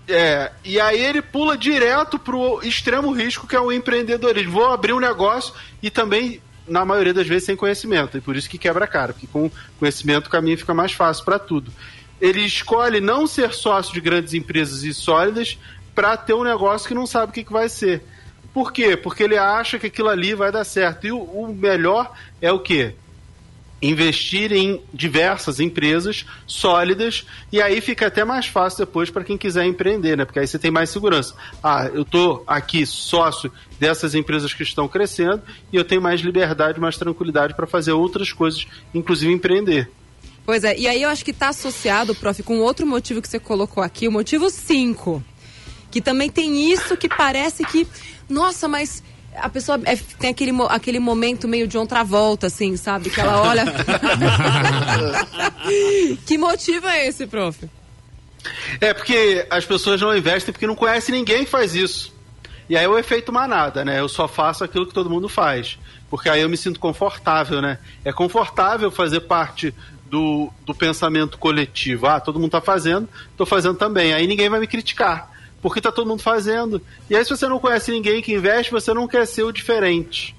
é, 0.08 0.50
e 0.64 0.78
aí 0.80 1.02
ele 1.02 1.22
pula 1.22 1.56
direto 1.56 2.18
pro 2.18 2.60
extremo 2.62 3.10
risco 3.12 3.46
que 3.46 3.56
é 3.56 3.60
o 3.60 3.72
empreendedorismo. 3.72 4.52
Vou 4.52 4.66
abrir 4.66 4.92
um 4.92 5.00
negócio 5.00 5.54
e 5.82 5.90
também, 5.90 6.40
na 6.68 6.84
maioria 6.84 7.14
das 7.14 7.26
vezes, 7.26 7.44
sem 7.44 7.56
conhecimento. 7.56 8.16
E 8.18 8.20
por 8.20 8.36
isso 8.36 8.48
que 8.48 8.58
quebra 8.58 8.84
a 8.84 8.88
cara, 8.88 9.12
porque 9.12 9.26
com 9.26 9.50
conhecimento 9.78 10.26
o 10.26 10.30
caminho 10.30 10.58
fica 10.58 10.74
mais 10.74 10.92
fácil 10.92 11.24
para 11.24 11.38
tudo. 11.38 11.72
Ele 12.20 12.40
escolhe 12.42 13.00
não 13.00 13.26
ser 13.26 13.52
sócio 13.52 13.92
de 13.92 14.00
grandes 14.00 14.34
empresas 14.34 14.84
e 14.84 14.92
sólidas 14.94 15.58
para 15.94 16.16
ter 16.16 16.32
um 16.34 16.44
negócio 16.44 16.88
que 16.88 16.94
não 16.94 17.06
sabe 17.06 17.30
o 17.30 17.34
que, 17.34 17.44
que 17.44 17.52
vai 17.52 17.68
ser. 17.68 18.02
Por 18.54 18.72
quê? 18.72 18.96
Porque 18.96 19.24
ele 19.24 19.36
acha 19.36 19.78
que 19.78 19.88
aquilo 19.88 20.08
ali 20.08 20.34
vai 20.34 20.50
dar 20.50 20.64
certo. 20.64 21.06
E 21.06 21.12
o, 21.12 21.18
o 21.18 21.52
melhor 21.52 22.12
é 22.40 22.50
o 22.50 22.60
quê? 22.60 22.94
investir 23.82 24.50
em 24.50 24.80
diversas 24.94 25.60
empresas 25.60 26.24
sólidas 26.46 27.26
e 27.52 27.60
aí 27.60 27.82
fica 27.82 28.06
até 28.06 28.24
mais 28.24 28.46
fácil 28.46 28.86
depois 28.86 29.10
para 29.10 29.22
quem 29.22 29.36
quiser 29.36 29.66
empreender, 29.66 30.16
né? 30.16 30.24
Porque 30.24 30.38
aí 30.38 30.46
você 30.46 30.58
tem 30.58 30.70
mais 30.70 30.88
segurança. 30.88 31.34
Ah, 31.62 31.90
eu 31.92 32.02
tô 32.02 32.42
aqui 32.46 32.86
sócio 32.86 33.52
dessas 33.78 34.14
empresas 34.14 34.54
que 34.54 34.62
estão 34.62 34.88
crescendo 34.88 35.42
e 35.70 35.76
eu 35.76 35.84
tenho 35.84 36.00
mais 36.00 36.22
liberdade, 36.22 36.80
mais 36.80 36.96
tranquilidade 36.96 37.54
para 37.54 37.66
fazer 37.66 37.92
outras 37.92 38.32
coisas, 38.32 38.66
inclusive 38.94 39.30
empreender. 39.30 39.90
Pois 40.46 40.64
é, 40.64 40.78
e 40.78 40.86
aí 40.86 41.02
eu 41.02 41.08
acho 41.08 41.24
que 41.24 41.30
está 41.30 41.48
associado, 41.48 42.14
prof, 42.14 42.42
com 42.42 42.60
outro 42.60 42.86
motivo 42.86 43.20
que 43.20 43.28
você 43.28 43.38
colocou 43.38 43.82
aqui, 43.82 44.08
o 44.08 44.12
motivo 44.12 44.48
5. 44.48 45.22
Que 45.90 46.00
também 46.00 46.28
tem 46.28 46.70
isso 46.72 46.96
que 46.96 47.08
parece 47.08 47.64
que, 47.64 47.86
nossa, 48.28 48.68
mas 48.68 49.02
A 49.36 49.48
pessoa 49.48 49.80
é- 49.84 49.96
tem 49.96 50.30
aquele, 50.30 50.52
aquele 50.68 51.00
momento 51.00 51.48
meio 51.48 51.66
de 51.66 51.76
outra 51.76 52.04
volta, 52.04 52.46
assim, 52.46 52.76
sabe? 52.76 53.10
Que 53.10 53.20
ela 53.20 53.42
olha. 53.42 53.64
que 56.24 56.38
motivo 56.38 56.86
é 56.86 57.08
esse, 57.08 57.26
prof? 57.26 57.68
É 58.80 58.92
porque 58.92 59.46
as 59.50 59.64
pessoas 59.64 60.00
não 60.00 60.16
investem 60.16 60.52
porque 60.52 60.66
não 60.66 60.76
conhecem 60.76 61.14
ninguém 61.14 61.44
que 61.44 61.50
faz 61.50 61.74
isso. 61.74 62.12
E 62.68 62.76
aí 62.76 62.84
é 62.84 62.88
o 62.88 62.98
efeito 62.98 63.32
manada, 63.32 63.84
né? 63.84 64.00
Eu 64.00 64.08
só 64.08 64.28
faço 64.28 64.64
aquilo 64.64 64.86
que 64.86 64.94
todo 64.94 65.10
mundo 65.10 65.28
faz. 65.28 65.78
Porque 66.08 66.28
aí 66.28 66.40
eu 66.40 66.48
me 66.48 66.56
sinto 66.56 66.78
confortável, 66.78 67.60
né? 67.60 67.78
É 68.04 68.12
confortável 68.12 68.90
fazer 68.90 69.20
parte 69.22 69.74
do, 70.06 70.50
do 70.64 70.74
pensamento 70.74 71.38
coletivo. 71.38 72.06
Ah, 72.06 72.20
todo 72.20 72.38
mundo 72.38 72.52
tá 72.52 72.60
fazendo, 72.60 73.08
tô 73.36 73.44
fazendo 73.44 73.74
também. 73.74 74.14
Aí 74.14 74.26
ninguém 74.26 74.48
vai 74.48 74.60
me 74.60 74.66
criticar. 74.66 75.30
Porque 75.64 75.80
tá 75.80 75.90
todo 75.90 76.06
mundo 76.06 76.22
fazendo. 76.22 76.78
E 77.08 77.16
aí, 77.16 77.24
se 77.24 77.30
você 77.30 77.48
não 77.48 77.58
conhece 77.58 77.90
ninguém 77.90 78.20
que 78.20 78.34
investe, 78.34 78.70
você 78.70 78.92
não 78.92 79.08
quer 79.08 79.26
ser 79.26 79.44
o 79.44 79.50
diferente. 79.50 80.36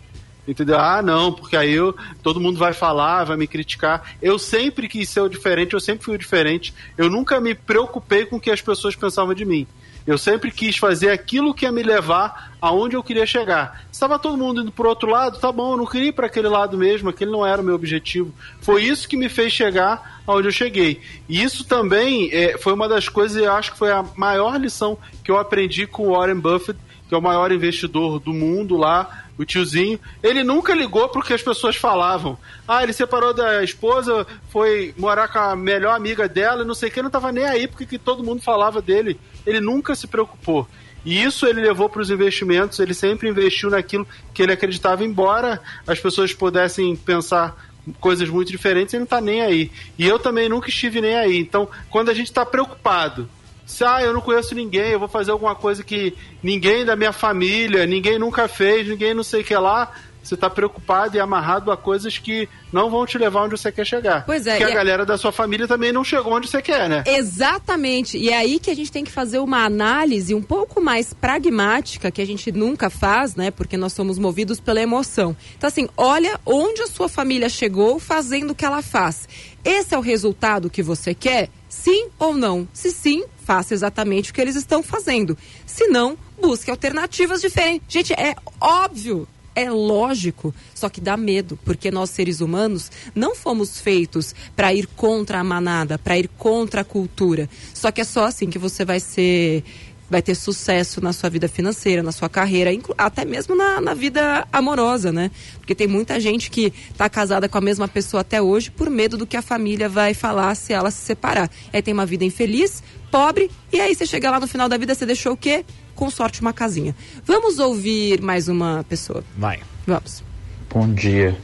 Entendeu? 0.48 0.78
Ah, 0.78 1.02
não, 1.02 1.34
porque 1.34 1.58
aí 1.58 1.74
eu, 1.74 1.96
todo 2.22 2.40
mundo 2.40 2.60
vai 2.60 2.74
falar, 2.74 3.24
vai 3.24 3.36
me 3.36 3.48
criticar. 3.48 4.14
Eu 4.22 4.38
sempre 4.38 4.88
quis 4.88 5.10
ser 5.10 5.22
o 5.22 5.28
diferente, 5.28 5.74
eu 5.74 5.80
sempre 5.80 6.06
fui 6.06 6.14
o 6.14 6.20
diferente. 6.20 6.76
Eu 6.96 7.10
nunca 7.10 7.42
me 7.42 7.56
preocupei 7.56 8.28
com 8.28 8.36
o 8.36 8.40
que 8.40 8.52
as 8.52 8.62
pessoas 8.62 8.96
pensavam 8.96 9.34
de 9.34 9.46
mim. 9.46 9.66
Eu 10.06 10.18
sempre 10.18 10.52
quis 10.52 10.78
fazer 10.78 11.10
aquilo 11.10 11.54
que 11.54 11.66
ia 11.66 11.72
me 11.72 11.82
levar 11.82 12.56
aonde 12.62 12.96
eu 12.96 13.04
queria 13.04 13.26
chegar. 13.26 13.84
Estava 13.92 14.20
todo 14.20 14.38
mundo 14.38 14.62
indo 14.62 14.72
pro 14.72 14.88
outro 14.90 15.10
lado, 15.10 15.40
tá 15.40 15.52
bom, 15.52 15.74
eu 15.74 15.78
não 15.78 15.86
queria 15.86 16.10
ir 16.10 16.12
para 16.12 16.28
aquele 16.28 16.48
lado 16.48 16.78
mesmo, 16.78 17.10
aquele 17.10 17.32
não 17.32 17.46
era 17.46 17.62
o 17.62 17.66
meu 17.66 17.76
objetivo. 17.76 18.34
Foi 18.62 18.84
isso 18.84 19.08
que 19.08 19.18
me 19.18 19.30
fez 19.30 19.52
chegar 19.52 20.22
aonde 20.28 20.48
eu 20.48 20.52
cheguei. 20.52 21.02
E 21.28 21.42
isso 21.42 21.64
também 21.64 22.30
é, 22.32 22.58
foi 22.58 22.74
uma 22.74 22.88
das 22.88 23.10
coisas, 23.10 23.42
eu 23.42 23.52
acho 23.52 23.72
que 23.72 23.78
foi 23.78 23.92
a 23.92 24.06
maior 24.16 24.60
lição 24.60 24.98
que 25.24 25.32
eu 25.32 25.38
aprendi 25.38 25.88
com 25.88 26.08
o 26.08 26.12
Warren 26.12 26.40
Buffett, 26.40 26.80
que 27.08 27.16
é 27.16 27.18
o 27.18 27.22
maior 27.22 27.52
investidor 27.52 28.20
do 28.20 28.34
mundo 28.34 28.76
lá, 28.76 29.26
o 29.38 29.46
tiozinho, 29.46 30.00
ele 30.24 30.44
nunca 30.44 30.74
ligou 30.74 31.10
pro 31.10 31.22
que 31.22 31.34
as 31.34 31.42
pessoas 31.42 31.76
falavam. 31.76 32.38
Ah, 32.68 32.84
ele 32.84 32.94
separou 32.94 33.34
da 33.34 33.64
esposa, 33.64 34.26
foi 34.50 34.94
morar 34.98 35.28
com 35.28 35.40
a 35.40 35.56
melhor 35.56 35.96
amiga 35.96 36.28
dela, 36.28 36.64
não 36.64 36.74
sei 36.74 36.90
o 36.90 36.92
que, 36.92 37.02
não 37.02 37.10
tava 37.10 37.32
nem 37.32 37.46
aí 37.46 37.68
porque 37.68 37.86
que 37.86 38.00
todo 38.00 38.24
mundo 38.24 38.42
falava 38.42 38.82
dele. 38.82 39.20
Ele 39.46 39.60
nunca 39.60 39.94
se 39.94 40.08
preocupou. 40.08 40.68
E 41.04 41.22
isso 41.22 41.46
ele 41.46 41.62
levou 41.62 41.88
para 41.88 42.02
os 42.02 42.10
investimentos, 42.10 42.80
ele 42.80 42.94
sempre 42.94 43.30
investiu 43.30 43.70
naquilo 43.70 44.08
que 44.34 44.42
ele 44.42 44.54
acreditava, 44.54 45.04
embora 45.04 45.62
as 45.86 46.00
pessoas 46.00 46.34
pudessem 46.34 46.96
pensar 46.96 47.56
coisas 48.00 48.28
muito 48.28 48.52
diferentes, 48.52 48.94
ele 48.94 49.02
não 49.02 49.08
tá 49.08 49.22
nem 49.22 49.42
aí. 49.42 49.72
E 50.00 50.08
eu 50.08 50.18
também 50.18 50.50
nunca 50.50 50.70
estive 50.70 51.02
nem 51.02 51.16
aí. 51.16 51.38
Então, 51.38 51.70
quando 51.92 52.10
a 52.10 52.14
gente 52.14 52.28
está 52.28 52.44
preocupado 52.44 53.30
se 53.66 53.84
ah, 53.84 54.02
eu 54.02 54.14
não 54.14 54.22
conheço 54.22 54.54
ninguém, 54.54 54.92
eu 54.92 55.00
vou 55.00 55.08
fazer 55.08 55.32
alguma 55.32 55.56
coisa 55.56 55.84
que 55.84 56.14
ninguém 56.44 56.86
da 56.86 56.96
minha 56.96 57.12
família, 57.12 57.86
ninguém 57.86 58.20
nunca 58.20 58.48
fez, 58.48 58.88
ninguém 58.88 59.14
não 59.14 59.24
sei 59.24 59.42
o 59.42 59.44
que 59.44 59.56
lá. 59.56 59.92
Você 60.26 60.34
está 60.34 60.50
preocupado 60.50 61.16
e 61.16 61.20
amarrado 61.20 61.72
a 61.72 61.78
coisas 61.78 62.18
que 62.18 62.50
não 62.74 62.90
vão 62.90 63.06
te 63.06 63.16
levar 63.16 63.44
onde 63.44 63.60
você 63.60 63.72
quer 63.72 63.86
chegar. 63.86 64.26
Pois 64.26 64.48
é, 64.48 64.58
Porque 64.58 64.64
a 64.64 64.70
é- 64.72 64.74
galera 64.74 65.06
da 65.06 65.20
sua 65.20 65.32
família 65.32 65.68
também 65.68 65.92
não 65.92 66.04
chegou 66.04 66.34
onde 66.34 66.50
você 66.50 66.64
quer, 66.64 66.90
né? 66.90 67.04
Exatamente. 67.06 68.18
E 68.18 68.30
é 68.30 68.38
aí 68.38 68.58
que 68.58 68.72
a 68.72 68.76
gente 68.76 68.92
tem 68.92 69.04
que 69.04 69.12
fazer 69.12 69.38
uma 69.38 69.64
análise 69.64 70.34
um 70.34 70.42
pouco 70.42 70.82
mais 70.82 71.14
pragmática, 71.14 72.10
que 72.10 72.24
a 72.24 72.26
gente 72.26 72.52
nunca 72.52 72.90
faz, 72.90 73.36
né? 73.36 73.52
Porque 73.52 73.78
nós 73.78 73.94
somos 73.94 74.18
movidos 74.18 74.60
pela 74.60 74.82
emoção. 74.82 75.38
Então, 75.56 75.68
assim, 75.68 75.88
olha 75.96 76.40
onde 76.44 76.82
a 76.82 76.88
sua 76.88 77.08
família 77.08 77.48
chegou 77.48 78.00
fazendo 78.00 78.50
o 78.50 78.56
que 78.56 78.66
ela 78.66 78.82
faz. 78.82 79.30
Esse 79.64 79.94
é 79.94 79.98
o 79.98 80.02
resultado 80.02 80.72
que 80.72 80.82
você 80.82 81.14
quer? 81.14 81.50
Sim 81.70 82.08
ou 82.18 82.34
não? 82.34 82.68
Se 82.74 82.90
sim, 82.90 83.26
faça 83.46 83.74
exatamente 83.74 84.32
o 84.32 84.34
que 84.34 84.42
eles 84.42 84.56
estão 84.56 84.82
fazendo. 84.84 85.38
Se 85.66 85.88
não, 85.88 86.18
busque 86.42 86.72
alternativas 86.72 87.42
diferentes. 87.42 87.86
Gente, 87.88 88.14
é 88.14 88.36
óbvio 88.60 89.28
é 89.56 89.70
lógico, 89.70 90.54
só 90.74 90.90
que 90.90 91.00
dá 91.00 91.16
medo, 91.16 91.58
porque 91.64 91.90
nós 91.90 92.10
seres 92.10 92.42
humanos 92.42 92.92
não 93.16 93.34
fomos 93.34 93.80
feitos 93.80 94.36
para 94.54 94.74
ir 94.74 94.86
contra 94.86 95.40
a 95.40 95.44
manada, 95.44 95.98
para 95.98 96.20
ir 96.20 96.28
contra 96.38 96.82
a 96.82 96.84
cultura. 96.84 97.50
Só 97.74 97.90
que 97.90 98.02
é 98.02 98.04
só 98.04 98.26
assim 98.26 98.50
que 98.50 98.60
você 98.60 98.84
vai 98.84 99.00
ser 99.00 99.64
vai 100.10 100.22
ter 100.22 100.36
sucesso 100.36 101.02
na 101.02 101.12
sua 101.12 101.30
vida 101.30 101.48
financeira, 101.48 102.04
na 102.04 102.12
sua 102.12 102.30
carreira, 102.30 102.72
até 102.98 103.26
mesmo 103.26 103.56
na, 103.56 103.82
na 103.82 103.94
vida 103.94 104.48
amorosa, 104.52 105.12
né? 105.12 105.32
Porque 105.58 105.74
tem 105.74 105.88
muita 105.88 106.20
gente 106.20 106.50
que 106.50 106.72
está 106.92 107.10
casada 107.10 107.50
com 107.50 107.58
a 107.58 107.62
mesma 107.62 107.88
pessoa 107.88 108.22
até 108.22 108.42
hoje 108.42 108.70
por 108.70 108.90
medo 108.90 109.18
do 109.18 109.26
que 109.26 109.36
a 109.36 109.42
família 109.42 109.90
vai 109.90 110.14
falar 110.14 110.54
se 110.56 110.74
ela 110.74 110.92
se 110.92 111.00
separar. 111.00 111.50
Aí 111.74 111.82
tem 111.82 111.94
uma 111.94 112.06
vida 112.06 112.24
infeliz, 112.24 112.84
pobre, 113.10 113.50
e 113.72 113.80
aí 113.80 113.96
você 113.96 114.06
chega 114.06 114.30
lá 114.30 114.40
no 114.40 114.48
final 114.48 114.70
da 114.70 114.78
vida, 114.78 114.94
você 114.94 115.06
deixou 115.06 115.34
o 115.34 115.38
quê? 115.38 115.66
Com 115.96 116.10
sorte 116.10 116.42
uma 116.42 116.54
casinha. 116.54 116.96
Vamos 117.26 117.60
ouvir 117.60 118.22
mais 118.22 118.48
uma 118.48 118.86
pessoa. 118.88 119.24
Vai. 119.38 119.60
Vamos. 119.88 120.24
Bom 120.70 120.94
dia. 120.94 121.38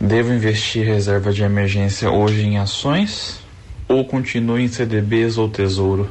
Devo 0.00 0.32
investir 0.32 0.84
reserva 0.84 1.32
de 1.32 1.42
emergência 1.42 2.10
hoje 2.10 2.42
em 2.42 2.58
ações 2.58 3.40
ou 3.88 4.04
continuo 4.04 4.58
em 4.58 4.68
CDBs 4.68 5.38
ou 5.38 5.48
tesouro? 5.48 6.10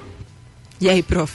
E 0.84 0.90
aí, 0.90 1.02
prof? 1.02 1.34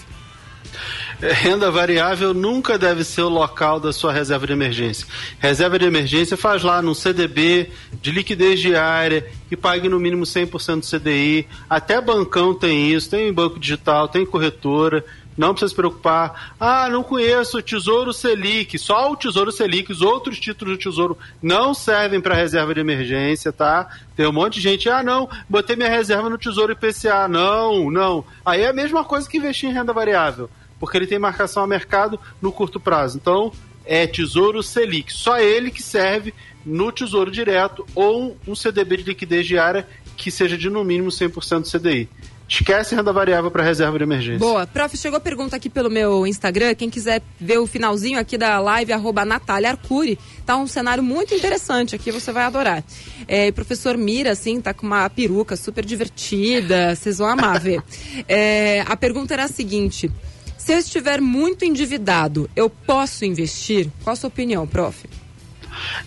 Renda 1.23 1.71
variável 1.71 2.35
nunca 2.35 2.77
deve 2.77 3.03
ser 3.03 3.23
o 3.23 3.31
local 3.31 3.81
da 3.81 3.95
sua 3.95 4.13
reserva 4.13 4.47
de 4.47 4.53
emergência. 4.53 5.07
Reserva 5.39 5.79
de 5.79 5.87
emergência 5.87 6.37
faz 6.37 6.63
lá 6.63 6.83
no 6.83 6.95
CDB, 6.95 7.71
de 8.03 8.11
liquidez 8.11 8.61
diária, 8.61 9.27
que 9.49 9.57
pague 9.57 9.89
no 9.89 9.99
mínimo 9.99 10.25
100% 10.25 10.81
do 10.81 10.99
CDI. 10.99 11.49
Até 11.69 11.99
bancão 11.99 12.53
tem 12.53 12.93
isso, 12.93 13.09
tem 13.09 13.33
banco 13.33 13.59
digital, 13.59 14.07
tem 14.07 14.27
corretora. 14.27 15.03
Não 15.39 15.55
precisa 15.55 15.71
se 15.71 15.77
preocupar. 15.77 16.53
Ah, 16.59 16.91
não 16.91 17.05
conheço 17.05 17.59
o 17.59 17.63
Tesouro 17.63 18.13
Selic. 18.13 18.77
Só 18.77 19.13
o 19.13 19.17
Tesouro 19.17 19.53
Selic, 19.53 19.93
os 19.93 20.03
outros 20.03 20.41
títulos 20.41 20.77
do 20.77 20.83
Tesouro 20.83 21.17
não 21.41 21.73
servem 21.73 22.21
para 22.21 22.35
reserva 22.35 22.75
de 22.75 22.81
emergência, 22.81 23.53
tá? 23.53 23.89
Tem 24.17 24.27
um 24.27 24.33
monte 24.33 24.55
de 24.55 24.63
gente, 24.63 24.91
ah, 24.91 25.01
não, 25.01 25.29
botei 25.49 25.77
minha 25.77 25.89
reserva 25.89 26.29
no 26.29 26.37
Tesouro 26.37 26.73
IPCA. 26.73 27.29
Não, 27.29 27.89
não. 27.89 28.25
Aí 28.45 28.63
é 28.63 28.69
a 28.69 28.73
mesma 28.73 29.05
coisa 29.05 29.29
que 29.29 29.39
investir 29.39 29.71
em 29.71 29.73
renda 29.73 29.93
variável, 29.93 30.51
porque 30.81 30.97
ele 30.97 31.07
tem 31.07 31.21
marcação 31.21 31.63
a 31.63 31.67
mercado 31.67 32.19
no 32.43 32.51
curto 32.51 32.81
prazo. 32.81 33.17
Então, 33.17 33.53
é 33.87 34.09
Tesouro 34.09 34.61
Selic. 34.61 35.13
Só 35.13 35.39
ele 35.39 35.71
que 35.71 35.83
serve 35.83 36.35
no 36.67 36.91
Tesouro 36.91 37.31
Direto 37.31 37.87
ou 37.95 38.37
um 38.47 38.57
CDB 38.57 38.99
de 38.99 39.05
liquidez 39.05 39.47
diária 39.47 39.87
que 40.17 40.33
seja 40.33 40.59
de 40.59 40.69
no 40.69 40.83
mínimo 40.83 41.11
100% 41.11 41.61
do 41.63 41.79
CDI. 41.79 42.09
Esquece 42.49 42.95
renda 42.95 43.13
variável 43.13 43.51
para 43.51 43.63
reserva 43.63 43.99
de 43.99 44.05
emergência. 44.05 44.39
Boa. 44.39 44.67
Prof, 44.67 44.97
chegou 44.97 45.19
a 45.19 45.21
pergunta 45.21 45.55
aqui 45.55 45.69
pelo 45.69 45.91
meu 45.91 46.27
Instagram. 46.27 46.75
Quem 46.75 46.89
quiser 46.89 47.23
ver 47.39 47.59
o 47.59 47.67
finalzinho 47.67 48.19
aqui 48.19 48.39
da 48.39 48.59
live, 48.59 48.91
arroba 48.91 49.23
Natália 49.23 49.71
Arcuri. 49.71 50.19
Tá 50.47 50.57
um 50.57 50.67
cenário 50.67 51.03
muito 51.03 51.35
interessante 51.35 51.95
aqui, 51.95 52.11
você 52.11 52.33
vai 52.33 52.45
adorar. 52.45 52.83
É, 53.27 53.53
professor 53.53 53.99
Mira, 53.99 54.33
assim, 54.33 54.63
tá 54.63 54.73
com 54.73 54.87
uma 54.87 55.11
peruca 55.11 55.57
super 55.57 55.85
divertida. 55.85 56.97
Vocês 56.97 57.19
vão 57.19 57.29
amar 57.29 57.61
ver. 57.61 57.83
É, 58.27 58.83
a 58.89 58.97
pergunta 58.97 59.35
era 59.35 59.45
a 59.45 59.49
seguinte. 59.49 60.11
Se 60.57 60.73
eu 60.73 60.79
estiver 60.79 61.21
muito 61.21 61.67
endividado, 61.67 62.49
eu 62.57 62.71
posso 62.71 63.27
investir? 63.27 63.91
Qual 64.03 64.15
a 64.15 64.17
sua 64.17 64.29
opinião, 64.29 64.67
prof? 64.67 65.07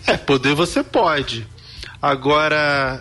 É, 0.06 0.16
poder 0.16 0.54
você 0.54 0.82
pode. 0.82 1.46
Agora, 2.00 3.00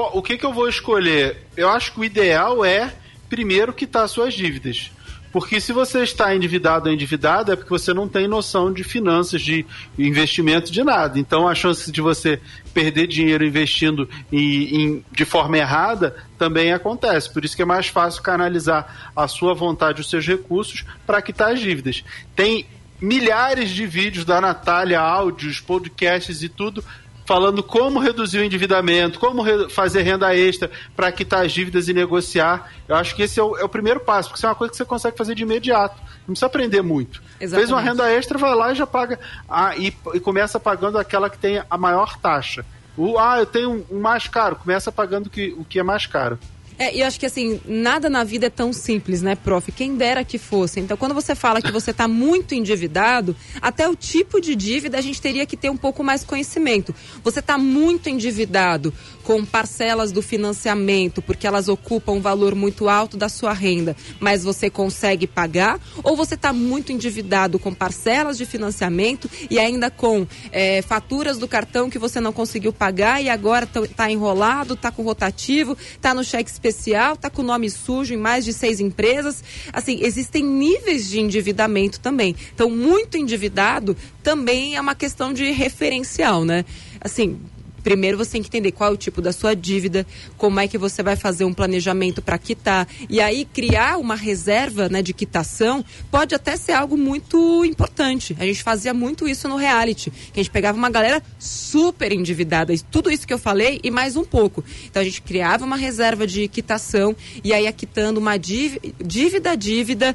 o 0.00 0.22
que, 0.22 0.38
que 0.38 0.46
eu 0.46 0.52
vou 0.52 0.68
escolher? 0.68 1.36
Eu 1.56 1.68
acho 1.68 1.92
que 1.92 2.00
o 2.00 2.04
ideal 2.04 2.64
é, 2.64 2.94
primeiro, 3.28 3.72
quitar 3.72 4.08
suas 4.08 4.32
dívidas. 4.34 4.90
Porque 5.30 5.58
se 5.60 5.72
você 5.72 6.02
está 6.02 6.34
endividado 6.36 6.88
ou 6.88 6.94
endividada, 6.94 7.54
é 7.54 7.56
porque 7.56 7.70
você 7.70 7.94
não 7.94 8.06
tem 8.06 8.28
noção 8.28 8.70
de 8.70 8.84
finanças, 8.84 9.40
de 9.40 9.64
investimento, 9.98 10.70
de 10.70 10.84
nada. 10.84 11.18
Então 11.18 11.48
a 11.48 11.54
chance 11.54 11.90
de 11.90 12.02
você 12.02 12.38
perder 12.74 13.06
dinheiro 13.06 13.42
investindo 13.42 14.06
em- 14.30 14.76
em- 14.76 15.04
de 15.10 15.24
forma 15.24 15.56
errada 15.56 16.14
também 16.38 16.70
acontece. 16.74 17.32
Por 17.32 17.44
isso 17.46 17.56
que 17.56 17.62
é 17.62 17.64
mais 17.64 17.86
fácil 17.86 18.22
canalizar 18.22 19.10
a 19.16 19.26
sua 19.26 19.54
vontade, 19.54 20.02
os 20.02 20.10
seus 20.10 20.26
recursos, 20.26 20.84
para 21.06 21.22
quitar 21.22 21.52
as 21.52 21.60
dívidas. 21.60 22.04
Tem 22.36 22.66
milhares 23.00 23.70
de 23.70 23.86
vídeos 23.86 24.26
da 24.26 24.38
Natália, 24.38 25.00
áudios, 25.00 25.60
podcasts 25.60 26.42
e 26.42 26.48
tudo, 26.48 26.84
falando 27.32 27.62
como 27.62 27.98
reduzir 27.98 28.40
o 28.40 28.44
endividamento, 28.44 29.18
como 29.18 29.40
re- 29.40 29.70
fazer 29.70 30.02
renda 30.02 30.36
extra 30.36 30.70
para 30.94 31.10
quitar 31.10 31.46
as 31.46 31.50
dívidas 31.50 31.88
e 31.88 31.94
negociar. 31.94 32.70
Eu 32.86 32.94
acho 32.94 33.16
que 33.16 33.22
esse 33.22 33.40
é 33.40 33.42
o, 33.42 33.56
é 33.56 33.64
o 33.64 33.68
primeiro 33.70 34.00
passo, 34.00 34.28
porque 34.28 34.38
isso 34.38 34.44
é 34.44 34.50
uma 34.50 34.54
coisa 34.54 34.70
que 34.70 34.76
você 34.76 34.84
consegue 34.84 35.16
fazer 35.16 35.34
de 35.34 35.42
imediato. 35.42 35.96
Não 36.28 36.34
precisa 36.34 36.44
aprender 36.44 36.82
muito. 36.82 37.22
Exatamente. 37.40 37.54
Fez 37.54 37.70
uma 37.70 37.80
renda 37.80 38.12
extra, 38.12 38.36
vai 38.36 38.54
lá 38.54 38.70
e 38.70 38.74
já 38.74 38.86
paga. 38.86 39.18
Ah, 39.48 39.74
e, 39.78 39.94
e 40.12 40.20
começa 40.20 40.60
pagando 40.60 40.98
aquela 40.98 41.30
que 41.30 41.38
tem 41.38 41.62
a 41.70 41.78
maior 41.78 42.18
taxa. 42.18 42.66
O, 42.98 43.18
ah, 43.18 43.38
eu 43.38 43.46
tenho 43.46 43.70
um, 43.70 43.96
um 43.96 44.00
mais 44.00 44.28
caro, 44.28 44.56
começa 44.56 44.92
pagando 44.92 45.30
que, 45.30 45.54
o 45.56 45.64
que 45.64 45.78
é 45.78 45.82
mais 45.82 46.04
caro. 46.04 46.38
É, 46.78 46.94
e 46.94 47.00
eu 47.00 47.06
acho 47.06 47.18
que 47.18 47.26
assim, 47.26 47.60
nada 47.66 48.08
na 48.08 48.24
vida 48.24 48.46
é 48.46 48.50
tão 48.50 48.72
simples, 48.72 49.22
né, 49.22 49.34
prof? 49.34 49.70
Quem 49.72 49.96
dera 49.96 50.24
que 50.24 50.38
fosse. 50.38 50.80
Então, 50.80 50.96
quando 50.96 51.14
você 51.14 51.34
fala 51.34 51.60
que 51.60 51.70
você 51.70 51.90
está 51.90 52.08
muito 52.08 52.54
endividado, 52.54 53.36
até 53.60 53.88
o 53.88 53.94
tipo 53.94 54.40
de 54.40 54.54
dívida 54.54 54.98
a 54.98 55.00
gente 55.00 55.20
teria 55.20 55.46
que 55.46 55.56
ter 55.56 55.70
um 55.70 55.76
pouco 55.76 56.02
mais 56.02 56.24
conhecimento. 56.24 56.94
Você 57.22 57.40
está 57.40 57.58
muito 57.58 58.08
endividado 58.08 58.92
com 59.22 59.44
parcelas 59.44 60.10
do 60.10 60.20
financiamento, 60.20 61.22
porque 61.22 61.46
elas 61.46 61.68
ocupam 61.68 62.12
um 62.12 62.20
valor 62.20 62.54
muito 62.54 62.88
alto 62.88 63.16
da 63.16 63.28
sua 63.28 63.52
renda, 63.52 63.96
mas 64.18 64.42
você 64.42 64.68
consegue 64.68 65.26
pagar? 65.26 65.80
Ou 66.02 66.16
você 66.16 66.34
está 66.34 66.52
muito 66.52 66.92
endividado 66.92 67.58
com 67.58 67.72
parcelas 67.72 68.36
de 68.36 68.44
financiamento 68.44 69.30
e 69.48 69.58
ainda 69.58 69.90
com 69.90 70.26
é, 70.50 70.82
faturas 70.82 71.38
do 71.38 71.46
cartão 71.46 71.88
que 71.88 71.98
você 71.98 72.20
não 72.20 72.32
conseguiu 72.32 72.72
pagar 72.72 73.22
e 73.22 73.28
agora 73.28 73.68
está 73.84 74.10
enrolado, 74.10 74.74
está 74.74 74.90
com 74.90 75.02
rotativo, 75.02 75.76
está 75.94 76.12
no 76.14 76.24
cheque 76.24 76.50
especial, 76.62 77.14
está 77.14 77.28
com 77.28 77.42
o 77.42 77.44
nome 77.44 77.68
sujo 77.68 78.14
em 78.14 78.16
mais 78.16 78.44
de 78.44 78.52
seis 78.52 78.78
empresas? 78.78 79.42
Assim, 79.72 79.98
existem 80.02 80.44
níveis 80.44 81.08
de 81.10 81.20
endividamento 81.20 81.98
também. 81.98 82.36
Então, 82.54 82.70
muito 82.70 83.16
endividado 83.16 83.96
também 84.22 84.76
é 84.76 84.80
uma 84.80 84.94
questão 84.94 85.32
de 85.32 85.50
referencial, 85.50 86.44
né? 86.44 86.64
Assim, 87.00 87.40
Primeiro 87.82 88.16
você 88.16 88.32
tem 88.32 88.42
que 88.42 88.48
entender 88.48 88.72
qual 88.72 88.90
é 88.90 88.92
o 88.92 88.96
tipo 88.96 89.20
da 89.20 89.32
sua 89.32 89.54
dívida, 89.54 90.06
como 90.36 90.60
é 90.60 90.68
que 90.68 90.78
você 90.78 91.02
vai 91.02 91.16
fazer 91.16 91.44
um 91.44 91.52
planejamento 91.52 92.22
para 92.22 92.38
quitar. 92.38 92.86
E 93.08 93.20
aí 93.20 93.44
criar 93.44 93.98
uma 93.98 94.14
reserva 94.14 94.88
né, 94.88 95.02
de 95.02 95.12
quitação 95.12 95.84
pode 96.10 96.34
até 96.34 96.56
ser 96.56 96.72
algo 96.72 96.96
muito 96.96 97.64
importante. 97.64 98.36
A 98.38 98.44
gente 98.44 98.62
fazia 98.62 98.94
muito 98.94 99.26
isso 99.28 99.48
no 99.48 99.56
reality, 99.56 100.10
que 100.10 100.40
a 100.40 100.42
gente 100.42 100.52
pegava 100.52 100.78
uma 100.78 100.90
galera 100.90 101.22
super 101.38 102.12
endividada. 102.12 102.72
Tudo 102.90 103.10
isso 103.10 103.26
que 103.26 103.32
eu 103.34 103.38
falei 103.38 103.80
e 103.82 103.90
mais 103.90 104.16
um 104.16 104.24
pouco. 104.24 104.64
Então 104.84 105.02
a 105.02 105.04
gente 105.04 105.22
criava 105.22 105.64
uma 105.64 105.76
reserva 105.76 106.26
de 106.26 106.46
quitação 106.48 107.16
e 107.42 107.52
aí 107.52 107.70
quitando 107.72 108.18
uma 108.18 108.36
dívida, 108.36 109.56
dívida, 109.56 110.14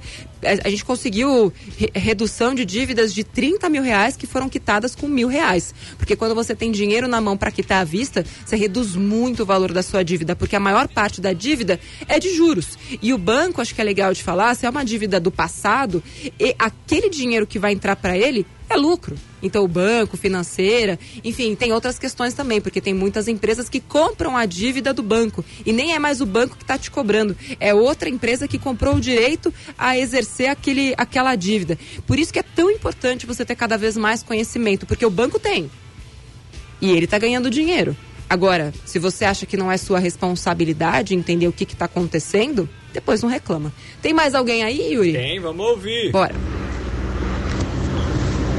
a 0.64 0.70
gente 0.70 0.86
conseguiu 0.86 1.52
re 1.78 1.90
redução 1.96 2.54
de 2.54 2.64
dívidas 2.64 3.14
de 3.14 3.24
30 3.24 3.70
mil 3.70 3.82
reais 3.82 4.16
que 4.16 4.28
foram 4.28 4.48
quitadas 4.48 4.96
com 4.96 5.08
mil 5.08 5.28
reais. 5.28 5.74
Porque 5.98 6.16
quando 6.16 6.36
você 6.36 6.56
tem 6.56 6.72
dinheiro 6.72 7.08
na 7.08 7.20
mão 7.20 7.36
para 7.36 7.52
quitar 7.58 7.82
à 7.82 7.84
vista, 7.84 8.24
você 8.46 8.56
reduz 8.56 8.96
muito 8.96 9.44
o 9.44 9.46
valor 9.46 9.74
da 9.74 9.82
sua 9.82 10.04
dívida, 10.04 10.36
porque 10.36 10.56
a 10.56 10.60
maior 10.60 10.88
parte 10.88 11.20
da 11.20 11.34
dívida 11.34 11.80
é 12.08 12.20
de 12.20 12.36
juros. 12.36 12.78
E 13.02 13.14
o 13.14 13.18
banco, 13.18 13.62
acho 13.62 13.74
que 13.74 13.82
é 13.82 13.84
legal 13.84 14.14
de 14.14 14.24
falar, 14.24 14.56
se 14.56 14.66
é 14.66 14.70
uma 14.70 14.86
dívida 14.86 15.20
do 15.20 15.32
passado, 15.32 16.04
e 16.40 16.56
aquele 16.60 17.10
dinheiro 17.10 17.48
que 17.48 17.58
vai 17.58 17.74
entrar 17.74 17.96
para 17.96 18.16
ele 18.16 18.46
é 18.70 18.76
lucro. 18.76 19.16
Então, 19.42 19.64
o 19.64 19.68
banco, 19.68 20.18
financeira, 20.18 21.00
enfim, 21.24 21.56
tem 21.56 21.72
outras 21.72 21.98
questões 21.98 22.34
também, 22.34 22.60
porque 22.60 22.82
tem 22.82 22.94
muitas 22.94 23.28
empresas 23.28 23.70
que 23.70 23.80
compram 23.80 24.36
a 24.36 24.46
dívida 24.46 24.94
do 24.94 25.02
banco 25.04 25.44
e 25.66 25.72
nem 25.72 25.94
é 25.94 26.00
mais 26.00 26.22
o 26.22 26.26
banco 26.26 26.58
que 26.58 26.64
está 26.64 26.78
te 26.78 26.92
cobrando, 26.92 27.36
é 27.60 27.74
outra 27.74 28.10
empresa 28.10 28.48
que 28.48 28.60
comprou 28.60 28.96
o 28.96 29.02
direito 29.02 29.54
a 29.78 29.98
exercer 29.98 30.50
aquele, 30.50 30.94
aquela 30.98 31.36
dívida. 31.36 31.78
Por 32.06 32.20
isso 32.20 32.34
que 32.34 32.40
é 32.40 32.44
tão 32.44 32.70
importante 32.70 33.26
você 33.26 33.46
ter 33.46 33.56
cada 33.56 33.78
vez 33.78 33.96
mais 33.96 34.22
conhecimento, 34.22 34.86
porque 34.86 35.06
o 35.06 35.10
banco 35.10 35.40
tem 35.40 35.70
e 36.82 36.92
ele 36.92 37.06
está 37.06 37.18
ganhando 37.18 37.50
dinheiro. 37.50 37.96
Agora, 38.30 38.74
se 38.86 39.00
você 39.00 39.24
acha 39.24 39.46
que 39.46 39.56
não 39.56 39.72
é 39.72 39.78
sua 39.78 40.00
responsabilidade 40.00 41.16
entender 41.16 41.48
o 41.48 41.54
que 41.54 41.64
está 41.64 41.86
acontecendo, 41.86 42.68
depois 42.94 43.22
não 43.22 43.30
reclama. 43.30 43.72
Tem 44.02 44.14
mais 44.14 44.36
alguém 44.36 44.64
aí, 44.64 44.94
Yuri? 44.94 45.14
Tem, 45.14 45.40
vamos 45.40 45.66
ouvir. 45.66 46.12
Bora. 46.12 46.36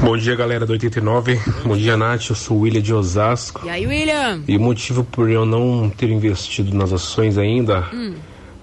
Bom 0.01 0.17
dia, 0.17 0.33
galera 0.33 0.65
do 0.65 0.71
89. 0.71 1.39
Bom 1.65 1.75
dia, 1.75 1.97
Nath. 1.97 2.29
Eu 2.29 2.35
sou 2.35 2.57
o 2.57 2.59
William 2.61 2.81
de 2.81 2.93
Osasco. 2.93 3.65
E 3.65 3.69
aí, 3.69 3.85
William? 3.85 4.41
E 4.47 4.55
o 4.55 4.59
motivo 4.59 5.03
por 5.03 5.29
eu 5.29 5.45
não 5.45 5.89
ter 5.89 6.09
investido 6.09 6.75
nas 6.75 6.93
ações 6.93 7.37
ainda 7.37 7.85
hum. 7.93 8.15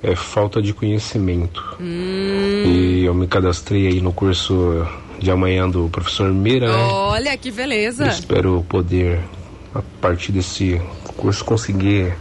é 0.03 0.17
falta 0.17 0.63
de 0.63 0.73
conhecimento. 0.73 1.63
Hum. 1.79 2.65
E 2.65 3.05
eu 3.05 3.15
me 3.15 3.27
cadastrei 3.27 3.87
aí 3.87 4.01
no 4.01 4.15
curso 4.15 4.87
de 5.19 5.31
amanhã 5.31 5.69
do 5.69 5.89
professor 5.91 6.33
Mira. 6.33 6.69
Né? 6.69 6.85
Olha, 6.91 7.37
que 7.37 7.51
beleza. 7.51 8.05
Eu 8.05 8.11
espero 8.11 8.67
poder, 8.67 9.21
a 9.79 9.83
partir 10.01 10.33
desse 10.33 10.81
curso, 11.17 11.45
conseguir 11.45 12.15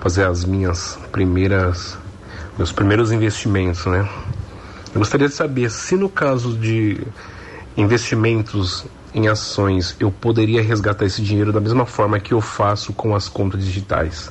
fazer 0.00 0.24
as 0.24 0.44
minhas 0.44 0.98
primeiras, 1.12 1.98
meus 2.56 2.72
primeiros 2.72 3.12
investimentos, 3.12 3.86
né? 3.86 4.08
Eu 4.94 4.98
gostaria 4.98 5.28
de 5.28 5.34
saber 5.34 5.70
se 5.70 5.96
no 5.96 6.08
caso 6.08 6.56
de 6.56 7.00
investimentos 7.76 8.84
em 9.14 9.28
ações, 9.28 9.96
eu 9.98 10.10
poderia 10.10 10.62
resgatar 10.62 11.04
esse 11.04 11.22
dinheiro 11.22 11.52
da 11.52 11.60
mesma 11.60 11.86
forma 11.86 12.18
que 12.20 12.32
eu 12.32 12.40
faço 12.40 12.92
com 12.92 13.14
as 13.14 13.28
contas 13.28 13.64
digitais. 13.64 14.30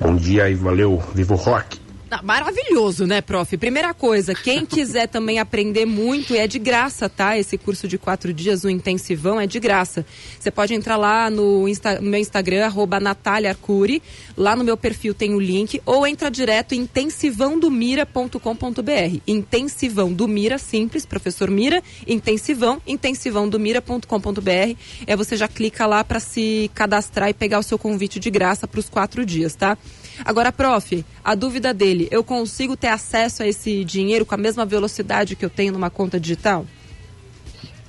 Bom 0.00 0.16
dia 0.16 0.48
e 0.48 0.54
valeu, 0.54 1.02
vivo 1.14 1.34
rock! 1.34 1.77
Ah, 2.10 2.22
maravilhoso, 2.22 3.06
né, 3.06 3.20
prof? 3.20 3.54
Primeira 3.58 3.92
coisa, 3.92 4.34
quem 4.34 4.64
quiser 4.64 5.08
também 5.08 5.38
aprender 5.38 5.84
muito, 5.84 6.34
é 6.34 6.46
de 6.46 6.58
graça, 6.58 7.06
tá? 7.06 7.38
Esse 7.38 7.58
curso 7.58 7.86
de 7.86 7.98
quatro 7.98 8.32
dias, 8.32 8.64
o 8.64 8.70
Intensivão, 8.70 9.38
é 9.38 9.46
de 9.46 9.60
graça. 9.60 10.06
Você 10.40 10.50
pode 10.50 10.72
entrar 10.72 10.96
lá 10.96 11.28
no, 11.28 11.68
Insta, 11.68 12.00
no 12.00 12.08
meu 12.08 12.18
Instagram, 12.18 12.64
arroba 12.64 12.98
Natália 12.98 13.50
Arcuri. 13.50 14.02
Lá 14.36 14.56
no 14.56 14.64
meu 14.64 14.76
perfil 14.76 15.12
tem 15.12 15.34
o 15.34 15.40
link. 15.40 15.82
Ou 15.84 16.06
entra 16.06 16.30
direto 16.30 16.74
em 16.74 16.80
intensivãodomira.com.br. 16.80 19.20
Intensivão 19.26 20.10
do 20.10 20.26
Mira, 20.26 20.56
simples, 20.56 21.04
professor 21.04 21.50
Mira. 21.50 21.82
Intensivão, 22.06 22.80
intensivãodomira.com.br. 22.86 24.76
É 25.06 25.14
você 25.14 25.36
já 25.36 25.46
clica 25.46 25.86
lá 25.86 26.02
para 26.02 26.20
se 26.20 26.70
cadastrar 26.74 27.28
e 27.28 27.34
pegar 27.34 27.58
o 27.58 27.62
seu 27.62 27.78
convite 27.78 28.18
de 28.18 28.30
graça 28.30 28.66
para 28.66 28.80
os 28.80 28.88
quatro 28.88 29.26
dias, 29.26 29.54
tá? 29.54 29.76
Agora, 30.24 30.52
prof, 30.52 31.04
a 31.24 31.34
dúvida 31.34 31.72
dele, 31.72 32.08
eu 32.10 32.24
consigo 32.24 32.76
ter 32.76 32.88
acesso 32.88 33.42
a 33.42 33.46
esse 33.46 33.84
dinheiro 33.84 34.26
com 34.26 34.34
a 34.34 34.38
mesma 34.38 34.64
velocidade 34.64 35.36
que 35.36 35.44
eu 35.44 35.50
tenho 35.50 35.72
numa 35.72 35.90
conta 35.90 36.18
digital? 36.18 36.66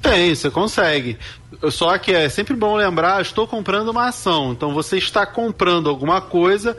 Tem, 0.02 0.34
você 0.34 0.50
consegue. 0.50 1.18
Só 1.70 1.98
que 1.98 2.12
é 2.12 2.30
sempre 2.30 2.56
bom 2.56 2.76
lembrar, 2.76 3.22
estou 3.22 3.48
comprando 3.48 3.90
uma 3.90 4.08
ação. 4.08 4.54
Então 4.54 4.74
você 4.74 4.98
está 4.98 5.26
comprando 5.26 5.90
alguma 5.90 6.22
coisa 6.22 6.78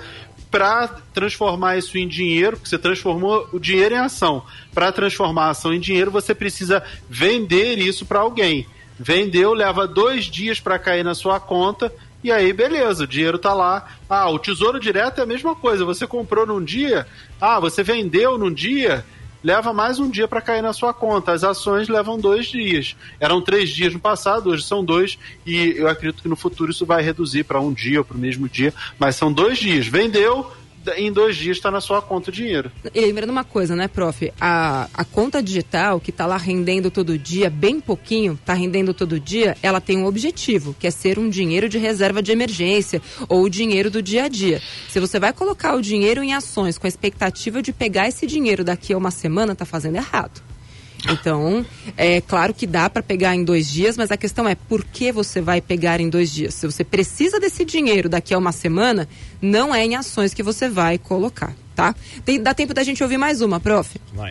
para 0.51 0.89
transformar 1.13 1.77
isso 1.77 1.97
em 1.97 2.09
dinheiro, 2.09 2.57
porque 2.57 2.69
você 2.69 2.79
transformou 2.79 3.49
o 3.53 3.59
dinheiro 3.59 3.95
em 3.95 3.99
ação. 3.99 4.43
Para 4.75 4.91
transformar 4.91 5.47
a 5.47 5.51
ação 5.51 5.73
em 5.73 5.79
dinheiro, 5.79 6.11
você 6.11 6.35
precisa 6.35 6.83
vender 7.09 7.79
isso 7.79 8.05
para 8.05 8.21
alguém. 8.21 8.67
Vendeu, 8.99 9.55
leva 9.55 9.87
dois 9.87 10.25
dias 10.25 10.61
para 10.61 10.79
cair 10.79 11.05
na 11.05 11.15
sua 11.15 11.39
conta 11.39 11.93
e 12.23 12.31
aí, 12.31 12.53
beleza, 12.53 13.05
o 13.05 13.07
dinheiro 13.07 13.39
tá 13.39 13.55
lá. 13.55 13.89
Ah, 14.09 14.29
o 14.29 14.39
tesouro 14.39 14.79
direto 14.79 15.21
é 15.21 15.23
a 15.23 15.27
mesma 15.27 15.55
coisa. 15.55 15.85
Você 15.85 16.07
comprou 16.07 16.47
num 16.47 16.63
dia, 16.63 17.07
ah, 17.41 17.59
você 17.59 17.83
vendeu 17.83 18.37
num 18.37 18.53
dia, 18.53 19.05
leva 19.43 19.73
mais 19.73 19.99
um 19.99 20.11
dia 20.11 20.29
para 20.29 20.43
cair 20.43 20.63
na 20.63 20.73
sua 20.73 20.93
conta. 20.93 21.33
As 21.33 21.43
ações 21.43 21.89
levam 21.89 22.19
dois 22.19 22.47
dias. 22.47 22.95
Eram 23.19 23.41
três 23.41 23.71
dias 23.71 23.95
no 23.95 23.99
passado, 23.99 24.51
hoje 24.51 24.65
são 24.65 24.85
dois, 24.85 25.19
e 25.47 25.75
eu 25.77 25.89
acredito 25.89 26.23
que 26.23 26.29
no 26.29 26.37
futuro 26.37 26.71
isso 26.71 26.85
vai 26.85 27.03
reduzir 27.03 27.45
para 27.45 27.61
um 27.61 27.73
dia 27.73 28.01
ou 28.01 28.05
para 28.05 28.17
o 28.17 28.21
mesmo 28.21 28.49
dia, 28.49 28.75
mas 28.99 29.17
são 29.17 29.33
dois 29.33 29.59
dias. 29.59 29.87
Vendeu, 29.87 30.51
em 30.97 31.13
dois 31.13 31.37
dias 31.37 31.57
está 31.57 31.71
na 31.71 31.81
sua 31.81 32.01
conta 32.01 32.31
o 32.31 32.33
dinheiro. 32.33 32.71
E 32.95 33.01
lembrando 33.01 33.31
uma 33.31 33.45
coisa, 33.45 33.77
né, 33.77 33.89
prof? 33.89 34.33
A, 34.41 34.89
a 34.95 35.05
conta 35.05 35.43
digital, 35.43 36.01
que 36.01 36.11
está 36.11 36.27
lá 36.27 36.37
rendendo 36.37 36.91
todo 36.91 37.19
dia, 37.19 37.51
bem 37.51 37.81
pouquinho, 37.81 38.35
está 38.35 38.55
rendendo 38.55 38.95
todo 38.95 39.21
dia, 39.21 39.57
ela 39.63 39.81
tem 39.81 39.99
um 39.99 40.07
objetivo, 40.07 40.75
que 40.79 40.87
é 40.87 40.91
ser 40.91 41.19
um 41.19 41.29
dinheiro 41.29 41.69
de 41.69 41.79
reserva 41.79 42.23
de 42.23 42.33
emergência 42.33 43.03
ou 43.29 43.43
o 43.43 43.51
dinheiro 43.51 43.91
do 43.91 44.03
dia 44.03 44.25
a 44.25 44.29
dia. 44.29 44.61
Se 44.89 45.01
você 45.01 45.19
vai 45.19 45.33
colocar 45.33 45.75
o 45.75 45.83
dinheiro 45.83 46.23
em 46.23 46.35
ações 46.35 46.79
com 46.79 46.87
a 46.87 46.89
expectativa 46.89 47.63
de 47.63 47.73
pegar 47.73 48.09
esse 48.09 48.27
dinheiro 48.27 48.65
daqui 48.65 48.93
a 48.93 48.99
uma 48.99 49.11
semana, 49.11 49.53
está 49.53 49.65
fazendo 49.65 49.97
errado. 49.97 50.50
Então, 51.09 51.65
é 51.97 52.21
claro 52.21 52.53
que 52.53 52.67
dá 52.67 52.91
para 52.91 53.03
pegar 53.03 53.35
em 53.35 53.45
dois 53.45 53.71
dias, 53.71 53.97
mas 53.97 54.11
a 54.11 54.17
questão 54.17 54.49
é 54.49 54.55
por 54.55 54.85
que 54.85 55.13
você 55.13 55.41
vai 55.41 55.61
pegar 55.61 56.01
em 56.01 56.09
dois 56.09 56.31
dias? 56.31 56.55
Se 56.55 56.67
você 56.67 56.85
precisa 56.85 57.41
desse 57.41 57.65
dinheiro 57.65 58.09
daqui 58.09 58.35
a 58.35 58.39
uma 58.39 58.53
semana, 58.53 59.09
não 59.41 59.75
é 59.75 59.85
em 59.85 59.97
ações 59.97 60.35
que 60.35 60.43
você 60.43 60.69
vai 60.69 60.99
colocar, 60.99 61.55
tá? 61.75 61.95
Tem, 62.25 62.41
dá 62.41 62.53
tempo 62.53 62.75
da 62.75 62.83
gente 62.83 63.03
ouvir 63.03 63.17
mais 63.17 63.41
uma, 63.41 63.59
prof. 63.59 64.01
Vai. 64.15 64.31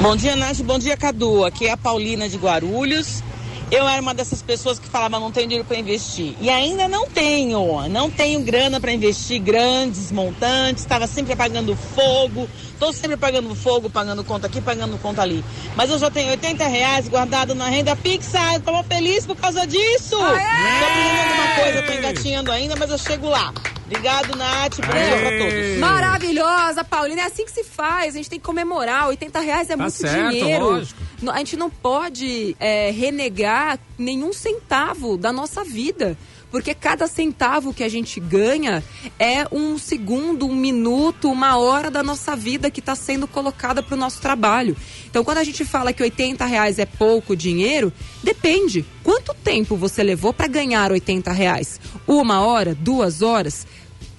Bom 0.00 0.16
dia, 0.16 0.36
Nath. 0.36 0.58
Bom 0.58 0.78
dia, 0.78 0.96
Cadu. 0.96 1.44
Aqui 1.44 1.66
é 1.66 1.72
a 1.72 1.76
Paulina 1.76 2.28
de 2.28 2.36
Guarulhos. 2.36 3.22
Eu 3.70 3.88
era 3.88 4.02
uma 4.02 4.12
dessas 4.12 4.42
pessoas 4.42 4.78
que 4.80 4.88
falava 4.88 5.20
não 5.20 5.30
tenho 5.30 5.46
dinheiro 5.46 5.66
para 5.66 5.76
investir. 5.76 6.34
E 6.40 6.50
ainda 6.50 6.88
não 6.88 7.06
tenho. 7.06 7.88
Não 7.88 8.10
tenho 8.10 8.40
grana 8.42 8.80
para 8.80 8.90
investir 8.92 9.40
grandes 9.40 10.10
montantes. 10.10 10.82
Estava 10.82 11.06
sempre 11.06 11.32
apagando 11.32 11.76
fogo. 11.76 12.48
Estou 12.72 12.92
sempre 12.92 13.16
pagando 13.16 13.54
fogo, 13.54 13.88
pagando 13.88 14.24
conta 14.24 14.46
aqui, 14.46 14.60
pagando 14.60 14.98
conta 14.98 15.22
ali. 15.22 15.44
Mas 15.76 15.88
eu 15.90 15.98
já 15.98 16.10
tenho 16.10 16.30
80 16.30 16.66
reais 16.66 17.08
guardado 17.08 17.54
na 17.54 17.68
renda 17.68 17.94
Pixar. 17.94 18.56
Estou 18.56 18.82
feliz 18.84 19.24
por 19.26 19.36
causa 19.36 19.66
disso. 19.66 20.16
Estou 20.16 20.36
de 20.36 21.28
alguma 21.28 21.62
coisa, 21.62 21.78
estou 21.80 21.94
engatinhando 21.94 22.50
ainda, 22.50 22.74
mas 22.76 22.90
eu 22.90 22.98
chego 22.98 23.28
lá. 23.28 23.52
Obrigado, 23.84 24.36
Nath. 24.36 24.76
Bom 24.76 24.86
dia 24.92 25.18
pra 25.20 25.38
todos. 25.38 25.78
Maravilhosa, 25.78 26.84
Paulina. 26.84 27.22
É 27.22 27.24
assim 27.26 27.44
que 27.44 27.50
se 27.50 27.64
faz. 27.64 28.14
A 28.14 28.18
gente 28.18 28.30
tem 28.30 28.38
que 28.38 28.44
comemorar. 28.46 29.08
80 29.08 29.40
reais 29.40 29.68
é 29.68 29.76
Tá 29.76 29.82
muito 29.82 29.94
certo, 29.96 30.30
dinheiro. 30.30 30.64
lógico. 30.64 31.00
A 31.28 31.38
gente 31.38 31.56
não 31.56 31.68
pode 31.68 32.56
é, 32.58 32.90
renegar 32.90 33.78
nenhum 33.98 34.32
centavo 34.32 35.16
da 35.16 35.32
nossa 35.32 35.62
vida. 35.62 36.16
Porque 36.50 36.74
cada 36.74 37.06
centavo 37.06 37.72
que 37.72 37.84
a 37.84 37.88
gente 37.88 38.18
ganha 38.18 38.82
é 39.18 39.46
um 39.52 39.78
segundo, 39.78 40.46
um 40.46 40.54
minuto, 40.54 41.30
uma 41.30 41.56
hora 41.56 41.90
da 41.90 42.02
nossa 42.02 42.34
vida 42.34 42.70
que 42.70 42.80
está 42.80 42.96
sendo 42.96 43.28
colocada 43.28 43.82
para 43.82 43.94
o 43.94 43.98
nosso 43.98 44.20
trabalho. 44.20 44.76
Então, 45.08 45.22
quando 45.22 45.38
a 45.38 45.44
gente 45.44 45.64
fala 45.64 45.92
que 45.92 46.02
80 46.02 46.44
reais 46.44 46.78
é 46.78 46.86
pouco 46.86 47.36
dinheiro, 47.36 47.92
depende. 48.22 48.84
Quanto 49.04 49.32
tempo 49.32 49.76
você 49.76 50.02
levou 50.02 50.32
para 50.32 50.48
ganhar 50.48 50.90
80 50.90 51.30
reais? 51.30 51.80
Uma 52.06 52.40
hora? 52.40 52.74
Duas 52.74 53.22
horas? 53.22 53.64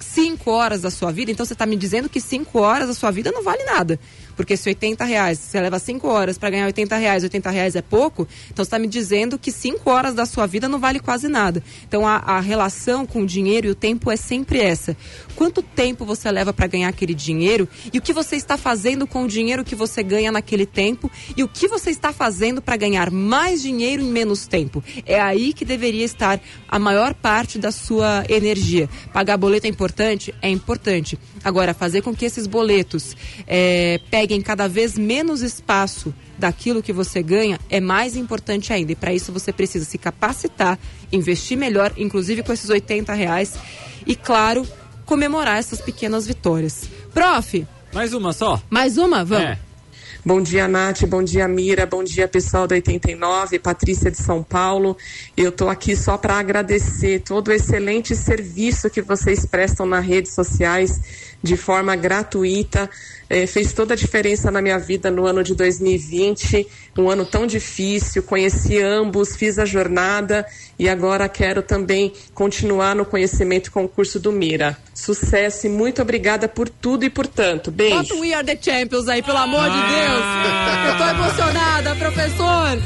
Cinco 0.00 0.50
horas 0.50 0.80
da 0.82 0.90
sua 0.90 1.12
vida? 1.12 1.30
Então, 1.30 1.44
você 1.44 1.52
está 1.52 1.66
me 1.66 1.76
dizendo 1.76 2.08
que 2.08 2.20
cinco 2.20 2.60
horas 2.60 2.88
da 2.88 2.94
sua 2.94 3.10
vida 3.10 3.30
não 3.30 3.42
vale 3.42 3.64
nada. 3.64 4.00
Porque 4.36 4.56
se 4.56 4.68
80 4.68 5.04
reais, 5.04 5.38
você 5.38 5.60
leva 5.60 5.78
5 5.78 6.06
horas 6.08 6.38
para 6.38 6.50
ganhar 6.50 6.66
80 6.66 6.96
reais, 6.96 7.22
80 7.22 7.50
reais 7.50 7.76
é 7.76 7.82
pouco, 7.82 8.26
então 8.46 8.64
você 8.64 8.68
está 8.68 8.78
me 8.78 8.86
dizendo 8.86 9.38
que 9.38 9.50
5 9.52 9.88
horas 9.90 10.14
da 10.14 10.26
sua 10.26 10.46
vida 10.46 10.68
não 10.68 10.78
vale 10.78 11.00
quase 11.00 11.28
nada. 11.28 11.62
Então 11.86 12.06
a, 12.06 12.16
a 12.16 12.40
relação 12.40 13.06
com 13.06 13.22
o 13.22 13.26
dinheiro 13.26 13.66
e 13.66 13.70
o 13.70 13.74
tempo 13.74 14.10
é 14.10 14.16
sempre 14.16 14.60
essa. 14.60 14.96
Quanto 15.36 15.62
tempo 15.62 16.04
você 16.04 16.30
leva 16.30 16.52
para 16.52 16.66
ganhar 16.66 16.88
aquele 16.88 17.14
dinheiro 17.14 17.68
e 17.92 17.98
o 17.98 18.02
que 18.02 18.12
você 18.12 18.36
está 18.36 18.56
fazendo 18.56 19.06
com 19.06 19.24
o 19.24 19.28
dinheiro 19.28 19.64
que 19.64 19.74
você 19.74 20.02
ganha 20.02 20.30
naquele 20.30 20.66
tempo 20.66 21.10
e 21.36 21.42
o 21.42 21.48
que 21.48 21.68
você 21.68 21.90
está 21.90 22.12
fazendo 22.12 22.60
para 22.60 22.76
ganhar 22.76 23.10
mais 23.10 23.62
dinheiro 23.62 24.02
em 24.02 24.06
menos 24.06 24.46
tempo. 24.46 24.82
É 25.06 25.20
aí 25.20 25.52
que 25.52 25.64
deveria 25.64 26.04
estar 26.04 26.40
a 26.68 26.78
maior 26.78 27.14
parte 27.14 27.58
da 27.58 27.70
sua 27.70 28.24
energia. 28.28 28.88
Pagar 29.12 29.36
boleto 29.36 29.66
é 29.66 29.70
importante? 29.70 30.34
É 30.40 30.48
importante. 30.48 31.18
Agora, 31.44 31.74
fazer 31.74 32.02
com 32.02 32.14
que 32.14 32.24
esses 32.24 32.46
boletos 32.46 33.16
é, 33.46 34.00
peguem 34.22 34.40
cada 34.40 34.68
vez 34.68 34.96
menos 34.96 35.42
espaço 35.42 36.14
daquilo 36.38 36.80
que 36.80 36.92
você 36.92 37.20
ganha 37.20 37.58
é 37.68 37.80
mais 37.80 38.14
importante 38.14 38.72
ainda. 38.72 38.92
E 38.92 38.94
para 38.94 39.12
isso 39.12 39.32
você 39.32 39.52
precisa 39.52 39.84
se 39.84 39.98
capacitar, 39.98 40.78
investir 41.10 41.58
melhor, 41.58 41.92
inclusive 41.96 42.44
com 42.44 42.52
esses 42.52 42.70
80 42.70 43.12
reais. 43.14 43.54
E, 44.06 44.14
claro, 44.14 44.64
comemorar 45.04 45.58
essas 45.58 45.80
pequenas 45.80 46.24
vitórias. 46.24 46.84
Prof. 47.12 47.66
Mais 47.92 48.14
uma 48.14 48.32
só? 48.32 48.62
Mais 48.70 48.96
uma? 48.96 49.24
Vamos. 49.24 49.44
É. 49.44 49.58
Bom 50.24 50.40
dia, 50.40 50.68
Nath. 50.68 51.04
Bom 51.08 51.20
dia, 51.20 51.48
Mira. 51.48 51.84
Bom 51.84 52.04
dia, 52.04 52.28
pessoal 52.28 52.68
da 52.68 52.76
89, 52.76 53.58
Patrícia 53.58 54.08
de 54.08 54.18
São 54.18 54.40
Paulo. 54.40 54.96
Eu 55.36 55.48
estou 55.48 55.68
aqui 55.68 55.96
só 55.96 56.16
para 56.16 56.38
agradecer 56.38 57.22
todo 57.22 57.48
o 57.48 57.52
excelente 57.52 58.14
serviço 58.14 58.88
que 58.88 59.02
vocês 59.02 59.44
prestam 59.44 59.84
nas 59.84 60.06
redes 60.06 60.32
sociais 60.32 61.00
de 61.42 61.56
forma 61.56 61.96
gratuita. 61.96 62.88
É, 63.28 63.46
fez 63.46 63.72
toda 63.72 63.94
a 63.94 63.96
diferença 63.96 64.50
na 64.50 64.60
minha 64.60 64.78
vida 64.78 65.10
no 65.10 65.26
ano 65.26 65.42
de 65.42 65.54
2020, 65.54 66.66
um 66.98 67.08
ano 67.08 67.24
tão 67.24 67.46
difícil. 67.46 68.22
Conheci 68.22 68.78
ambos, 68.78 69.34
fiz 69.34 69.58
a 69.58 69.64
jornada 69.64 70.46
e 70.78 70.86
agora 70.88 71.28
quero 71.28 71.62
também 71.62 72.12
continuar 72.34 72.94
no 72.94 73.06
conhecimento 73.06 73.72
com 73.72 73.84
o 73.84 73.88
curso 73.88 74.20
do 74.20 74.30
Mira. 74.30 74.76
Sucesso 74.94 75.66
e 75.66 75.70
muito 75.70 76.02
obrigada 76.02 76.46
por 76.46 76.68
tudo 76.68 77.04
e 77.04 77.10
por 77.10 77.26
tanto. 77.26 77.70
Beijo. 77.70 77.96
Bota 77.96 78.14
o 78.14 78.20
We 78.20 78.34
Are 78.34 78.46
the 78.46 78.58
Champions 78.60 79.08
aí, 79.08 79.22
pelo 79.22 79.38
amor 79.38 79.64
de 79.64 79.80
Deus. 79.80 80.24
Eu 80.88 80.98
tô 80.98 81.04
emocionada, 81.08 81.96
professor. 81.96 82.78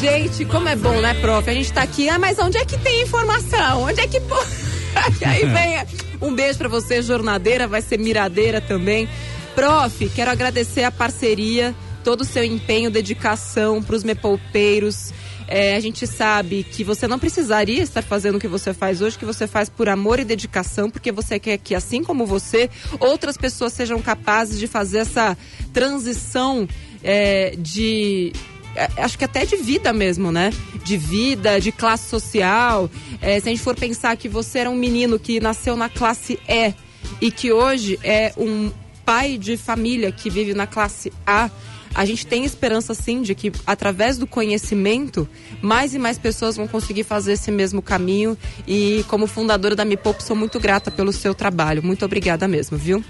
Gente, 0.00 0.44
como 0.44 0.68
é 0.68 0.76
bom, 0.76 1.00
né, 1.00 1.14
prof? 1.14 1.48
A 1.48 1.54
gente 1.54 1.72
tá 1.72 1.82
aqui, 1.82 2.08
ah, 2.08 2.18
mas 2.18 2.38
onde 2.38 2.58
é 2.58 2.64
que 2.64 2.76
tem 2.78 3.02
informação? 3.02 3.84
Onde 3.84 4.00
é 4.00 4.08
que. 4.08 4.20
e 5.20 5.24
aí 5.24 5.44
vem. 5.46 6.04
Um 6.20 6.34
beijo 6.34 6.58
para 6.58 6.68
você, 6.68 7.02
jornadeira, 7.02 7.66
vai 7.66 7.82
ser 7.82 7.98
miradeira 7.98 8.60
também. 8.60 9.08
Prof, 9.54 10.08
quero 10.10 10.30
agradecer 10.30 10.82
a 10.82 10.90
parceria, 10.90 11.74
todo 12.02 12.22
o 12.22 12.24
seu 12.24 12.44
empenho, 12.44 12.90
dedicação 12.90 13.82
para 13.82 13.94
os 13.96 14.04
mepolpeiros. 14.04 15.12
É, 15.46 15.76
a 15.76 15.80
gente 15.80 16.06
sabe 16.06 16.64
que 16.64 16.82
você 16.82 17.06
não 17.06 17.18
precisaria 17.18 17.82
estar 17.82 18.02
fazendo 18.02 18.36
o 18.36 18.40
que 18.40 18.48
você 18.48 18.72
faz 18.72 19.02
hoje, 19.02 19.18
que 19.18 19.26
você 19.26 19.46
faz 19.46 19.68
por 19.68 19.88
amor 19.88 20.18
e 20.18 20.24
dedicação, 20.24 20.90
porque 20.90 21.12
você 21.12 21.38
quer 21.38 21.58
que, 21.58 21.74
assim 21.74 22.02
como 22.02 22.24
você, 22.24 22.70
outras 22.98 23.36
pessoas 23.36 23.72
sejam 23.74 24.00
capazes 24.00 24.58
de 24.58 24.66
fazer 24.66 24.98
essa 24.98 25.36
transição 25.72 26.66
é, 27.02 27.54
de 27.58 28.32
acho 28.96 29.18
que 29.18 29.24
até 29.24 29.44
de 29.44 29.56
vida 29.56 29.92
mesmo, 29.92 30.32
né? 30.32 30.52
De 30.84 30.96
vida, 30.96 31.60
de 31.60 31.72
classe 31.72 32.08
social. 32.08 32.90
É, 33.20 33.40
se 33.40 33.48
a 33.48 33.52
gente 33.52 33.62
for 33.62 33.76
pensar 33.76 34.16
que 34.16 34.28
você 34.28 34.60
era 34.60 34.70
um 34.70 34.76
menino 34.76 35.18
que 35.18 35.40
nasceu 35.40 35.76
na 35.76 35.88
classe 35.88 36.38
E 36.48 36.74
e 37.20 37.30
que 37.30 37.52
hoje 37.52 37.98
é 38.02 38.32
um 38.36 38.70
pai 39.04 39.36
de 39.38 39.56
família 39.56 40.10
que 40.10 40.30
vive 40.30 40.54
na 40.54 40.66
classe 40.66 41.12
A, 41.26 41.50
a 41.94 42.04
gente 42.04 42.26
tem 42.26 42.44
esperança 42.44 42.92
sim 42.92 43.22
de 43.22 43.34
que 43.34 43.52
através 43.64 44.18
do 44.18 44.26
conhecimento 44.26 45.28
mais 45.62 45.94
e 45.94 45.98
mais 45.98 46.18
pessoas 46.18 46.56
vão 46.56 46.66
conseguir 46.66 47.04
fazer 47.04 47.34
esse 47.34 47.52
mesmo 47.52 47.80
caminho 47.80 48.36
e 48.66 49.04
como 49.08 49.28
fundadora 49.28 49.76
da 49.76 49.84
Me 49.84 49.96
Poupe 49.96 50.22
sou 50.22 50.34
muito 50.34 50.58
grata 50.58 50.90
pelo 50.90 51.12
seu 51.12 51.34
trabalho. 51.34 51.82
Muito 51.84 52.04
obrigada 52.04 52.48
mesmo, 52.48 52.76
viu? 52.76 53.04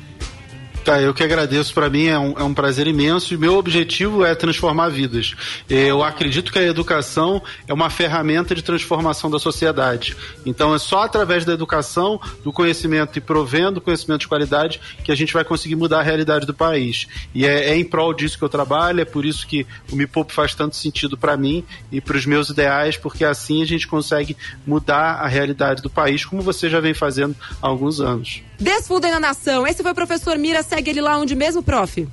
Tá, 0.85 1.01
eu 1.01 1.15
que 1.15 1.23
agradeço. 1.23 1.73
Para 1.73 1.89
mim 1.89 2.09
é 2.09 2.19
um, 2.19 2.35
é 2.39 2.43
um 2.43 2.53
prazer 2.53 2.87
imenso 2.87 3.33
e 3.33 3.39
meu 3.39 3.57
objetivo 3.57 4.23
é 4.23 4.35
transformar 4.35 4.91
vidas. 4.91 5.35
Eu 5.67 6.05
acredito 6.05 6.53
que 6.53 6.59
a 6.59 6.63
educação 6.63 7.43
é 7.67 7.73
uma 7.73 7.89
ferramenta 7.89 8.55
de 8.55 8.63
transformação 8.63 9.31
da 9.31 9.39
sociedade. 9.39 10.15
Então 10.45 10.75
é 10.75 10.79
só 10.79 11.03
através 11.03 11.43
da 11.43 11.55
educação, 11.55 12.21
do 12.43 12.53
conhecimento 12.53 13.17
e 13.17 13.21
provendo 13.21 13.81
conhecimento 13.81 14.21
de 14.21 14.29
qualidade 14.29 14.79
que 15.03 15.11
a 15.11 15.15
gente 15.15 15.33
vai 15.33 15.43
conseguir 15.43 15.75
mudar 15.75 16.01
a 16.01 16.03
realidade 16.03 16.45
do 16.45 16.53
país. 16.53 17.07
E 17.35 17.47
é, 17.47 17.71
é 17.71 17.77
em 17.77 17.85
prol 17.85 18.13
disso 18.13 18.37
que 18.37 18.45
eu 18.45 18.51
trabalho, 18.51 19.01
é 19.01 19.07
por 19.07 19.25
isso 19.25 19.47
que 19.47 19.67
o 19.91 19.97
Me 19.97 20.07
Poupe 20.07 20.35
faz 20.35 20.55
tanto 20.55 20.77
sentido 20.77 21.17
para 21.17 21.35
mim 21.35 21.65
e 21.91 21.99
para 21.99 22.19
os 22.19 22.27
meus 22.27 22.51
ideais, 22.51 22.99
porque 22.99 23.25
assim 23.25 23.63
a 23.63 23.67
gente 23.67 23.89
consegue 23.89 24.37
mudar 24.67 25.15
a 25.15 25.27
realidade 25.27 25.81
do 25.81 25.89
país, 25.89 26.27
como 26.27 26.43
você 26.43 26.69
já 26.69 26.79
vem 26.79 26.93
fazendo 26.93 27.35
há 27.63 27.67
alguns 27.67 28.01
anos. 28.03 28.43
Desfundem 28.59 29.11
na 29.11 29.21
nação. 29.21 29.67
Esse 29.67 29.83
foi 29.83 29.93
o 29.93 29.95
professor 29.95 30.37
Mira. 30.39 30.63
Segue 30.63 30.91
ele 30.91 31.01
lá 31.01 31.19
onde 31.19 31.35
mesmo, 31.35 31.63
prof? 31.63 32.07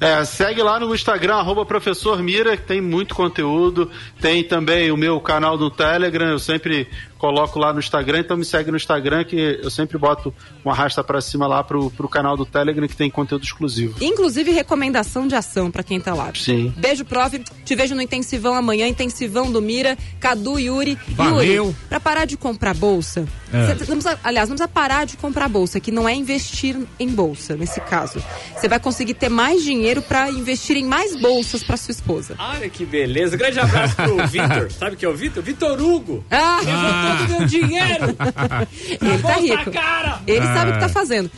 É, 0.00 0.24
segue 0.24 0.62
lá 0.62 0.78
no 0.78 0.94
Instagram, 0.94 1.36
arroba 1.36 1.64
professor 1.64 2.22
Mira, 2.22 2.56
que 2.56 2.64
tem 2.64 2.80
muito 2.80 3.14
conteúdo. 3.14 3.90
Tem 4.20 4.44
também 4.44 4.90
o 4.90 4.96
meu 4.96 5.18
canal 5.20 5.56
do 5.56 5.70
Telegram, 5.70 6.28
eu 6.28 6.38
sempre 6.38 6.86
coloco 7.18 7.58
lá 7.58 7.72
no 7.72 7.78
Instagram, 7.78 8.20
então 8.20 8.36
me 8.36 8.44
segue 8.44 8.70
no 8.70 8.76
Instagram 8.76 9.24
que 9.24 9.60
eu 9.62 9.70
sempre 9.70 9.96
boto 9.98 10.32
uma 10.64 10.74
rasta 10.74 11.02
para 11.02 11.20
cima 11.20 11.46
lá 11.46 11.62
pro, 11.64 11.90
pro 11.90 12.08
canal 12.08 12.36
do 12.36 12.44
Telegram 12.44 12.86
que 12.86 12.96
tem 12.96 13.10
conteúdo 13.10 13.42
exclusivo. 13.44 13.96
Inclusive 14.04 14.50
recomendação 14.50 15.26
de 15.26 15.34
ação 15.34 15.70
para 15.70 15.82
quem 15.82 16.00
tá 16.00 16.12
lá. 16.14 16.30
Sim. 16.34 16.72
Beijo, 16.76 17.04
prof. 17.04 17.38
Te 17.64 17.74
vejo 17.74 17.94
no 17.94 18.02
Intensivão 18.02 18.54
amanhã, 18.54 18.86
Intensivão 18.86 19.50
do 19.50 19.60
Mira, 19.62 19.96
Cadu, 20.20 20.58
Yuri. 20.58 20.98
Valeu. 21.08 21.64
Yuri, 21.66 21.76
pra 21.88 21.98
parar 22.00 22.24
de 22.26 22.36
comprar 22.36 22.74
bolsa, 22.74 23.26
É. 23.52 23.66
cê- 23.66 23.84
não 23.88 23.98
precisa- 23.98 24.20
aliás, 24.22 24.48
não 24.48 24.56
precisa 24.56 24.68
parar 24.72 25.06
de 25.06 25.16
comprar 25.16 25.48
bolsa, 25.48 25.80
que 25.80 25.90
não 25.90 26.08
é 26.08 26.14
investir 26.14 26.76
em 26.98 27.08
bolsa, 27.08 27.56
nesse 27.56 27.80
caso. 27.80 28.22
Você 28.54 28.68
vai 28.68 28.78
conseguir 28.78 29.14
ter 29.14 29.28
mais 29.28 29.62
dinheiro 29.62 30.02
para 30.02 30.30
investir 30.30 30.76
em 30.76 30.84
mais 30.84 31.16
bolsas 31.16 31.62
para 31.64 31.76
sua 31.76 31.92
esposa. 31.92 32.36
Olha 32.38 32.68
que 32.68 32.84
beleza. 32.84 33.36
Grande 33.36 33.58
abraço 33.58 33.96
pro 33.96 34.16
Vitor. 34.28 34.70
Sabe 34.70 34.96
quem 34.96 35.08
é 35.08 35.12
o 35.12 35.16
Vitor? 35.16 35.42
Vitor 35.42 35.80
Hugo. 35.80 36.24
Ah! 36.30 36.58
Levou 36.64 37.05
todo 37.06 37.24
o 37.24 37.38
meu 37.38 37.46
dinheiro. 37.46 38.04
Ele 39.00 39.22
tá 39.22 39.32
rico. 39.34 39.70
cara. 39.70 40.20
Ele 40.26 40.46
Ah. 40.46 40.54
sabe 40.54 40.70
o 40.70 40.74
que 40.74 40.80
tá 40.80 40.88
fazendo. 40.88 41.30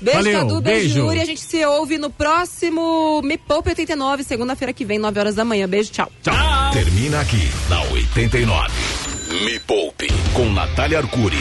Beijo, 0.00 0.18
Valeu, 0.22 0.38
Cadu, 0.40 0.60
beijo, 0.60 0.80
beijo. 0.94 0.98
Yuri. 1.06 1.20
A 1.20 1.24
gente 1.24 1.40
se 1.40 1.64
ouve 1.64 1.98
no 1.98 2.10
próximo 2.10 3.20
Me 3.22 3.36
Poupe 3.38 3.70
89, 3.70 4.22
segunda-feira 4.24 4.72
que 4.72 4.84
vem, 4.84 4.98
9 4.98 5.18
horas 5.20 5.34
da 5.34 5.44
manhã. 5.44 5.68
Beijo, 5.68 5.90
tchau. 5.90 6.10
Termina 6.72 7.20
aqui 7.20 7.50
na 7.68 7.80
89. 7.92 8.72
Me 9.44 9.58
Poupe 9.60 10.08
com 10.34 10.50
Natália 10.52 10.98
Arcuri. 10.98 11.36